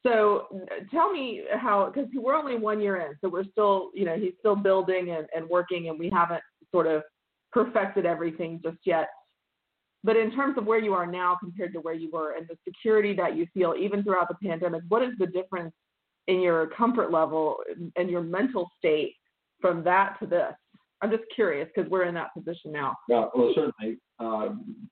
So 0.03 0.47
tell 0.89 1.11
me 1.11 1.43
how, 1.55 1.91
because 1.93 2.09
we're 2.13 2.35
only 2.35 2.55
one 2.55 2.81
year 2.81 2.97
in, 2.97 3.15
so 3.21 3.29
we're 3.29 3.45
still, 3.51 3.91
you 3.93 4.05
know, 4.05 4.15
he's 4.15 4.33
still 4.39 4.55
building 4.55 5.11
and, 5.11 5.27
and 5.35 5.47
working, 5.47 5.89
and 5.89 5.99
we 5.99 6.09
haven't 6.09 6.41
sort 6.71 6.87
of 6.87 7.03
perfected 7.51 8.05
everything 8.05 8.59
just 8.63 8.77
yet. 8.85 9.09
But 10.03 10.17
in 10.17 10.31
terms 10.31 10.57
of 10.57 10.65
where 10.65 10.79
you 10.79 10.93
are 10.93 11.05
now 11.05 11.37
compared 11.39 11.73
to 11.73 11.79
where 11.79 11.93
you 11.93 12.09
were 12.11 12.35
and 12.35 12.47
the 12.47 12.57
security 12.67 13.13
that 13.15 13.35
you 13.35 13.45
feel, 13.53 13.75
even 13.79 14.03
throughout 14.03 14.27
the 14.27 14.47
pandemic, 14.47 14.81
what 14.89 15.03
is 15.03 15.11
the 15.19 15.27
difference 15.27 15.73
in 16.27 16.41
your 16.41 16.67
comfort 16.67 17.11
level 17.11 17.57
and 17.95 18.09
your 18.09 18.21
mental 18.21 18.71
state 18.79 19.13
from 19.59 19.83
that 19.83 20.17
to 20.19 20.25
this? 20.25 20.53
I'm 21.03 21.11
just 21.11 21.23
curious 21.35 21.69
because 21.75 21.89
we're 21.91 22.05
in 22.05 22.15
that 22.15 22.33
position 22.33 22.71
now. 22.71 22.95
Well, 23.07 23.31
well 23.35 23.53
certainly. 23.53 23.99
Um, 24.19 24.87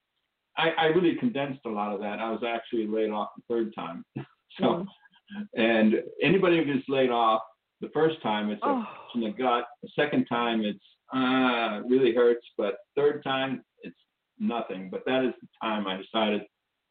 I, 0.57 0.69
I 0.71 0.85
really 0.87 1.15
condensed 1.15 1.61
a 1.65 1.69
lot 1.69 1.93
of 1.93 1.99
that. 2.01 2.19
I 2.19 2.29
was 2.29 2.41
actually 2.45 2.85
laid 2.85 3.09
off 3.09 3.29
the 3.37 3.43
third 3.53 3.73
time. 3.73 4.03
So, 4.57 4.85
Mhm. 5.31 5.47
and 5.55 6.03
anybody 6.21 6.57
who 6.57 6.65
gets 6.73 6.87
laid 6.89 7.09
off 7.11 7.41
the 7.81 7.89
first 7.89 8.21
time, 8.21 8.49
it's 8.49 8.61
a 8.63 8.67
Oh. 8.67 8.83
punch 8.83 9.15
in 9.15 9.21
the 9.21 9.31
gut. 9.31 9.67
The 9.81 9.89
second 9.89 10.25
time, 10.25 10.63
it's 10.63 10.83
uh, 11.11 11.81
it 11.83 11.89
really 11.89 12.13
hurts. 12.13 12.45
But 12.55 12.77
third 12.95 13.23
time, 13.23 13.63
it's 13.81 13.99
nothing. 14.37 14.91
But 14.91 15.05
that 15.05 15.25
is 15.25 15.33
the 15.41 15.47
time 15.59 15.87
I 15.87 15.97
decided 15.97 16.45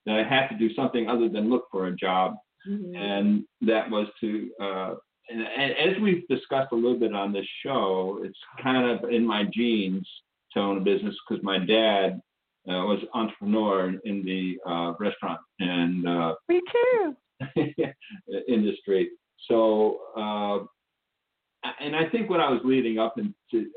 that 0.07 0.19
I 0.19 0.25
had 0.25 0.49
to 0.49 0.57
do 0.57 0.73
something 0.75 1.09
other 1.09 1.29
than 1.29 1.49
look 1.49 1.69
for 1.71 1.87
a 1.87 1.95
job 1.95 2.37
Mhm. 2.67 2.97
and 2.97 3.45
that 3.61 3.89
was 3.89 4.09
to 4.21 4.53
uh, 4.61 4.95
and, 5.31 5.43
and 5.43 5.73
as 5.73 6.01
we've 6.01 6.27
discussed 6.27 6.73
a 6.73 6.75
little 6.75 6.99
bit 6.99 7.15
on 7.15 7.33
this 7.33 7.47
show, 7.63 8.19
it's 8.25 8.39
kind 8.61 8.91
of 8.91 9.09
in 9.11 9.25
my 9.27 9.45
genes 9.45 10.09
to 10.55 10.59
own 10.59 10.79
a 10.79 10.81
business 10.81 11.15
because 11.29 11.45
my 11.45 11.59
dad 11.59 12.21
uh, 12.69 12.85
was 12.87 12.99
entrepreneur 13.15 13.89
in, 13.91 14.01
in 14.05 14.25
the 14.25 14.59
uh, 14.67 14.95
restaurant 14.99 15.39
and 15.61 16.09
uh, 16.09 16.35
Me 16.49 16.61
too. 16.73 17.17
industry. 18.49 19.11
So, 19.49 20.01
uh, 20.17 21.69
and 21.81 21.95
I 21.97 22.09
think 22.11 22.31
what 22.31 22.41
I 22.41 22.51
was 22.51 22.61
leading 22.65 22.99
up 22.99 23.15
into 23.19 23.71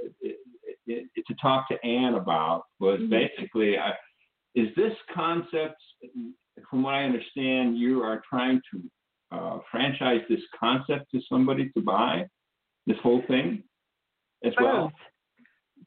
to 0.87 1.35
talk 1.41 1.67
to 1.69 1.85
Anne 1.85 2.15
about 2.15 2.63
was 2.79 2.99
Mhm. 2.99 3.09
basically, 3.09 3.77
I, 3.77 3.95
is 4.55 4.73
this 4.75 4.93
concept, 5.13 5.81
from 6.69 6.83
what 6.83 6.95
I 6.95 7.03
understand, 7.03 7.77
you 7.77 8.01
are 8.03 8.21
trying 8.29 8.61
to 8.71 8.91
uh, 9.31 9.59
franchise 9.69 10.21
this 10.27 10.41
concept 10.59 11.09
to 11.11 11.21
somebody 11.29 11.69
to 11.69 11.81
buy 11.81 12.27
this 12.85 12.97
whole 12.99 13.21
thing 13.27 13.63
as 14.43 14.53
well? 14.59 14.91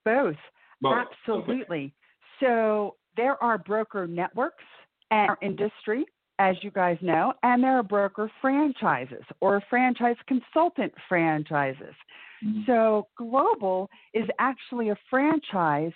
Both. 0.05 0.37
Both. 0.37 0.37
Both. 0.81 0.93
Okay. 0.93 1.41
Absolutely. 1.43 1.95
So 2.41 2.97
there 3.17 3.43
are 3.43 3.59
broker 3.59 4.07
networks 4.07 4.65
and 5.11 5.29
our 5.31 5.39
industry, 5.43 6.07
as 6.39 6.57
you 6.63 6.71
guys 6.71 6.99
know, 7.01 7.33
and 7.43 7.63
there 7.63 7.79
are 7.79 7.83
broker 7.83 8.31
franchises 8.41 9.25
or 9.41 9.63
franchise 9.71 10.17
consultant 10.27 10.93
franchises. 11.09 11.95
Mhm. 12.43 12.67
So 12.67 13.09
global 13.17 13.91
is 14.13 14.29
actually 14.39 14.91
a 14.91 14.97
franchise. 15.09 15.93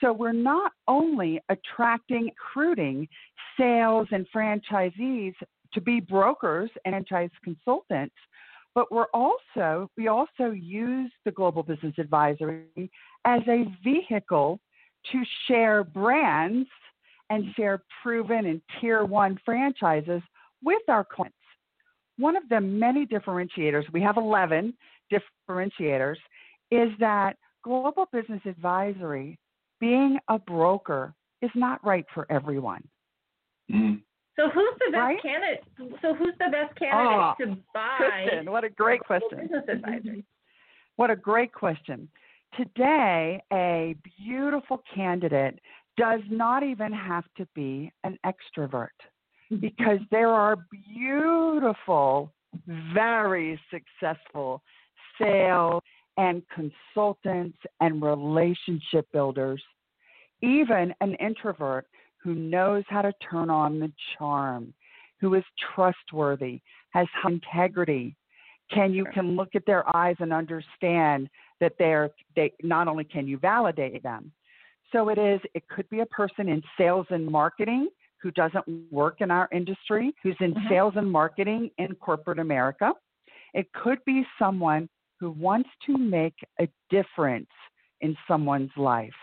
So 0.00 0.12
we're 0.12 0.32
not 0.32 0.72
only 0.88 1.40
attracting, 1.48 2.24
recruiting 2.26 3.08
sales 3.56 4.08
and 4.12 4.26
franchisees 4.30 5.34
to 5.72 5.80
be 5.80 6.00
brokers 6.00 6.70
and 6.84 6.92
franchise 6.92 7.30
consultants, 7.44 8.16
but 8.74 8.90
we're 8.90 9.10
also 9.12 9.90
we 9.96 10.08
also 10.08 10.50
use 10.50 11.12
the 11.24 11.30
Global 11.30 11.62
Business 11.62 11.94
Advisory 11.98 12.90
as 13.24 13.42
a 13.48 13.64
vehicle 13.84 14.60
to 15.10 15.24
share 15.46 15.84
brands 15.84 16.68
and 17.32 17.46
share 17.56 17.82
proven 18.02 18.44
and 18.46 18.60
tier 18.80 19.04
one 19.04 19.38
franchises 19.44 20.20
with 20.62 20.82
our 20.88 21.02
clients. 21.04 21.34
One 22.18 22.36
of 22.36 22.42
the 22.50 22.60
many 22.60 23.06
differentiators, 23.06 23.90
we 23.90 24.02
have 24.02 24.18
11 24.18 24.74
differentiators, 25.10 26.16
is 26.70 26.90
that 27.00 27.36
Global 27.64 28.06
Business 28.12 28.42
Advisory, 28.44 29.38
being 29.80 30.18
a 30.28 30.38
broker, 30.38 31.14
is 31.40 31.50
not 31.54 31.84
right 31.84 32.04
for 32.12 32.26
everyone. 32.30 32.82
Mm. 33.70 34.02
So 34.36 34.48
who's 34.50 34.74
the 34.86 34.92
best 34.92 35.00
Right? 35.00 35.22
candidate? 35.22 35.64
So 36.02 36.14
who's 36.14 36.34
the 36.38 36.50
best 36.50 36.76
candidate 36.78 37.18
Ah, 37.18 37.34
to 37.40 37.56
buy 37.72 37.96
Kristen, 37.96 38.50
what 38.50 38.64
a 38.64 38.68
great 38.70 39.00
Global 39.06 39.28
question. 39.28 39.48
business 39.48 39.64
advisory? 39.68 40.24
What 40.96 41.10
a 41.10 41.16
great 41.16 41.52
question. 41.52 42.08
Today, 42.56 43.42
a 43.52 43.96
beautiful 44.22 44.82
candidate 44.94 45.58
does 45.96 46.20
not 46.30 46.62
even 46.62 46.92
have 46.92 47.24
to 47.36 47.46
be 47.54 47.92
an 48.04 48.18
extrovert 48.24 48.88
because 49.60 49.98
there 50.10 50.30
are 50.30 50.56
beautiful, 50.70 52.32
very 52.94 53.60
successful 53.70 54.62
sales 55.20 55.82
and 56.16 56.42
consultants 56.54 57.58
and 57.80 58.02
relationship 58.02 59.06
builders, 59.12 59.62
even 60.42 60.94
an 61.00 61.14
introvert 61.14 61.86
who 62.22 62.34
knows 62.34 62.84
how 62.88 63.02
to 63.02 63.12
turn 63.30 63.50
on 63.50 63.80
the 63.80 63.90
charm, 64.16 64.72
who 65.20 65.34
is 65.34 65.44
trustworthy, 65.74 66.60
has 66.90 67.06
integrity, 67.24 68.16
can 68.72 68.92
you 68.92 69.04
can 69.12 69.36
look 69.36 69.50
at 69.54 69.66
their 69.66 69.84
eyes 69.94 70.16
and 70.20 70.32
understand 70.32 71.28
that 71.60 71.74
they're 71.78 72.10
they 72.36 72.52
not 72.62 72.88
only 72.88 73.04
can 73.04 73.26
you 73.26 73.38
validate 73.38 74.02
them 74.02 74.32
so 74.92 75.08
it 75.08 75.18
is 75.18 75.40
it 75.54 75.66
could 75.68 75.88
be 75.88 76.00
a 76.00 76.06
person 76.06 76.48
in 76.48 76.62
sales 76.78 77.06
and 77.10 77.26
marketing 77.26 77.88
who 78.20 78.30
doesn't 78.30 78.64
work 78.92 79.20
in 79.20 79.30
our 79.30 79.48
industry 79.52 80.14
who's 80.22 80.36
in 80.40 80.54
Mhm. 80.54 80.68
sales 80.68 80.94
and 80.96 81.10
marketing 81.10 81.70
in 81.78 81.94
corporate 81.96 82.38
america 82.38 82.92
it 83.54 83.72
could 83.72 84.04
be 84.04 84.26
someone 84.38 84.88
who 85.18 85.30
wants 85.30 85.70
to 85.86 85.96
make 85.96 86.36
a 86.60 86.68
difference 86.90 87.50
in 88.00 88.16
someone's 88.26 88.76
life 88.76 89.14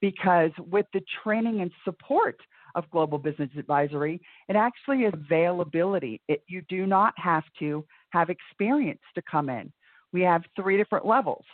because 0.00 0.50
with 0.58 0.86
the 0.92 1.02
training 1.22 1.60
and 1.60 1.70
support 1.84 2.38
of 2.74 2.88
global 2.90 3.18
business 3.18 3.50
advisory 3.56 4.20
it 4.48 4.56
actually 4.56 5.04
is 5.04 5.12
availability 5.14 6.20
it, 6.28 6.42
you 6.48 6.62
do 6.68 6.86
not 6.86 7.12
have 7.18 7.44
to 7.58 7.84
have 8.10 8.30
experience 8.30 9.00
to 9.14 9.22
come 9.22 9.48
in. 9.48 9.72
We 10.12 10.20
have 10.22 10.42
three 10.54 10.76
different 10.76 11.06
levels. 11.06 11.44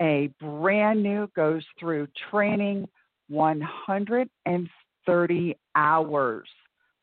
A 0.00 0.30
brand 0.40 1.02
new 1.02 1.30
goes 1.36 1.64
through 1.78 2.08
training 2.30 2.88
130 3.28 5.56
hours 5.74 6.48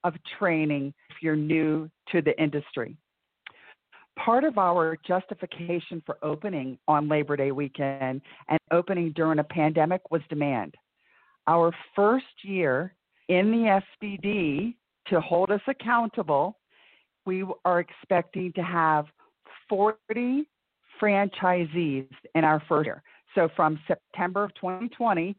of 0.03 0.13
training 0.37 0.93
if 1.09 1.15
you're 1.21 1.35
new 1.35 1.89
to 2.11 2.21
the 2.21 2.39
industry. 2.41 2.95
Part 4.17 4.43
of 4.43 4.57
our 4.57 4.97
justification 5.07 6.03
for 6.05 6.17
opening 6.21 6.77
on 6.87 7.09
Labor 7.09 7.35
Day 7.35 7.51
weekend 7.51 8.21
and 8.47 8.59
opening 8.71 9.11
during 9.13 9.39
a 9.39 9.43
pandemic 9.43 10.01
was 10.11 10.21
demand. 10.29 10.75
Our 11.47 11.73
first 11.95 12.25
year 12.43 12.93
in 13.27 13.51
the 13.51 13.81
SBD 14.03 14.75
to 15.07 15.19
hold 15.19 15.51
us 15.51 15.61
accountable 15.67 16.57
we 17.25 17.45
are 17.65 17.79
expecting 17.79 18.51
to 18.53 18.63
have 18.63 19.05
40 19.69 20.47
franchisees 21.01 22.07
in 22.35 22.43
our 22.43 22.61
first 22.67 22.85
year. 22.85 23.01
So 23.35 23.49
from 23.55 23.79
September 23.87 24.43
of 24.43 24.53
2020 24.55 25.35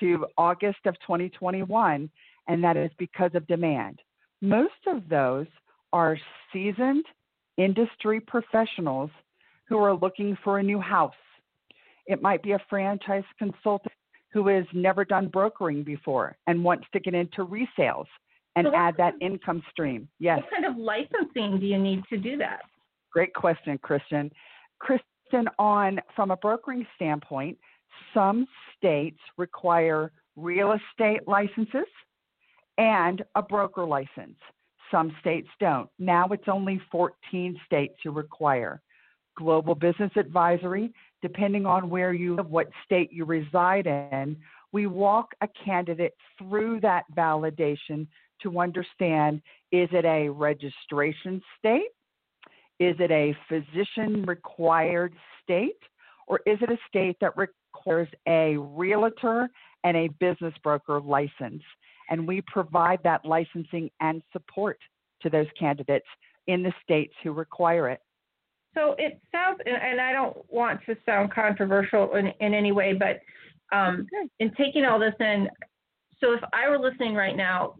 to 0.00 0.26
August 0.36 0.78
of 0.86 0.94
2021, 1.00 2.10
and 2.48 2.64
that 2.64 2.76
is 2.76 2.90
because 2.98 3.30
of 3.34 3.46
demand. 3.46 4.00
Most 4.40 4.72
of 4.86 5.08
those 5.08 5.46
are 5.92 6.18
seasoned 6.52 7.04
industry 7.56 8.20
professionals 8.20 9.10
who 9.68 9.78
are 9.78 9.94
looking 9.94 10.36
for 10.42 10.58
a 10.58 10.62
new 10.62 10.80
house. 10.80 11.12
It 12.06 12.22
might 12.22 12.42
be 12.42 12.52
a 12.52 12.58
franchise 12.68 13.24
consultant 13.38 13.92
who 14.32 14.48
has 14.48 14.64
never 14.72 15.04
done 15.04 15.28
brokering 15.28 15.82
before 15.82 16.36
and 16.46 16.64
wants 16.64 16.86
to 16.92 17.00
get 17.00 17.14
into 17.14 17.44
resales 17.44 18.06
and 18.56 18.66
So 18.66 18.74
add 18.74 18.96
that 18.96 19.14
income 19.20 19.62
stream. 19.70 20.08
Yes, 20.18 20.38
What 20.40 20.50
kind 20.50 20.64
of 20.64 20.76
licensing 20.76 21.60
do 21.60 21.66
you 21.66 21.78
need 21.78 22.02
to 22.10 22.16
do 22.16 22.36
that? 22.38 22.60
great 23.12 23.34
question, 23.34 23.76
Christian. 23.78 24.30
Kristen, 24.78 25.48
on 25.58 26.00
from 26.16 26.30
a 26.30 26.36
brokering 26.36 26.86
standpoint, 26.96 27.58
some 28.14 28.46
states 28.76 29.18
require 29.36 30.12
real 30.36 30.72
estate 30.72 31.26
licenses 31.26 31.88
and 32.78 33.22
a 33.34 33.42
broker 33.42 33.84
license. 33.84 34.38
Some 34.90 35.14
states 35.20 35.48
don't. 35.60 35.88
Now 35.98 36.26
it's 36.28 36.48
only 36.48 36.80
14 36.90 37.58
states 37.66 37.94
who 38.02 38.10
require. 38.10 38.80
Global 39.36 39.74
Business 39.74 40.10
Advisory, 40.16 40.92
depending 41.22 41.64
on 41.64 41.88
where 41.88 42.12
you 42.12 42.36
live, 42.36 42.50
what 42.50 42.68
state 42.84 43.10
you 43.12 43.24
reside 43.24 43.86
in, 43.86 44.36
we 44.72 44.86
walk 44.86 45.28
a 45.40 45.48
candidate 45.64 46.14
through 46.38 46.80
that 46.80 47.04
validation 47.16 48.06
to 48.42 48.60
understand 48.60 49.40
is 49.72 49.88
it 49.92 50.04
a 50.04 50.28
registration 50.28 51.40
state? 51.58 51.90
Is 52.78 52.96
it 52.98 53.10
a 53.10 53.36
physician 53.48 54.24
required 54.24 55.14
state? 55.42 55.78
Or 56.26 56.40
is 56.46 56.58
it 56.62 56.70
a 56.70 56.78
state 56.88 57.16
that 57.20 57.36
requires 57.74 58.08
a 58.26 58.56
realtor 58.56 59.48
and 59.84 59.96
a 59.96 60.08
business 60.20 60.54
broker 60.62 61.00
license? 61.00 61.62
And 62.08 62.26
we 62.26 62.42
provide 62.46 63.00
that 63.04 63.24
licensing 63.24 63.90
and 64.00 64.22
support 64.32 64.78
to 65.22 65.30
those 65.30 65.46
candidates 65.58 66.06
in 66.46 66.62
the 66.62 66.72
states 66.82 67.14
who 67.22 67.32
require 67.32 67.88
it. 67.88 68.00
So 68.74 68.94
it 68.98 69.20
sounds, 69.32 69.58
and, 69.66 69.76
and 69.76 70.00
I 70.00 70.12
don't 70.12 70.36
want 70.48 70.80
to 70.86 70.96
sound 71.04 71.32
controversial 71.32 72.14
in, 72.14 72.28
in 72.40 72.54
any 72.54 72.72
way, 72.72 72.92
but 72.92 73.20
um, 73.76 74.06
in 74.38 74.52
taking 74.54 74.84
all 74.84 74.98
this 74.98 75.14
in, 75.20 75.48
so 76.20 76.32
if 76.32 76.40
I 76.52 76.68
were 76.68 76.78
listening 76.78 77.14
right 77.14 77.36
now, 77.36 77.74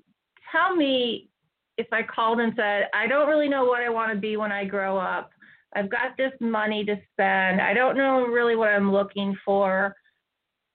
tell 0.51 0.74
me 0.74 1.28
if 1.76 1.86
I 1.93 2.03
called 2.03 2.41
and 2.41 2.53
said, 2.57 2.88
I 2.95 3.07
don't 3.07 3.28
really 3.28 3.49
know 3.49 3.64
what 3.64 3.82
I 3.82 3.88
want 3.88 4.12
to 4.12 4.18
be 4.18 4.36
when 4.36 4.53
I 4.53 4.64
grow 4.64 4.97
up. 4.97 5.30
I've 5.74 5.90
got 5.90 6.16
this 6.16 6.32
money 6.40 6.84
to 6.84 6.96
spend. 7.12 7.60
I 7.60 7.74
don't 7.74 7.96
know 7.96 8.26
really 8.26 8.56
what 8.56 8.70
I'm 8.70 8.92
looking 8.92 9.36
for. 9.44 9.94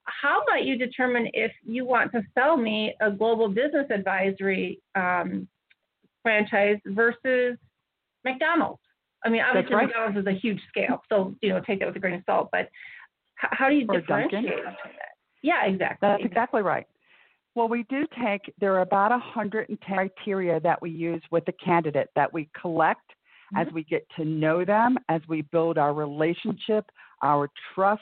How 0.05 0.43
might 0.47 0.65
you 0.65 0.77
determine 0.77 1.27
if 1.33 1.51
you 1.63 1.85
want 1.85 2.11
to 2.13 2.21
sell 2.33 2.57
me 2.57 2.95
a 3.01 3.11
global 3.11 3.47
business 3.49 3.87
advisory 3.89 4.79
um, 4.95 5.47
franchise 6.23 6.77
versus 6.85 7.57
McDonald's? 8.23 8.81
I 9.25 9.29
mean, 9.29 9.41
obviously 9.41 9.75
right. 9.75 9.87
McDonald's 9.87 10.17
is 10.19 10.27
a 10.27 10.37
huge 10.39 10.61
scale, 10.69 11.01
so 11.09 11.35
you 11.41 11.49
know, 11.49 11.59
take 11.59 11.79
that 11.79 11.87
with 11.87 11.95
a 11.95 11.99
grain 11.99 12.15
of 12.15 12.21
salt. 12.27 12.49
But 12.51 12.69
h- 13.43 13.49
how 13.51 13.69
do 13.69 13.75
you 13.75 13.85
Or 13.89 13.99
differentiate 13.99 14.31
Dunkin'. 14.43 14.49
between 14.57 14.95
that? 14.95 15.15
Yeah, 15.41 15.65
exactly. 15.65 15.97
That's 16.07 16.23
exactly 16.23 16.61
right. 16.61 16.85
Well, 17.55 17.67
we 17.69 17.83
do 17.89 18.05
take, 18.23 18.41
there 18.59 18.73
are 18.75 18.81
about 18.81 19.11
110 19.11 19.77
criteria 19.87 20.59
that 20.59 20.81
we 20.81 20.91
use 20.91 21.21
with 21.31 21.45
the 21.45 21.53
candidate 21.53 22.09
that 22.15 22.31
we 22.33 22.49
collect 22.59 23.11
as 23.55 23.67
mm-hmm. 23.67 23.75
we 23.75 23.83
get 23.83 24.05
to 24.17 24.25
know 24.25 24.65
them, 24.65 24.97
as 25.09 25.21
we 25.27 25.41
build 25.43 25.77
our 25.77 25.93
relationship, 25.93 26.89
our 27.23 27.49
trust, 27.73 28.01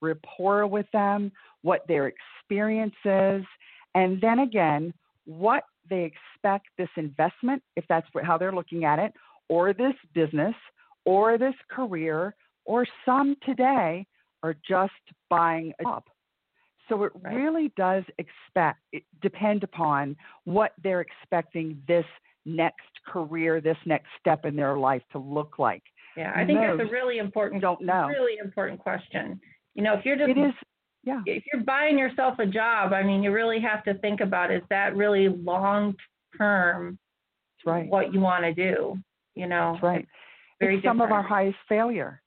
rapport 0.00 0.66
with 0.66 0.86
them, 0.92 1.30
what 1.62 1.86
their 1.86 2.08
experience 2.08 2.94
is, 3.04 3.44
and 3.94 4.20
then 4.20 4.40
again, 4.40 4.92
what 5.24 5.64
they 5.88 6.02
expect 6.04 6.66
this 6.78 6.88
investment, 6.96 7.62
if 7.76 7.84
that's 7.88 8.06
how 8.24 8.36
they're 8.36 8.52
looking 8.52 8.84
at 8.84 8.98
it, 8.98 9.12
or 9.48 9.72
this 9.72 9.94
business, 10.14 10.54
or 11.04 11.38
this 11.38 11.54
career, 11.70 12.34
or 12.64 12.86
some 13.04 13.36
today 13.44 14.06
are 14.42 14.56
just 14.68 14.92
buying 15.28 15.72
a 15.80 15.84
job. 15.84 16.04
So 16.88 17.04
it 17.04 17.12
Right. 17.22 17.34
really 17.34 17.68
does 17.76 18.04
expect 18.18 18.80
it 18.92 19.04
depend 19.20 19.62
upon 19.62 20.16
what 20.44 20.72
they're 20.82 21.00
expecting 21.00 21.82
this 21.86 22.06
next 22.44 22.88
career, 23.06 23.60
this 23.60 23.76
next 23.86 24.08
step 24.20 24.44
in 24.44 24.56
their 24.56 24.76
life 24.76 25.02
to 25.12 25.18
look 25.18 25.58
like. 25.58 25.82
Yeah, 26.16 26.32
I 26.34 26.44
think 26.44 26.60
that's 26.60 26.80
a 26.80 26.92
really 26.92 27.18
important, 27.18 27.62
Don't 27.62 27.80
know. 27.80 28.06
really 28.06 28.38
important 28.42 28.78
question. 28.78 29.40
You 29.74 29.82
know, 29.82 29.94
if 29.94 30.04
you're 30.04 30.16
just 30.16 30.30
It 30.30 30.38
is, 30.38 30.52
yeah, 31.04 31.22
if 31.26 31.42
you're 31.52 31.62
buying 31.62 31.98
yourself 31.98 32.38
a 32.38 32.46
job, 32.46 32.92
I 32.92 33.02
mean, 33.02 33.22
you 33.22 33.32
really 33.32 33.60
have 33.60 33.82
to 33.84 33.94
think 33.94 34.20
about 34.20 34.50
is 34.52 34.62
that 34.70 34.94
really 34.94 35.28
long 35.28 35.94
term 36.36 36.98
that's 37.64 37.66
right. 37.66 37.88
what 37.88 38.12
you 38.12 38.20
want 38.20 38.44
to 38.44 38.52
do? 38.54 38.96
You 39.34 39.46
know, 39.46 39.72
That's 39.74 39.82
right. 39.82 40.08
very 40.60 40.76
it's 40.76 40.84
some 40.84 41.00
of 41.00 41.10
our 41.10 41.22
highest 41.22 41.56
failure. 41.68 42.20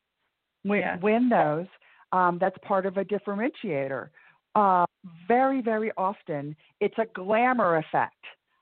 Win 0.63 1.29
those. 1.29 1.67
Um, 2.11 2.37
that's 2.39 2.57
part 2.63 2.85
of 2.85 2.97
a 2.97 3.05
differentiator. 3.05 4.09
Uh, 4.55 4.85
very, 5.27 5.61
very 5.61 5.91
often, 5.97 6.55
it's 6.79 6.97
a 6.97 7.05
glamour 7.13 7.77
effect. 7.77 8.15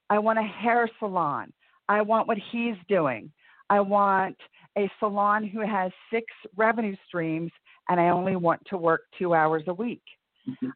I 0.10 0.20
want 0.20 0.39
a 0.39 0.43
hair 0.43 0.89
salon. 0.99 1.51
I 1.89 2.01
want 2.01 2.28
what 2.28 2.38
he's 2.51 2.76
doing. 2.88 3.32
I 3.70 3.80
want 3.80 4.38
a 4.78 4.89
salon 4.99 5.45
who 5.47 5.62
has 5.62 5.91
six 6.12 6.26
revenue 6.56 6.95
streams 7.08 7.51
and 7.89 7.99
I 7.99 8.10
only 8.10 8.36
want 8.36 8.62
to 8.68 8.78
work 8.78 9.01
two 9.18 9.34
hours 9.34 9.64
a 9.68 9.74
week. 9.74 10.01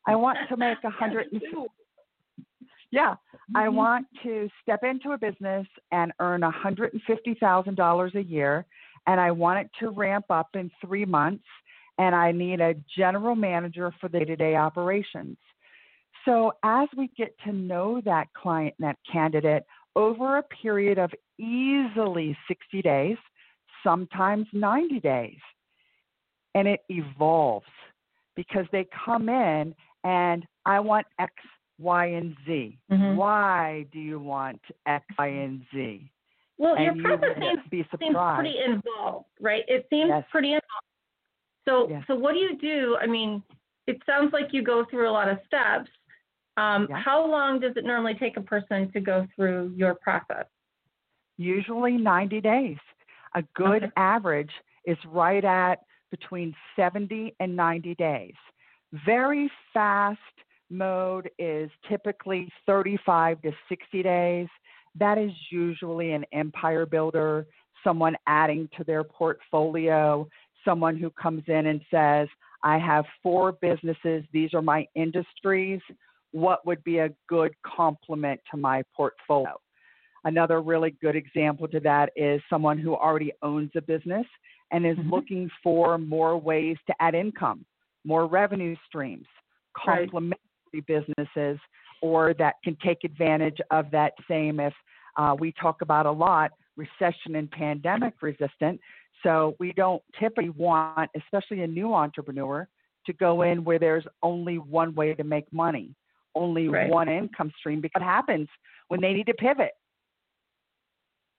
I 0.06 0.16
want 0.16 0.38
to 0.50 0.58
make 0.58 0.78
a 0.84 0.90
hundred 0.90 1.28
and 1.32 1.42
yeah, 2.92 3.16
I 3.56 3.66
mm-hmm. 3.66 3.76
want 3.76 4.08
to 4.24 4.48
step 4.62 4.84
into 4.84 5.12
a 5.12 5.18
business 5.18 5.68
and 5.92 6.14
earn 6.20 6.44
a 6.44 6.52
hundred 6.52 6.94
and 6.94 7.02
fifty 7.06 7.36
thousand 7.40 7.76
dollars 7.76 8.14
a 8.16 8.24
year, 8.24 8.66
and 9.08 9.20
I 9.20 9.32
want 9.32 9.60
it 9.60 9.70
to 9.80 9.90
ramp 9.90 10.26
up 10.30 10.50
in 10.54 10.72
three 10.86 11.06
months, 11.06 11.44
and 11.98 12.16
I 12.16 12.32
need 12.32 12.62
a 12.62 12.76
general 12.98 13.36
manager 13.36 13.94
for 14.00 14.08
the 14.08 14.20
day-to-day 14.20 14.56
operations. 14.56 15.38
So 16.28 16.52
as 16.64 16.90
we 16.98 17.10
get 17.18 17.34
to 17.46 17.54
know 17.54 18.02
that 18.04 18.28
client 18.34 18.76
and 18.80 18.90
that 18.90 18.98
candidate 19.10 19.64
over 19.96 20.38
a 20.38 20.44
period 20.44 21.00
of 21.00 21.10
easily 21.40 22.38
60 22.50 22.82
days, 22.82 23.18
sometimes 23.82 24.46
90 24.52 25.00
days, 25.00 25.40
and 26.54 26.68
it 26.68 26.82
evolves 26.90 27.66
because 28.36 28.66
they 28.74 28.86
come 29.06 29.30
in 29.30 29.74
and 30.04 30.46
I 30.66 30.82
want 30.82 31.08
X, 31.18 31.34
Y, 31.80 32.06
and 32.08 32.36
Z. 32.46 32.78
Mhm. 32.92 33.16
Why 33.16 33.86
do 33.94 34.00
you 34.00 34.20
want 34.20 34.62
X, 34.86 35.06
Y, 35.18 35.28
and 35.28 35.66
Z? 35.74 36.12
Well, 36.58 36.76
and 36.76 36.98
your 36.98 37.18
process 37.18 37.40
will 37.40 37.56
seems, 37.72 37.88
seems 38.00 38.18
pretty 38.36 38.60
involved, 38.60 39.30
right? 39.40 39.64
It 39.70 39.88
seems 39.90 40.10
Yes. 40.10 40.26
pretty 40.30 40.50
involved. 40.50 40.66
So, 41.66 41.90
Yes. 41.90 42.04
so 42.08 42.16
what 42.16 42.34
do 42.34 42.40
you 42.40 42.58
do? 42.58 42.98
I 43.00 43.06
mean, 43.06 43.44
it 43.86 44.02
sounds 44.06 44.34
like 44.34 44.52
you 44.52 44.62
go 44.62 44.84
through 44.86 45.08
a 45.08 45.12
lot 45.12 45.30
of 45.30 45.40
steps. 45.46 45.90
Um, 46.58 46.88
Yeah. 46.90 46.98
How 46.98 47.26
long 47.26 47.60
does 47.60 47.78
it 47.78 47.86
normally 47.86 48.16
take 48.16 48.36
a 48.36 48.42
person 48.42 48.92
to 48.92 49.00
go 49.00 49.28
through 49.36 49.74
your 49.76 49.96
process? 49.96 50.48
Usually 51.38 51.98
90 51.98 52.42
days. 52.42 52.80
A 53.36 53.44
good 53.54 53.84
Okay. 53.84 53.92
average 53.96 54.52
is 54.86 54.98
right 55.06 55.46
at 55.46 55.80
between 56.10 56.56
70 56.76 57.36
and 57.40 57.56
90 57.56 57.94
days. 57.96 58.36
Very 58.92 59.50
fast 59.74 60.20
mode 60.70 61.30
is 61.38 61.70
typically 61.88 62.52
35 62.66 63.42
to 63.42 63.54
60 63.70 64.02
days. 64.02 64.48
That 64.96 65.18
is 65.18 65.32
usually 65.52 66.14
an 66.14 66.26
empire 66.32 66.86
builder, 66.86 67.46
someone 67.84 68.18
adding 68.26 68.68
to 68.70 68.84
their 68.84 69.04
portfolio, 69.04 70.28
someone 70.66 70.98
who 70.98 71.10
comes 71.12 71.44
in 71.48 71.68
and 71.68 71.82
says, 71.92 72.28
I 72.64 72.80
have 72.80 73.06
four 73.22 73.52
businesses, 73.52 74.26
these 74.32 74.54
are 74.54 74.62
my 74.64 74.88
industries. 74.96 75.82
What 76.38 76.64
would 76.68 76.84
be 76.84 77.00
a 77.00 77.10
good 77.28 77.56
complement 77.66 78.40
to 78.52 78.58
my 78.58 78.84
portfolio? 78.96 79.60
Another 80.24 80.62
really 80.62 80.92
good 81.02 81.16
example 81.16 81.68
to 81.70 81.80
that 81.80 82.12
is 82.16 82.40
someone 82.48 82.78
who 82.78 82.96
already 82.96 83.32
owns 83.42 83.72
a 83.76 83.82
business 83.82 84.28
and 84.70 84.86
is 84.86 84.98
Mhm. 84.98 85.10
looking 85.10 85.50
for 85.64 85.98
more 85.98 86.38
ways 86.38 86.78
to 86.86 87.02
add 87.02 87.16
income, 87.16 87.66
more 88.04 88.28
revenue 88.28 88.76
streams, 88.86 89.26
Right. 89.88 90.12
complementary 90.12 90.82
businesses, 90.86 91.60
or 92.02 92.36
that 92.36 92.62
can 92.64 92.76
take 92.76 93.04
advantage 93.04 93.60
of 93.72 93.90
that 93.90 94.14
same 94.28 94.60
if 94.60 94.76
uh, 95.16 95.36
we 95.40 95.52
talk 95.54 95.82
about 95.82 96.06
a 96.06 96.12
lot 96.12 96.52
recession 96.76 97.38
and 97.38 97.50
pandemic 97.50 98.22
resistant. 98.22 98.80
So 99.24 99.56
we 99.58 99.74
don't 99.74 100.04
typically 100.20 100.52
want, 100.52 101.10
especially 101.16 101.64
a 101.64 101.68
new 101.68 101.96
entrepreneur, 101.96 102.68
to 103.08 103.14
go 103.14 103.42
in 103.42 103.64
where 103.64 103.80
there's 103.80 104.06
only 104.22 104.60
one 104.60 104.94
way 104.94 105.16
to 105.16 105.24
make 105.24 105.52
money, 105.52 105.96
only 106.38 106.68
Right. 106.70 106.90
one 106.90 107.10
income 107.10 107.52
stream. 107.58 107.82
Because 107.82 108.02
what 108.02 108.10
happens 108.10 108.48
when 108.88 109.02
they 109.02 109.14
need 109.14 109.28
to 109.28 109.34
pivot? 109.34 109.72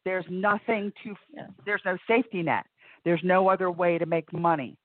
There's 0.05 0.29
nothing 0.29 0.93
to, 1.03 1.17
Yeah. 1.31 1.49
there's 1.65 1.85
no 1.85 1.97
safety 2.07 2.43
net. 2.43 2.67
There's 3.05 3.23
no 3.23 3.49
other 3.49 3.71
way 3.71 3.99
to 3.99 4.07
make 4.07 4.33
money. 4.33 4.77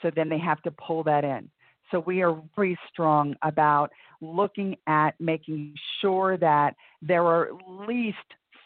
So 0.00 0.10
then 0.10 0.28
they 0.28 0.38
have 0.38 0.60
to 0.62 0.70
pull 0.72 1.02
that 1.04 1.24
in. 1.24 1.50
So 1.90 2.00
we 2.00 2.22
are 2.22 2.40
very 2.56 2.78
strong 2.88 3.36
about 3.42 3.92
looking 4.20 4.76
at 4.86 5.18
making 5.20 5.76
sure 6.00 6.36
that 6.38 6.74
there 7.02 7.24
are 7.24 7.48
at 7.54 7.68
least 7.68 8.18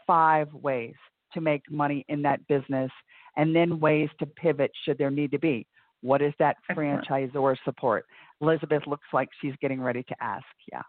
five 0.06 0.52
ways 0.54 0.94
to 1.32 1.40
make 1.40 1.68
money 1.70 2.04
in 2.08 2.22
that 2.22 2.46
business 2.46 2.90
and 3.36 3.54
then 3.54 3.80
ways 3.80 4.08
to 4.18 4.26
pivot 4.26 4.70
should 4.84 4.96
there 4.98 5.10
need 5.10 5.30
to 5.32 5.38
be. 5.38 5.66
What 6.02 6.22
is 6.22 6.32
that 6.38 6.56
Excellent. 6.70 7.06
franchisor 7.06 7.56
support? 7.64 8.06
Elizabeth 8.40 8.86
looks 8.86 9.08
like 9.12 9.28
she's 9.40 9.56
getting 9.56 9.80
ready 9.82 10.02
to 10.04 10.22
ask. 10.22 10.46
Yeah. 10.70 10.82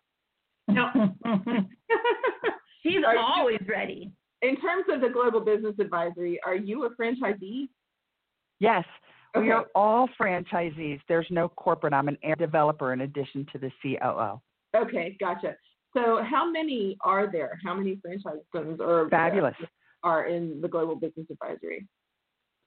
No. 0.68 0.90
She's 2.84 3.04
Are 3.06 3.16
you- 3.16 3.20
always 3.22 3.62
ready. 3.68 4.12
In 4.44 4.56
terms 4.62 4.86
of 4.92 5.02
the 5.02 5.10
Global 5.10 5.40
Business 5.42 5.74
Advisory, 5.80 6.40
are 6.46 6.56
you 6.56 6.86
a 6.86 6.90
franchisee? 6.92 7.70
Yes, 8.60 8.86
we 9.36 9.50
are 9.52 9.66
all 9.74 10.08
franchisees. 10.20 11.00
There's 11.08 11.26
no 11.32 11.50
corporate. 11.50 11.94
I'm 11.94 12.08
an 12.08 12.18
area 12.22 12.36
developer 12.36 12.94
in 12.94 13.02
addition 13.02 13.48
to 13.52 13.58
the 13.58 13.72
COO. 13.82 14.40
Okay, 14.76 15.18
gotcha. 15.20 15.56
So 15.96 16.22
how 16.24 16.50
many 16.50 16.98
are 17.02 17.32
there? 17.32 17.60
How 17.66 17.74
many 17.74 18.00
franchise 18.02 18.40
owners 18.54 18.80
or 18.80 19.08
uh, 19.08 19.10
Fabulous. 19.10 19.56
are 20.04 20.28
in 20.28 20.62
the 20.62 20.68
Global 20.68 20.96
Business 20.96 21.26
Advisory? 21.32 21.88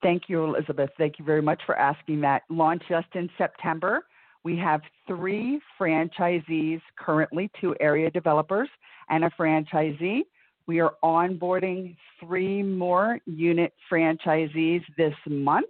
Thank 0.02 0.24
you, 0.28 0.42
Elizabeth. 0.44 0.90
Thank 0.98 1.18
you 1.20 1.24
very 1.24 1.42
much 1.42 1.60
for 1.66 1.76
asking 1.76 2.20
that. 2.22 2.42
Launch 2.50 2.82
just 2.88 3.08
in 3.14 3.28
September. 3.38 4.02
We 4.44 4.56
have 4.58 4.80
three 5.06 5.60
franchisees 5.78 6.80
currently, 6.98 7.50
two 7.60 7.74
area 7.80 8.10
developers 8.10 8.68
and 9.08 9.24
a 9.24 9.30
franchisee. 9.30 10.22
We 10.66 10.80
are 10.80 10.94
onboarding 11.04 11.96
three 12.20 12.62
more 12.62 13.18
unit 13.26 13.72
franchisees 13.90 14.82
this 14.96 15.14
month 15.28 15.66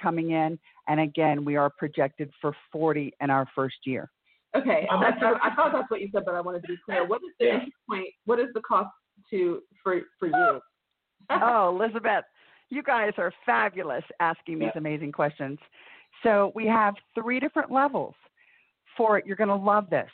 coming 0.00 0.30
in. 0.32 0.58
And 0.88 1.00
again, 1.00 1.44
we 1.44 1.56
are 1.56 1.70
projected 1.70 2.30
for 2.40 2.54
40 2.70 3.12
in 3.20 3.30
our 3.30 3.48
first 3.54 3.76
year. 3.84 4.10
Okay, 4.54 4.86
that's, 4.90 5.20
that's- 5.20 5.38
I, 5.42 5.48
I 5.50 5.54
thought 5.54 5.72
that's 5.72 5.90
what 5.90 6.00
you 6.00 6.08
said, 6.12 6.22
but 6.24 6.34
I 6.34 6.40
wanted 6.40 6.62
to 6.62 6.68
be 6.68 6.76
clear. 6.84 7.04
What 7.06 7.22
is 7.22 7.32
the 7.40 7.46
Yeah. 7.46 7.64
point? 7.88 8.06
What 8.24 8.38
is 8.38 8.46
the 8.54 8.60
cost 8.60 8.88
to 9.30 9.62
for 9.82 10.00
for 10.18 10.28
you? 10.28 10.60
oh, 11.30 11.68
Elizabeth, 11.76 12.24
you 12.70 12.82
guys 12.82 13.12
are 13.18 13.32
fabulous 13.44 14.04
asking 14.20 14.60
these 14.60 14.70
Yeah. 14.74 14.78
amazing 14.78 15.12
questions. 15.12 15.58
So 16.22 16.52
we 16.54 16.66
have 16.66 16.94
three 17.14 17.40
different 17.40 17.70
levels. 17.70 18.14
For 18.96 19.22
you're 19.26 19.36
going 19.36 19.48
to 19.48 19.54
love 19.54 19.90
this. 19.90 20.10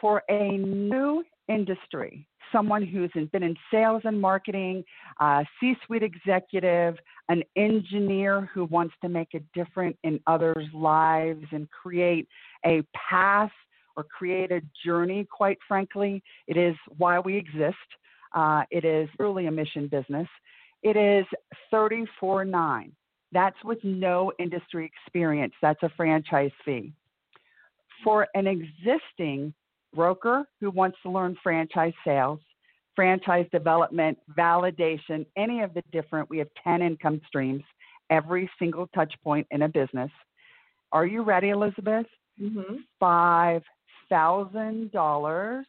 For 0.00 0.22
a 0.30 0.56
new 0.56 1.22
industry, 1.48 2.26
someone 2.52 2.84
who's 2.84 3.10
been 3.32 3.42
in 3.42 3.54
sales 3.70 4.02
and 4.04 4.20
marketing, 4.20 4.84
uh, 5.20 5.44
C-suite 5.58 6.02
executive, 6.02 6.96
an 7.28 7.42
engineer 7.56 8.48
who 8.52 8.64
wants 8.66 8.94
to 9.02 9.08
make 9.08 9.34
a 9.34 9.40
difference 9.54 9.96
in 10.04 10.20
others' 10.26 10.66
lives 10.72 11.44
and 11.52 11.68
create 11.70 12.26
a 12.64 12.82
path 12.94 13.52
or 13.96 14.04
create 14.04 14.50
a 14.50 14.62
journey. 14.84 15.26
Quite 15.30 15.58
frankly, 15.68 16.22
it 16.46 16.56
is 16.56 16.74
why 16.96 17.18
we 17.18 17.36
exist. 17.36 17.76
Uh, 18.34 18.62
it 18.70 18.84
is 18.84 19.08
really 19.18 19.46
a 19.46 19.50
mission 19.50 19.88
business. 19.88 20.28
It 20.82 20.96
is 20.96 21.26
34.9. 21.72 22.92
That's 23.32 23.56
with 23.64 23.78
no 23.84 24.32
industry 24.38 24.90
experience. 25.04 25.54
That's 25.62 25.82
a 25.82 25.90
franchise 25.96 26.50
fee. 26.64 26.92
For 28.02 28.26
an 28.34 28.46
existing 28.46 29.54
broker 29.94 30.44
who 30.60 30.70
wants 30.70 30.98
to 31.02 31.10
learn 31.10 31.36
franchise 31.42 31.92
sales, 32.04 32.40
franchise 32.96 33.46
development, 33.52 34.18
validation, 34.36 35.26
any 35.36 35.60
of 35.60 35.74
the 35.74 35.82
different, 35.92 36.28
we 36.28 36.38
have 36.38 36.48
10 36.64 36.82
income 36.82 37.20
streams, 37.26 37.62
every 38.10 38.50
single 38.58 38.88
touch 38.88 39.12
point 39.22 39.46
in 39.50 39.62
a 39.62 39.68
business. 39.68 40.10
Are 40.92 41.06
you 41.06 41.22
ready, 41.22 41.50
Elizabeth? 41.50 42.06
Mm-hmm. 42.40 42.76
five 42.98 43.62
thousand 44.08 44.92
dollars. 44.92 45.66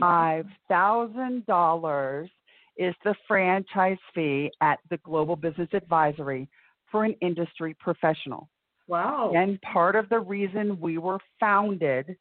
Five 0.00 0.46
thousand 0.68 1.44
dollars 1.44 2.30
is 2.78 2.94
the 3.04 3.14
franchise 3.28 3.98
fee 4.14 4.50
at 4.62 4.78
the 4.88 4.96
Global 4.98 5.36
Business 5.36 5.68
Advisory 5.74 6.48
for 6.92 7.04
an 7.04 7.16
industry 7.20 7.74
professional. 7.80 8.48
Wow. 8.86 9.32
And 9.34 9.60
part 9.62 9.96
of 9.96 10.08
the 10.10 10.20
reason 10.20 10.78
we 10.80 10.98
were 10.98 11.18
founded 11.40 12.16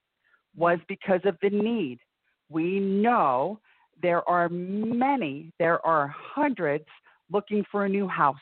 was 0.55 0.79
because 0.87 1.21
of 1.25 1.37
the 1.41 1.49
need. 1.49 1.99
We 2.49 2.79
know 2.79 3.59
there 4.01 4.27
are 4.27 4.49
many, 4.49 5.51
there 5.59 5.85
are 5.85 6.13
hundreds 6.17 6.85
looking 7.29 7.63
for 7.71 7.85
a 7.85 7.89
new 7.89 8.07
house, 8.07 8.35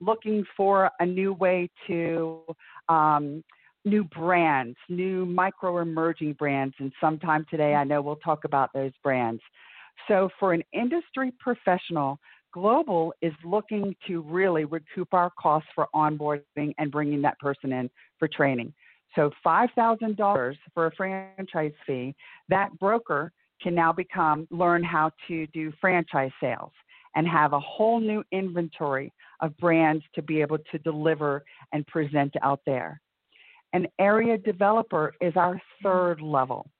looking 0.00 0.44
for 0.56 0.90
a 1.00 1.06
new 1.06 1.32
way 1.34 1.68
to, 1.86 2.42
um, 2.88 3.44
new 3.84 4.04
brands, 4.04 4.76
new 4.88 5.24
micro 5.24 5.78
emerging 5.78 6.34
brands. 6.34 6.74
And 6.78 6.92
sometime 7.00 7.46
today, 7.50 7.74
I 7.74 7.84
know 7.84 8.02
we'll 8.02 8.16
talk 8.16 8.44
about 8.44 8.70
those 8.74 8.92
brands. 9.02 9.40
So, 10.06 10.28
for 10.38 10.52
an 10.52 10.62
industry 10.72 11.32
professional, 11.38 12.18
Global 12.52 13.12
is 13.20 13.32
looking 13.44 13.94
to 14.06 14.22
really 14.22 14.64
recoup 14.64 15.12
our 15.12 15.30
costs 15.38 15.68
for 15.74 15.88
onboarding 15.94 16.74
and 16.78 16.90
bringing 16.90 17.22
that 17.22 17.38
person 17.38 17.72
in 17.72 17.90
for 18.18 18.28
training. 18.28 18.72
So 19.14 19.30
$5,000 19.44 20.56
for 20.74 20.86
a 20.86 20.92
franchise 20.96 21.72
fee, 21.86 22.14
that 22.48 22.76
broker 22.78 23.32
can 23.62 23.74
now 23.74 23.92
become 23.92 24.46
learn 24.50 24.82
how 24.82 25.10
to 25.26 25.46
do 25.48 25.72
franchise 25.80 26.30
sales 26.40 26.72
and 27.16 27.26
have 27.26 27.52
a 27.52 27.60
whole 27.60 28.00
new 28.00 28.22
inventory 28.32 29.12
of 29.40 29.56
brands 29.58 30.04
to 30.14 30.22
be 30.22 30.40
able 30.40 30.58
to 30.70 30.78
deliver 30.78 31.42
and 31.72 31.86
present 31.86 32.32
out 32.42 32.60
there. 32.66 33.00
An 33.72 33.86
area 33.98 34.38
developer 34.38 35.12
is 35.20 35.34
our 35.36 35.60
third 35.82 36.20
level. 36.20 36.70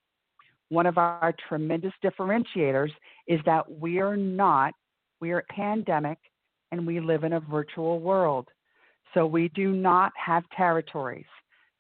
One 0.71 0.87
of 0.87 0.99
our 0.99 1.35
tremendous 1.49 1.93
differentiators 2.05 2.91
is 3.27 3.41
that 3.47 3.71
we 3.71 3.99
are 3.99 4.17
not, 4.17 4.75
we 5.21 5.33
are 5.33 5.39
a 5.39 5.53
pandemic 5.53 6.19
and 6.73 6.87
we 6.87 7.01
live 7.01 7.25
in 7.25 7.35
a 7.35 7.41
virtual 7.41 8.01
world. 8.01 8.49
So 9.15 9.27
we 9.27 9.49
do 9.55 9.73
not 9.73 10.13
have 10.17 10.45
territories, 10.57 11.27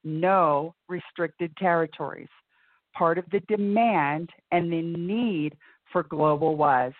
no 0.05 0.75
restricted 0.89 1.57
territories. 1.57 2.29
Part 2.97 3.19
of 3.19 3.25
the 3.31 3.41
demand 3.41 4.31
and 4.51 4.73
the 4.73 4.83
need 4.83 5.57
for 5.93 6.03
global 6.05 6.57
was 6.57 6.93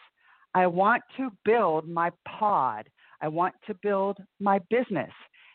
I 0.55 0.67
want 0.67 1.03
to 1.17 1.31
build 1.45 1.89
my 1.89 2.11
pod. 2.27 2.89
I 3.21 3.29
want 3.29 3.55
to 3.67 3.75
build 3.83 4.19
my 4.39 4.61
business. 4.71 5.11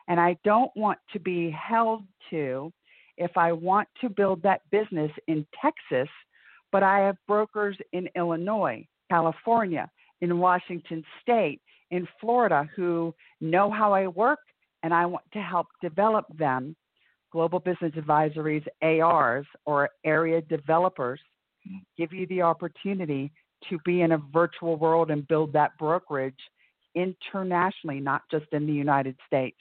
And 0.08 0.20
I 0.20 0.38
don't 0.44 0.72
want 0.76 1.00
to 1.14 1.20
be 1.20 1.50
held 1.52 2.04
to 2.30 2.72
if 3.18 3.38
I 3.38 3.52
want 3.52 3.88
to 4.02 4.10
build 4.10 4.42
that 4.44 4.62
business 4.72 5.12
in 5.28 5.46
Texas, 5.62 6.10
but 6.72 6.84
I 6.84 7.00
have 7.00 7.16
brokers 7.28 7.78
in 7.94 8.10
Illinois, 8.16 8.86
California, 9.10 9.90
in 10.24 10.40
Washington 10.40 11.04
State, 11.22 11.60
in 11.92 12.08
Florida 12.22 12.68
who 12.78 13.14
know 13.42 13.70
how 13.70 13.94
I 13.94 14.08
work 14.08 14.40
and 14.82 14.94
I 14.94 15.06
want 15.06 15.26
to 15.34 15.42
help 15.42 15.68
develop 15.82 16.26
them. 16.38 16.76
Global 17.32 17.60
Business 17.60 17.92
Advisories, 17.98 18.66
ARs, 18.82 19.46
or 19.66 19.90
area 20.06 20.42
developers, 20.42 21.20
hmm. 21.68 21.78
give 21.98 22.14
you 22.14 22.26
the 22.28 22.42
opportunity 22.42 23.32
to 23.70 23.78
be 23.84 24.02
in 24.02 24.14
a 24.14 24.18
virtual 24.32 24.78
world 24.78 25.12
and 25.12 25.28
build 25.28 25.52
that 25.54 25.72
brokerage 25.78 26.40
internationally, 26.96 28.00
not 28.00 28.22
just 28.32 28.46
in 28.54 28.66
the 28.66 28.74
United 28.74 29.18
States. 29.28 29.58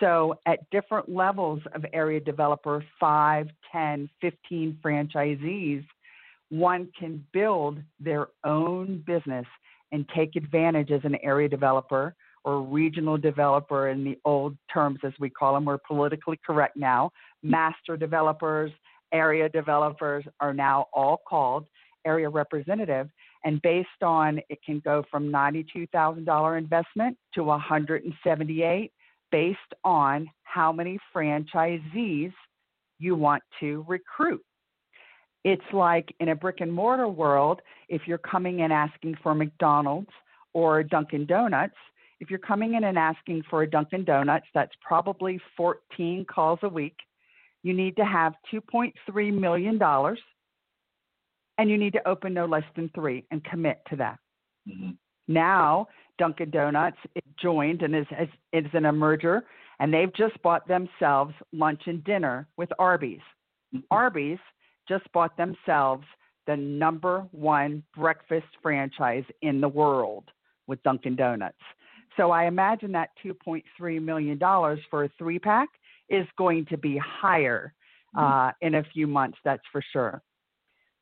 So, 0.00 0.34
at 0.46 0.68
different 0.70 1.08
levels 1.08 1.60
of 1.72 1.84
area 1.92 2.18
developer 2.18 2.84
5, 2.98 3.48
10, 3.70 4.10
15 4.20 4.78
franchisees, 4.84 5.84
one 6.48 6.88
can 6.98 7.24
build 7.32 7.78
their 8.00 8.28
own 8.44 9.04
business 9.06 9.46
and 9.92 10.08
take 10.14 10.36
advantage 10.36 10.90
as 10.90 11.00
an 11.04 11.16
area 11.22 11.48
developer 11.48 12.14
or 12.44 12.62
regional 12.62 13.16
developer 13.16 13.88
in 13.88 14.04
the 14.04 14.18
old 14.24 14.56
terms 14.72 14.98
as 15.04 15.12
we 15.18 15.30
call 15.30 15.54
them. 15.54 15.64
We're 15.64 15.78
politically 15.78 16.38
correct 16.44 16.76
now. 16.76 17.10
Master 17.42 17.96
developers, 17.96 18.70
area 19.12 19.48
developers 19.48 20.24
are 20.40 20.52
now 20.52 20.86
all 20.92 21.20
called 21.26 21.66
area 22.04 22.28
representative 22.28 23.08
and 23.44 23.60
based 23.62 24.02
on 24.02 24.40
it 24.48 24.58
can 24.64 24.80
go 24.84 25.04
from 25.10 25.30
$92,000 25.30 26.58
investment 26.58 27.16
to 27.34 27.44
178 27.44 28.92
based 29.30 29.58
on 29.84 30.28
how 30.42 30.72
many 30.72 30.98
franchisees 31.14 32.32
you 32.98 33.14
want 33.14 33.42
to 33.60 33.84
recruit. 33.88 34.42
It's 35.44 35.62
like 35.72 36.14
in 36.20 36.30
a 36.30 36.34
brick 36.34 36.60
and 36.60 36.72
mortar 36.72 37.08
world, 37.08 37.60
if 37.88 38.02
you're 38.06 38.18
coming 38.18 38.60
in 38.60 38.72
asking 38.72 39.16
for 39.22 39.34
McDonald's 39.34 40.10
or 40.54 40.82
Dunkin' 40.82 41.26
Donuts, 41.26 41.74
if 42.20 42.30
you're 42.30 42.38
coming 42.38 42.74
in 42.74 42.84
and 42.84 42.98
asking 42.98 43.42
for 43.50 43.62
a 43.62 43.70
Dunkin' 43.70 44.04
Donuts, 44.04 44.46
that's 44.54 44.72
probably 44.80 45.38
14 45.56 46.24
calls 46.24 46.58
a 46.62 46.68
week. 46.68 46.96
You 47.62 47.74
need 47.74 47.96
to 47.96 48.04
have 48.04 48.34
$2.3 48.52 49.38
million 49.38 49.78
and 51.58 51.70
you 51.70 51.78
need 51.78 51.92
to 51.92 52.08
open 52.08 52.34
no 52.34 52.46
less 52.46 52.64
than 52.76 52.90
three 52.94 53.24
and 53.30 53.44
commit 53.44 53.80
to 53.90 53.96
that. 53.96 54.18
Mm-hmm. 54.68 54.90
Now, 55.28 55.88
Dunkin' 56.18 56.50
Donuts 56.50 56.98
joined 57.40 57.82
and 57.82 57.94
is, 57.94 58.06
is, 58.20 58.28
is 58.52 58.70
in 58.74 58.86
a 58.86 58.92
merger, 58.92 59.44
and 59.80 59.92
they've 59.92 60.14
just 60.14 60.40
bought 60.42 60.66
themselves 60.68 61.34
lunch 61.52 61.82
and 61.86 62.02
dinner 62.04 62.46
with 62.56 62.70
Arby's. 62.78 63.20
Arby's 63.90 64.38
just 64.88 65.10
bought 65.12 65.36
themselves 65.36 66.04
the 66.46 66.56
number 66.56 67.26
one 67.32 67.82
breakfast 67.96 68.46
franchise 68.62 69.24
in 69.42 69.60
the 69.60 69.68
world 69.68 70.24
with 70.66 70.82
Dunkin' 70.82 71.16
Donuts. 71.16 71.56
So 72.16 72.30
I 72.30 72.46
imagine 72.46 72.92
that 72.92 73.10
$2.3 73.24 74.02
million 74.02 74.38
for 74.90 75.04
a 75.04 75.10
three 75.18 75.38
pack 75.38 75.68
is 76.08 76.26
going 76.36 76.66
to 76.66 76.76
be 76.76 76.98
higher 76.98 77.72
uh, 78.16 78.52
in 78.60 78.76
a 78.76 78.84
few 78.92 79.06
months, 79.06 79.38
that's 79.44 79.62
for 79.72 79.82
sure. 79.92 80.22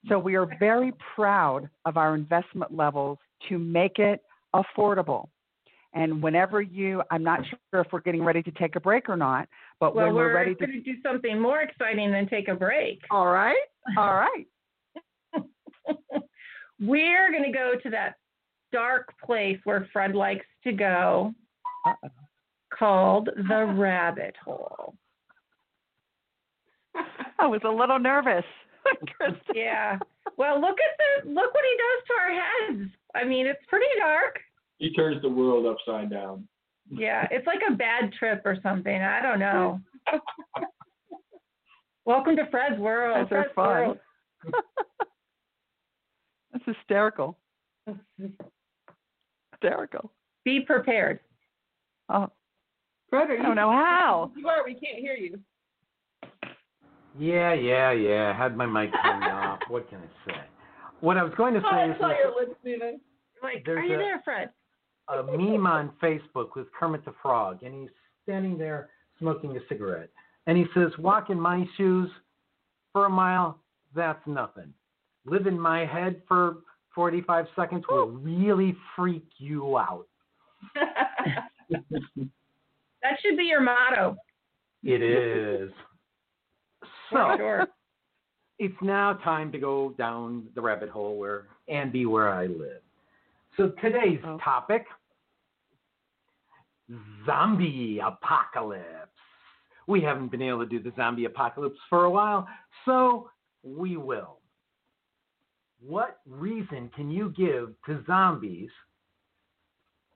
So 0.09 0.19
we 0.19 0.35
are 0.35 0.49
very 0.59 0.93
proud 1.15 1.69
of 1.85 1.97
our 1.97 2.15
investment 2.15 2.75
levels 2.75 3.19
to 3.49 3.59
make 3.59 3.99
it 3.99 4.21
affordable. 4.55 5.29
And 5.95 6.23
whenever 6.23 6.63
you, 6.63 7.03
I'm 7.11 7.23
not 7.23 7.41
sure 7.47 7.83
if 7.83 7.89
we're 7.93 8.01
getting 8.01 8.25
ready 8.25 8.43
to 8.43 8.51
take 8.53 8.77
a 8.77 8.81
break 8.81 9.09
or 9.09 9.17
not, 9.17 9.49
but 9.83 9.97
Well, 9.97 10.07
when 10.07 10.15
we're, 10.15 10.33
ready 10.33 10.55
to. 10.55 10.65
going 10.67 10.81
to 10.85 10.93
do 10.93 11.03
something 11.03 11.41
more 11.41 11.61
exciting 11.63 12.13
than 12.13 12.29
take 12.29 12.47
a 12.47 12.55
break. 12.55 13.01
All 13.11 13.27
right, 13.27 13.57
all 13.99 14.15
right. 14.15 14.47
We're 16.81 17.33
going 17.33 17.43
to 17.43 17.51
go 17.51 17.73
to 17.83 17.91
that 17.91 18.15
dark 18.73 19.09
place 19.25 19.59
where 19.65 19.89
Fred 19.93 20.15
likes 20.15 20.47
to 20.63 20.71
go 20.73 21.35
Uh-oh. 21.85 22.09
called 22.79 23.29
the 23.49 23.65
rabbit 23.77 24.37
hole. 24.45 24.95
I 27.41 27.47
was 27.47 27.61
a 27.65 27.69
little 27.69 27.99
nervous. 27.99 28.45
Yeah. 29.55 29.99
Well, 30.37 30.61
look 30.61 30.77
at 30.79 31.25
the 31.25 31.29
look 31.31 31.53
what 31.55 31.65
he 31.65 31.77
does 31.77 32.07
to 32.07 32.15
our 32.21 32.31
heads. 32.41 32.91
I 33.17 33.25
mean, 33.25 33.47
it's 33.47 33.65
pretty 33.69 33.87
dark. 33.99 34.39
He 34.79 34.93
turns 34.93 35.21
the 35.23 35.29
world 35.29 35.67
upside 35.67 36.09
down. 36.11 36.47
Yeah, 36.91 37.27
it's 37.31 37.47
like 37.47 37.61
a 37.69 37.73
bad 37.75 38.13
trip 38.13 38.43
or 38.45 38.57
something. 38.63 38.95
I 39.01 39.23
don't 39.23 39.39
know. 39.39 39.81
Welcome 42.05 42.37
to 42.37 42.47
Fred's 42.51 42.79
world. 42.81 43.17
Those 43.17 43.33
are 43.39 43.43
Fred's 43.45 43.55
fun. 43.55 43.67
world. 43.67 43.99
That's 46.53 46.65
hysterical. 46.67 47.39
Hysterical. 49.53 50.13
Be 50.45 50.61
prepared. 50.61 51.21
Oh, 52.09 52.29
Fred, 53.09 53.31
are 53.31 53.39
I 53.39 53.43
don't 53.43 53.57
know 53.57 53.71
how. 53.73 54.33
You 54.37 54.49
are. 54.49 54.65
We 54.65 54.75
can't 54.75 54.99
hear 54.99 55.15
you. 55.15 55.39
Yeah, 57.19 57.53
yeah, 57.55 57.93
yeah. 57.93 58.37
Had 58.37 58.57
my 58.57 58.67
mic 58.67 58.91
turned 59.03 59.25
off. 59.25 59.61
What 59.69 59.89
can 59.89 59.99
I 59.99 60.31
say? 60.31 60.39
What 61.01 61.17
I 61.17 61.23
was 61.23 61.33
going 61.37 61.55
to 61.55 61.61
Oh, 61.61 61.71
say 61.71 61.77
I 61.77 61.91
is 61.93 61.97
saw 62.01 62.09
your 62.09 62.35
lips 62.39 62.57
moving. 62.65 63.01
Like, 63.43 63.67
are 63.69 63.81
you 63.83 63.95
a- 63.95 63.99
there, 63.99 64.21
Fred? 64.25 64.51
A 65.09 65.23
meme 65.23 65.67
on 65.67 65.93
Facebook 66.03 66.55
with 66.57 66.67
Kermit 66.79 67.05
the 67.05 67.15
Frog, 67.23 67.63
and 67.63 67.75
he's 67.75 67.91
standing 68.23 68.57
there 68.57 68.91
smoking 69.19 69.57
a 69.57 69.61
cigarette. 69.69 70.11
And 70.47 70.57
he 70.57 70.67
says, 70.75 70.91
Walk 70.99 71.31
in 71.31 71.41
my 71.41 71.65
shoes 71.77 72.11
for 72.93 73.07
a 73.07 73.11
mile, 73.11 73.59
that's 73.95 74.25
nothing. 74.27 74.73
Live 75.25 75.47
in 75.47 75.59
my 75.59 75.87
head 75.87 76.23
for 76.27 76.59
45 76.95 77.47
seconds 77.57 77.85
will 77.89 78.09
really 78.09 78.77
freak 78.97 79.27
you 79.39 79.79
out. 79.79 80.07
That 83.03 83.19
should 83.21 83.37
be 83.37 83.45
your 83.45 83.61
motto. 83.61 84.17
It 84.85 85.03
is. 85.03 85.71
So, 87.11 87.35
sure. 87.37 87.67
it's 88.59 88.75
now 88.81 89.15
time 89.15 89.53
to 89.53 89.59
go 89.59 89.95
down 89.99 90.47
the 90.55 90.61
rabbit 90.61 90.89
hole 90.89 91.19
where 91.19 91.47
and 91.69 91.93
be 91.93 92.07
where 92.07 92.33
I 92.33 92.47
live. 92.47 92.81
So 93.57 93.71
today's 93.83 94.21
Oh. 94.25 94.39
topic 94.39 94.87
zombie 97.25 98.01
apocalypse. 98.01 99.09
We 99.87 100.01
haven't 100.01 100.29
been 100.29 100.43
able 100.43 100.61
to 100.61 100.67
do 100.67 100.81
the 100.81 100.93
zombie 100.97 101.25
apocalypse 101.25 101.79
for 101.89 102.05
a 102.05 102.11
while, 102.11 102.49
so 102.85 103.31
we 103.63 103.97
will. 103.97 104.41
What 105.81 106.21
reason 106.27 106.89
can 106.91 107.11
you 107.11 107.31
give 107.31 107.75
to 107.87 108.05
zombies 108.07 108.71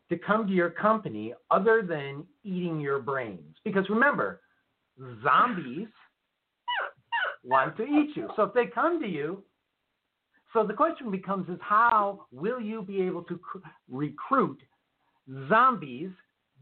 to 0.08 0.16
come 0.16 0.46
to 0.46 0.52
your 0.52 0.70
company 0.70 1.34
other 1.50 1.82
than 1.82 2.24
eating 2.44 2.80
your 2.80 3.00
brains? 3.00 3.56
Because 3.64 3.88
remember, 3.90 4.40
zombies 5.22 5.88
want 7.42 7.76
to 7.76 7.84
eat 7.84 8.16
you. 8.16 8.28
So 8.36 8.44
if 8.44 8.54
they 8.54 8.66
come 8.66 9.00
to 9.00 9.08
you, 9.08 9.42
so 10.56 10.66
the 10.66 10.72
question 10.72 11.10
becomes 11.10 11.46
is 11.50 11.58
how 11.60 12.26
will 12.32 12.58
you 12.60 12.80
be 12.80 13.02
able 13.02 13.22
to 13.24 13.36
cr- 13.38 13.58
recruit 13.90 14.58
zombies 15.50 16.08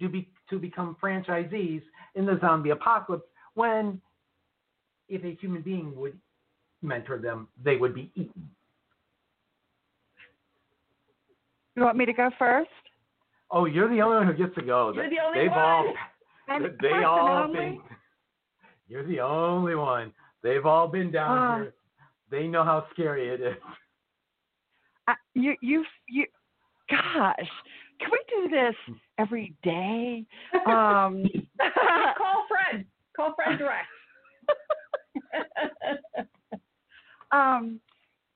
to 0.00 0.08
be 0.08 0.28
to 0.50 0.58
become 0.58 0.96
franchisees 1.02 1.80
in 2.16 2.26
the 2.26 2.36
zombie 2.40 2.70
apocalypse 2.70 3.22
when 3.54 4.00
if 5.08 5.22
a 5.22 5.36
human 5.40 5.62
being 5.62 5.94
would 5.94 6.18
mentor 6.82 7.18
them, 7.18 7.46
they 7.62 7.76
would 7.76 7.94
be 7.94 8.10
eaten. 8.16 8.50
You 11.76 11.82
want 11.84 11.96
me 11.96 12.04
to 12.06 12.12
go 12.12 12.30
first? 12.38 12.70
Oh, 13.50 13.66
you're 13.66 13.88
the 13.88 14.00
only 14.00 14.16
one 14.16 14.26
who 14.26 14.32
gets 14.34 14.54
to 14.56 14.62
go. 14.62 14.92
You're 14.92 15.08
the 15.10 15.16
only 15.24 15.40
They've 15.40 15.50
one. 15.50 15.58
all 15.60 15.94
And 16.48 16.64
they 16.80 17.04
all 17.06 17.44
and 17.44 17.52
been? 17.52 17.80
You're 18.88 19.06
the 19.06 19.20
only 19.20 19.74
one. 19.76 20.12
They've 20.42 20.66
all 20.66 20.88
been 20.88 21.10
down 21.10 21.38
Ah. 21.38 21.56
here. 21.56 21.74
They 22.30 22.46
know 22.46 22.64
how 22.64 22.86
scary 22.92 23.28
it 23.28 23.40
is. 23.40 23.54
I, 25.06 25.14
you, 25.34 25.54
you, 25.60 25.84
you. 26.08 26.26
gosh, 26.90 27.48
can 28.00 28.10
we 28.10 28.18
do 28.28 28.48
this 28.48 28.74
every 29.18 29.54
day? 29.62 30.24
Um, 30.66 31.24
Call 32.18 32.44
Fred. 32.48 32.84
Call 33.16 33.34
Fred 33.36 33.58
direct. 33.58 33.86
um, 37.32 37.80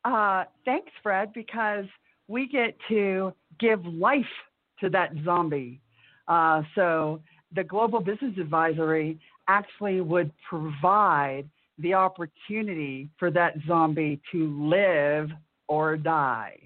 uh, 0.05 0.45
thanks, 0.65 0.93
Fred, 1.03 1.33
because 1.33 1.85
we 2.29 2.47
get 2.47 2.77
to 2.89 3.33
give 3.59 3.85
life 3.85 4.25
to 4.81 4.89
that 4.91 5.13
zombie. 5.25 5.81
Uh, 6.29 6.63
so 6.75 7.21
the 7.55 7.65
Global 7.65 8.01
Business 8.01 8.35
Advisory 8.39 9.19
actually 9.49 10.01
would 10.01 10.31
provide 10.49 11.49
the 11.79 11.95
opportunity 11.95 13.09
for 13.19 13.31
that 13.31 13.55
zombie 13.67 14.21
to 14.33 14.69
live 14.69 15.31
or 15.69 15.97
die. 15.97 16.59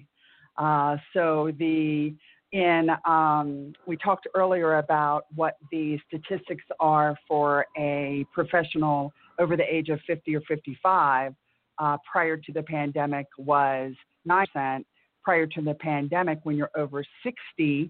Uh, 0.57 0.97
so 1.13 1.51
the 1.59 2.13
in 2.51 2.89
um, 3.05 3.73
we 3.87 3.97
talked 3.97 4.27
earlier 4.35 4.77
about 4.77 5.25
what 5.33 5.57
the 5.71 5.99
statistics 6.07 6.63
are 6.79 7.17
for 7.27 7.65
a 7.77 8.25
professional 8.31 9.11
over 9.39 9.57
the 9.57 9.63
age 9.63 9.89
of 9.89 9.99
50 10.05 10.35
or 10.35 10.41
55 10.41 11.33
uh, 11.79 11.97
prior 12.09 12.37
to 12.37 12.51
the 12.51 12.61
pandemic 12.61 13.25
was 13.37 13.93
9%. 14.27 14.85
Prior 15.23 15.47
to 15.47 15.61
the 15.61 15.73
pandemic, 15.73 16.39
when 16.43 16.57
you're 16.57 16.69
over 16.75 17.03
60, 17.23 17.89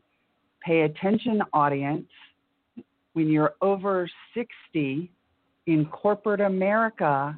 pay 0.64 0.82
attention, 0.82 1.42
audience. 1.52 2.08
When 3.14 3.30
you're 3.30 3.56
over 3.62 4.08
60 4.34 5.12
in 5.66 5.86
corporate 5.88 6.42
America, 6.42 7.36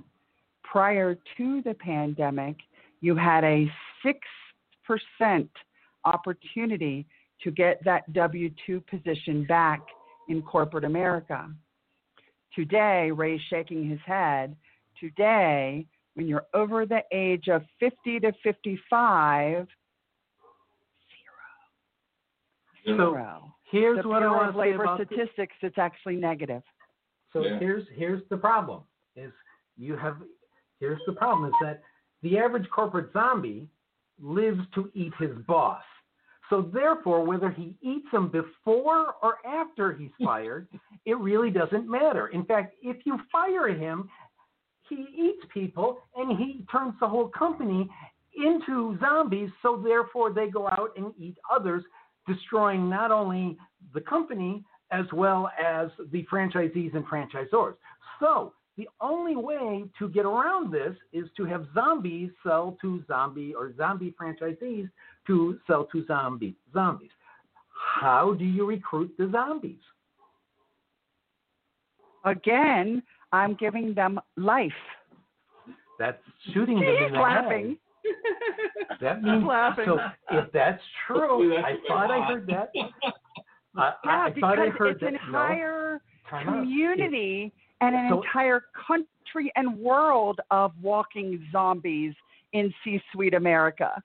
prior 0.63 1.17
to 1.37 1.61
the 1.61 1.73
pandemic, 1.75 2.57
you 3.05 3.15
had 3.15 3.43
a 3.43 3.71
6% 5.21 5.47
opportunity 6.05 7.05
to 7.43 7.51
get 7.51 7.83
that 7.85 8.11
W 8.13 8.49
2 8.65 8.81
position 8.89 9.45
back 9.45 9.81
in 10.27 10.41
corporate 10.41 10.83
America. 10.85 11.47
Today, 12.55 13.11
Ray's 13.11 13.41
shaking 13.49 13.87
his 13.87 13.99
head. 14.07 14.55
Today, 14.99 15.85
when 16.15 16.27
you're 16.27 16.47
over 16.55 16.87
the 16.87 17.01
age 17.13 17.47
of 17.47 17.61
50 17.79 18.21
to 18.21 18.31
55, 18.41 19.67
So 22.85 22.95
zero. 22.97 23.53
here's 23.71 24.01
the 24.01 24.07
what 24.09 24.23
I 24.23 24.27
want 24.27 24.49
of 24.49 24.55
to 24.55 24.59
say 24.61 24.71
Labor 24.71 24.83
about 24.83 24.97
the- 24.99 25.05
Statistics, 25.05 25.55
it's 25.61 25.77
actually 25.77 26.15
negative. 26.15 26.63
So 27.33 27.43
Yeah. 27.43 27.59
here's 27.59 27.87
here's 27.89 28.27
the 28.29 28.37
problem 28.37 28.83
is 29.15 29.31
you 29.75 29.95
have 29.97 30.17
here's 30.79 31.01
the 31.05 31.13
problem 31.13 31.49
is 31.51 31.55
that 31.61 31.81
the 32.23 32.37
average 32.37 32.69
corporate 32.69 33.11
zombie 33.13 33.67
lives 34.21 34.61
to 34.73 34.89
eat 34.93 35.13
his 35.19 35.31
boss. 35.47 35.83
So 36.49 36.69
therefore, 36.73 37.25
whether 37.25 37.49
he 37.49 37.75
eats 37.81 38.07
him 38.11 38.29
before 38.29 39.15
or 39.21 39.37
after 39.45 39.93
he's 39.93 40.11
fired, 40.23 40.67
it 41.05 41.17
really 41.17 41.49
doesn't 41.49 41.89
matter. 41.89 42.27
In 42.27 42.45
fact, 42.45 42.75
if 42.81 42.97
you 43.05 43.19
fire 43.31 43.67
him, 43.67 44.09
he 44.87 45.07
eats 45.17 45.43
people 45.53 45.99
and 46.15 46.37
he 46.37 46.63
turns 46.71 46.93
the 46.99 47.07
whole 47.07 47.29
company 47.29 47.89
into 48.35 48.97
zombies. 48.99 49.49
So 49.61 49.81
therefore, 49.83 50.31
they 50.31 50.47
go 50.47 50.67
out 50.67 50.91
and 50.95 51.13
eat 51.17 51.37
others, 51.51 51.83
destroying 52.27 52.89
not 52.89 53.11
only 53.11 53.57
the 53.93 54.01
company 54.01 54.63
as 54.91 55.05
well 55.11 55.49
as 55.59 55.89
the 56.11 56.25
franchisees 56.31 56.95
and 56.95 57.05
franchisors. 57.05 57.75
So 58.19 58.53
the 58.77 58.89
only 58.99 59.35
way 59.35 59.85
to 59.99 60.09
get 60.09 60.25
around 60.25 60.71
this 60.71 60.95
is 61.13 61.25
to 61.37 61.45
have 61.45 61.65
zombies 61.73 62.29
sell 62.43 62.77
to 62.81 63.03
zombie 63.07 63.53
or 63.53 63.73
zombie 63.77 64.13
franchisees 64.21 64.89
to 65.27 65.57
sell 65.65 65.85
to 65.91 66.05
zombie 66.07 66.55
zombies. 66.73 67.11
How 67.69 68.33
do 68.33 68.43
you 68.45 68.65
recruit 68.65 69.13
the 69.17 69.29
zombies? 69.31 69.79
Again, 72.25 73.03
I'm 73.31 73.53
giving 73.55 73.93
them 73.93 74.19
life. 74.35 74.71
That's 75.99 76.17
shooting 76.53 76.79
them 76.79 76.95
She's 76.99 77.07
in 77.07 77.13
the 77.13 77.19
laughing. 77.19 77.67
head. 77.69 77.77
That 79.01 79.23
means 79.23 79.43
laughing. 79.45 79.85
so. 79.87 79.99
If 80.31 80.51
that's 80.51 80.81
true, 81.07 81.57
I 81.57 81.73
thought 81.87 82.11
I 82.11 82.23
heard 82.27 82.45
that. 82.47 82.71
I, 83.75 83.93
Yeah, 84.05 84.11
I 84.25 84.29
because 84.29 84.41
thought 84.41 84.59
I 84.59 84.69
heard 84.69 84.91
it's 84.91 84.99
that. 85.01 85.07
an 85.09 85.15
entire 85.25 86.01
no, 86.23 86.29
time 86.29 86.49
out. 86.49 86.59
community 86.61 87.51
and 87.81 87.95
an 87.95 88.09
So- 88.09 88.21
entire 88.21 88.65
country 88.87 89.51
and 89.55 89.77
world 89.77 90.39
of 90.51 90.71
walking 90.81 91.47
zombies 91.51 92.13
in 92.53 92.73
C-suite 92.83 93.33
America. 93.33 94.01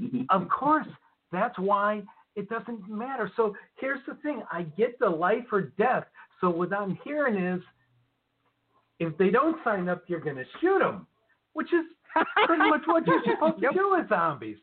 Mm-hmm. 0.00 0.22
Of 0.30 0.48
course, 0.48 0.86
that's 1.32 1.58
why 1.58 2.02
it 2.36 2.48
doesn't 2.48 2.88
matter. 2.88 3.30
So 3.36 3.56
here's 3.76 4.04
the 4.06 4.14
thing: 4.16 4.42
I 4.52 4.62
get 4.62 4.98
the 5.00 5.08
life 5.08 5.46
or 5.52 5.62
death. 5.62 6.04
So 6.40 6.48
what 6.50 6.72
I'm 6.72 6.94
hearing 7.04 7.36
is, 7.42 7.60
if 9.00 9.16
they 9.18 9.30
don't 9.30 9.56
sign 9.64 9.88
up, 9.88 10.04
you're 10.06 10.20
going 10.20 10.36
to 10.36 10.44
shoot 10.60 10.78
them, 10.78 11.06
which 11.54 11.72
is 11.72 11.84
pretty 12.46 12.68
much 12.68 12.82
what 12.86 13.06
you're 13.06 13.22
supposed 13.34 13.60
Yep. 13.62 13.72
to 13.72 13.78
do 13.78 13.90
with 13.90 14.08
zombies. 14.08 14.56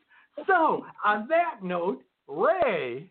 So 0.46 0.86
on 1.04 1.28
that 1.28 1.62
note, 1.62 2.02
Ray, 2.26 3.10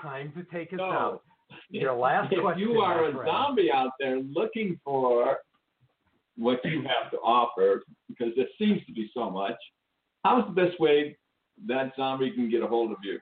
time 0.00 0.32
to 0.36 0.44
take 0.44 0.72
us 0.72 0.78
So, 0.78 0.84
out. 0.84 1.22
Your 1.70 1.94
last 1.94 2.32
if 2.32 2.40
question, 2.40 2.60
you 2.68 2.80
are 2.80 3.08
a 3.08 3.12
friend. 3.12 3.28
zombie 3.28 3.70
out 3.72 3.90
there 3.98 4.20
looking 4.20 4.78
for 4.84 5.38
what 6.36 6.64
you 6.64 6.82
have 6.82 7.10
to 7.10 7.18
offer, 7.18 7.82
because 8.08 8.32
there 8.36 8.46
seems 8.58 8.84
to 8.86 8.92
be 8.92 9.10
so 9.14 9.30
much, 9.30 9.56
how's 10.24 10.46
the 10.46 10.52
best 10.52 10.80
way 10.80 11.16
that 11.66 11.92
zombie 11.96 12.30
can 12.30 12.50
get 12.50 12.62
a 12.62 12.66
hold 12.66 12.90
of 12.92 12.98
you? 13.02 13.18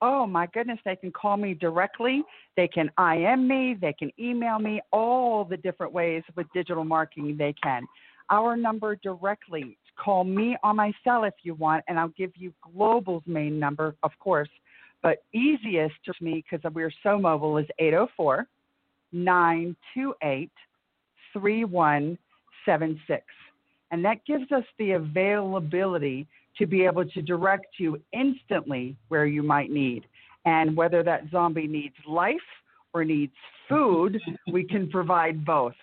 Oh 0.00 0.26
my 0.26 0.46
goodness, 0.52 0.78
they 0.84 0.96
can 0.96 1.12
call 1.12 1.36
me 1.36 1.54
directly. 1.54 2.22
They 2.56 2.68
can 2.68 2.90
IM 2.98 3.48
me. 3.48 3.74
They 3.80 3.94
can 3.94 4.10
email 4.18 4.58
me. 4.58 4.80
All 4.92 5.44
the 5.44 5.56
different 5.56 5.92
ways 5.92 6.22
with 6.36 6.46
digital 6.52 6.84
marketing 6.84 7.36
they 7.38 7.54
can. 7.62 7.84
Our 8.30 8.56
number 8.56 8.96
directly. 8.96 9.78
Call 9.96 10.24
me 10.24 10.56
on 10.62 10.76
my 10.76 10.92
cell 11.04 11.24
if 11.24 11.34
you 11.42 11.54
want, 11.54 11.84
and 11.88 11.98
I'll 11.98 12.08
give 12.08 12.32
you 12.36 12.52
Global's 12.62 13.22
main 13.26 13.58
number, 13.58 13.94
of 14.02 14.10
course. 14.18 14.48
But 15.04 15.22
easiest 15.34 15.94
to 16.06 16.14
me 16.22 16.42
because 16.42 16.72
we're 16.72 16.90
so 17.02 17.18
mobile 17.18 17.58
is 17.58 17.66
804 17.78 18.46
928 19.12 20.50
3176. 21.34 23.22
And 23.90 24.02
that 24.04 24.24
gives 24.24 24.50
us 24.50 24.64
the 24.78 24.92
availability 24.92 26.26
to 26.58 26.66
be 26.66 26.86
able 26.86 27.04
to 27.04 27.20
direct 27.20 27.66
you 27.78 28.00
instantly 28.12 28.96
where 29.08 29.26
you 29.26 29.42
might 29.42 29.70
need. 29.70 30.06
And 30.46 30.74
whether 30.74 31.02
that 31.02 31.24
zombie 31.30 31.66
needs 31.66 31.96
life 32.08 32.36
or 32.94 33.04
needs 33.04 33.34
food, 33.68 34.18
we 34.50 34.64
can 34.64 34.88
provide 34.88 35.44
both. 35.44 35.74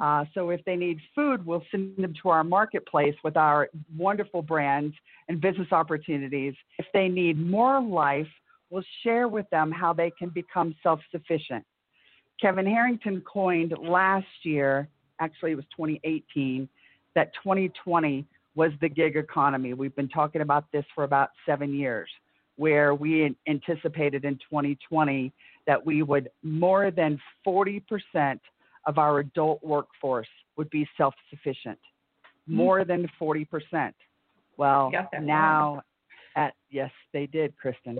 Uh, 0.00 0.24
so 0.34 0.50
if 0.50 0.64
they 0.64 0.74
need 0.74 0.98
food, 1.14 1.46
we'll 1.46 1.62
send 1.70 1.96
them 1.98 2.14
to 2.22 2.30
our 2.30 2.42
marketplace 2.42 3.14
with 3.22 3.36
our 3.36 3.68
wonderful 3.96 4.42
brands 4.42 4.94
and 5.28 5.40
business 5.40 5.68
opportunities. 5.70 6.54
If 6.78 6.86
they 6.92 7.08
need 7.08 7.38
more 7.38 7.80
life, 7.80 8.26
we'll 8.70 8.84
share 9.02 9.28
with 9.28 9.48
them 9.50 9.70
how 9.70 9.92
they 9.92 10.10
can 10.18 10.30
become 10.30 10.74
self 10.82 11.00
sufficient. 11.10 11.64
Kevin 12.40 12.66
Harrington 12.66 13.22
coined 13.22 13.74
last 13.80 14.26
year, 14.42 14.88
actually, 15.20 15.52
it 15.52 15.56
was 15.56 15.64
2018, 15.76 16.68
that 17.14 17.32
2020 17.42 18.26
was 18.54 18.72
the 18.80 18.88
gig 18.88 19.16
economy. 19.16 19.74
We've 19.74 19.94
been 19.96 20.08
talking 20.08 20.42
about 20.42 20.64
this 20.72 20.84
for 20.94 21.04
about 21.04 21.30
seven 21.46 21.74
years, 21.74 22.08
where 22.56 22.94
we 22.94 23.34
anticipated 23.48 24.24
in 24.24 24.34
2020 24.34 25.32
that 25.66 25.84
we 25.84 26.02
would 26.02 26.28
more 26.42 26.90
than 26.90 27.18
40% 27.46 28.40
of 28.86 28.98
our 28.98 29.18
adult 29.18 29.62
workforce 29.62 30.28
would 30.56 30.70
be 30.70 30.88
self 30.96 31.14
sufficient. 31.30 31.78
More 32.46 32.84
than 32.84 33.08
40%. 33.20 33.92
Well, 34.56 34.92
now, 35.20 35.82
at, 36.36 36.54
yes, 36.70 36.92
they 37.12 37.26
did, 37.26 37.56
Kristen. 37.56 37.98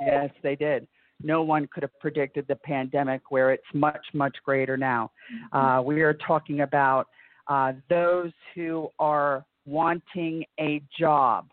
Yes, 0.00 0.30
they 0.42 0.56
did. 0.56 0.86
No 1.22 1.42
one 1.42 1.68
could 1.72 1.82
have 1.82 1.98
predicted 2.00 2.46
the 2.48 2.56
pandemic 2.56 3.30
where 3.30 3.52
it's 3.52 3.62
much, 3.72 4.04
much 4.12 4.36
greater 4.44 4.76
now. 4.76 5.10
Uh, 5.52 5.82
we 5.84 6.02
are 6.02 6.14
talking 6.14 6.60
about 6.60 7.06
uh, 7.48 7.72
those 7.88 8.32
who 8.54 8.88
are 8.98 9.44
wanting 9.66 10.44
a 10.60 10.82
job, 10.98 11.48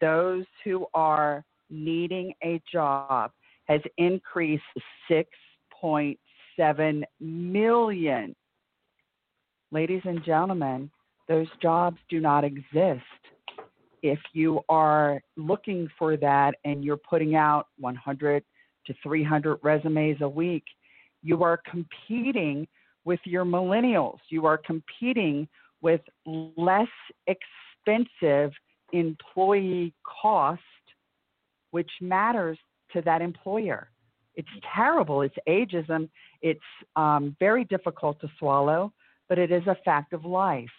those 0.00 0.44
who 0.64 0.86
are 0.94 1.44
needing 1.70 2.34
a 2.44 2.60
job 2.70 3.32
has 3.64 3.80
increased 3.96 4.62
6.7 5.10 7.02
million. 7.20 8.36
Ladies 9.70 10.02
and 10.04 10.22
gentlemen, 10.24 10.90
those 11.28 11.46
jobs 11.60 11.96
do 12.10 12.20
not 12.20 12.44
exist. 12.44 13.02
If 14.02 14.18
you 14.32 14.60
are 14.68 15.20
looking 15.36 15.88
for 15.98 16.16
that 16.16 16.54
and 16.64 16.84
you're 16.84 16.96
putting 16.96 17.36
out 17.36 17.68
100 17.78 18.42
to 18.86 18.94
300 19.02 19.58
resumes 19.62 20.20
a 20.20 20.28
week, 20.28 20.64
you 21.22 21.42
are 21.44 21.60
competing 21.70 22.66
with 23.04 23.20
your 23.24 23.44
millennials. 23.44 24.18
You 24.28 24.46
are 24.46 24.58
competing 24.58 25.48
with 25.80 26.00
less 26.26 26.88
expensive 27.26 28.52
employee 28.92 29.94
cost 30.04 30.60
which 31.72 31.90
matters 32.00 32.56
to 32.92 33.02
that 33.02 33.20
employer. 33.20 33.90
It's 34.36 34.48
terrible. 34.74 35.22
It's 35.22 35.34
ageism. 35.48 36.08
It's 36.40 36.60
um, 36.96 37.36
very 37.40 37.64
difficult 37.64 38.20
to 38.20 38.28
swallow, 38.38 38.92
but 39.28 39.38
it 39.38 39.50
is 39.50 39.66
a 39.66 39.76
fact 39.84 40.12
of 40.12 40.24
life. 40.24 40.70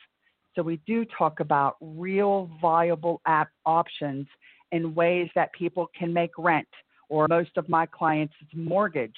So 0.55 0.61
we 0.61 0.79
do 0.85 1.05
talk 1.17 1.39
about 1.39 1.77
real 1.81 2.49
viable 2.61 3.21
app 3.25 3.49
options 3.65 4.27
in 4.71 4.93
ways 4.95 5.29
that 5.35 5.51
people 5.53 5.89
can 5.97 6.11
make 6.13 6.31
rent, 6.37 6.67
or 7.09 7.27
most 7.27 7.51
of 7.57 7.69
my 7.69 7.85
clients, 7.85 8.33
it's 8.41 8.51
mortgage, 8.55 9.15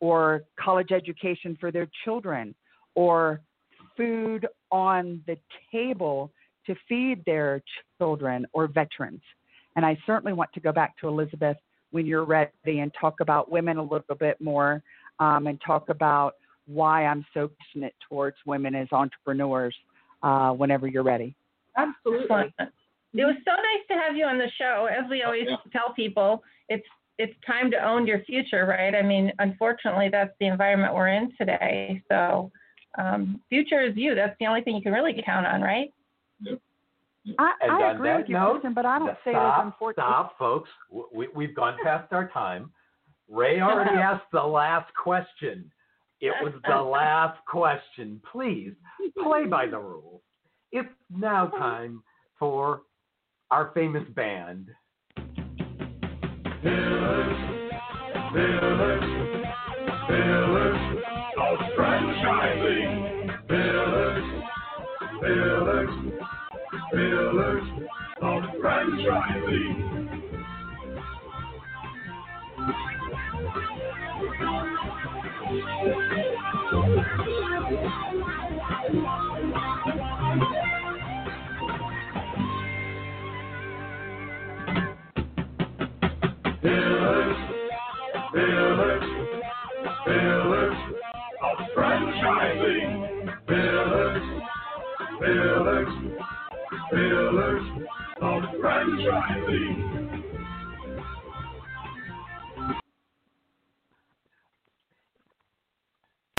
or 0.00 0.42
college 0.58 0.92
education 0.92 1.56
for 1.60 1.70
their 1.70 1.88
children, 2.04 2.54
or 2.94 3.40
food 3.96 4.46
on 4.70 5.22
the 5.26 5.36
table 5.72 6.30
to 6.66 6.74
feed 6.88 7.24
their 7.24 7.62
children 7.98 8.46
or 8.52 8.66
veterans. 8.66 9.22
And 9.76 9.84
I 9.84 9.98
certainly 10.06 10.32
want 10.32 10.52
to 10.54 10.60
go 10.60 10.72
back 10.72 10.96
to 10.98 11.08
Elizabeth 11.08 11.56
when 11.90 12.06
you're 12.06 12.24
ready 12.24 12.50
and 12.66 12.92
talk 12.98 13.20
about 13.20 13.50
women 13.50 13.76
a 13.78 13.82
little 13.82 14.16
bit 14.18 14.40
more 14.40 14.82
um, 15.18 15.46
and 15.46 15.60
talk 15.64 15.88
about 15.88 16.34
why 16.66 17.04
I'm 17.04 17.24
so 17.34 17.50
passionate 17.58 17.94
towards 18.08 18.36
women 18.46 18.74
as 18.74 18.88
entrepreneurs 18.92 19.74
uh, 20.22 20.50
whenever 20.52 20.86
you're 20.86 21.02
ready. 21.02 21.34
Absolutely. 21.76 22.54
It 23.12 23.24
was 23.24 23.36
so 23.44 23.52
nice 23.52 23.84
to 23.90 23.94
have 23.94 24.16
you 24.16 24.24
on 24.24 24.38
the 24.38 24.50
show. 24.58 24.86
As 24.90 25.08
we 25.10 25.22
always 25.22 25.46
Yeah. 25.48 25.56
tell 25.72 25.92
people, 25.94 26.42
it's 26.68 26.86
it's 27.18 27.34
time 27.46 27.70
to 27.70 27.76
own 27.76 28.06
your 28.06 28.20
future, 28.20 28.64
right? 28.64 28.94
I 28.94 29.02
mean, 29.02 29.30
unfortunately, 29.40 30.08
that's 30.08 30.32
the 30.40 30.46
environment 30.46 30.94
we're 30.94 31.08
in 31.08 31.30
today. 31.36 32.02
So, 32.10 32.50
um, 32.96 33.42
future 33.50 33.82
is 33.82 33.94
you. 33.94 34.14
That's 34.14 34.34
the 34.40 34.46
only 34.46 34.62
thing 34.62 34.74
you 34.74 34.80
can 34.80 34.92
really 34.92 35.22
count 35.26 35.46
on, 35.46 35.60
right? 35.60 35.92
I, 37.38 37.52
I 37.70 37.92
agree 37.92 38.16
with 38.16 38.28
you, 38.28 38.34
note, 38.34 38.52
Kristen, 38.52 38.72
but 38.72 38.86
I 38.86 38.98
don't 38.98 39.08
say 39.24 39.32
it 39.32 39.34
as 39.34 39.40
stop, 39.52 39.64
unfortunate. 39.66 40.02
stop, 40.02 40.38
folks. 40.38 40.70
We, 41.12 41.28
we've 41.34 41.54
gone 41.54 41.76
past 41.82 42.10
our 42.12 42.28
time. 42.30 42.70
Ray 43.28 43.60
already 43.60 43.90
asked 44.00 44.30
the 44.32 44.42
last 44.42 44.90
question. 44.94 45.70
It 46.22 46.34
was 46.42 46.52
the 46.68 46.76
last 46.76 47.38
question. 47.46 48.20
Please 48.30 48.72
play 49.22 49.46
by 49.46 49.66
the 49.66 49.78
rules. 49.78 50.20
It's 50.70 50.88
now 51.08 51.46
time 51.46 52.02
for 52.38 52.82
our 53.50 53.70
famous 53.72 54.06
band. 54.14 54.68
Pillars, 56.62 57.36
pillars, 58.34 59.04
pillars 60.08 60.98
of 61.40 61.58
franchising. 61.78 63.48
Pillars, 63.48 64.24
pillars, 65.22 65.90
pillars 66.92 67.64
of 68.20 68.42
franchising. 68.62 69.90
Pillars, 95.20 95.88
pillars 96.90 97.64
of 98.22 98.42
franchising. 98.62 99.89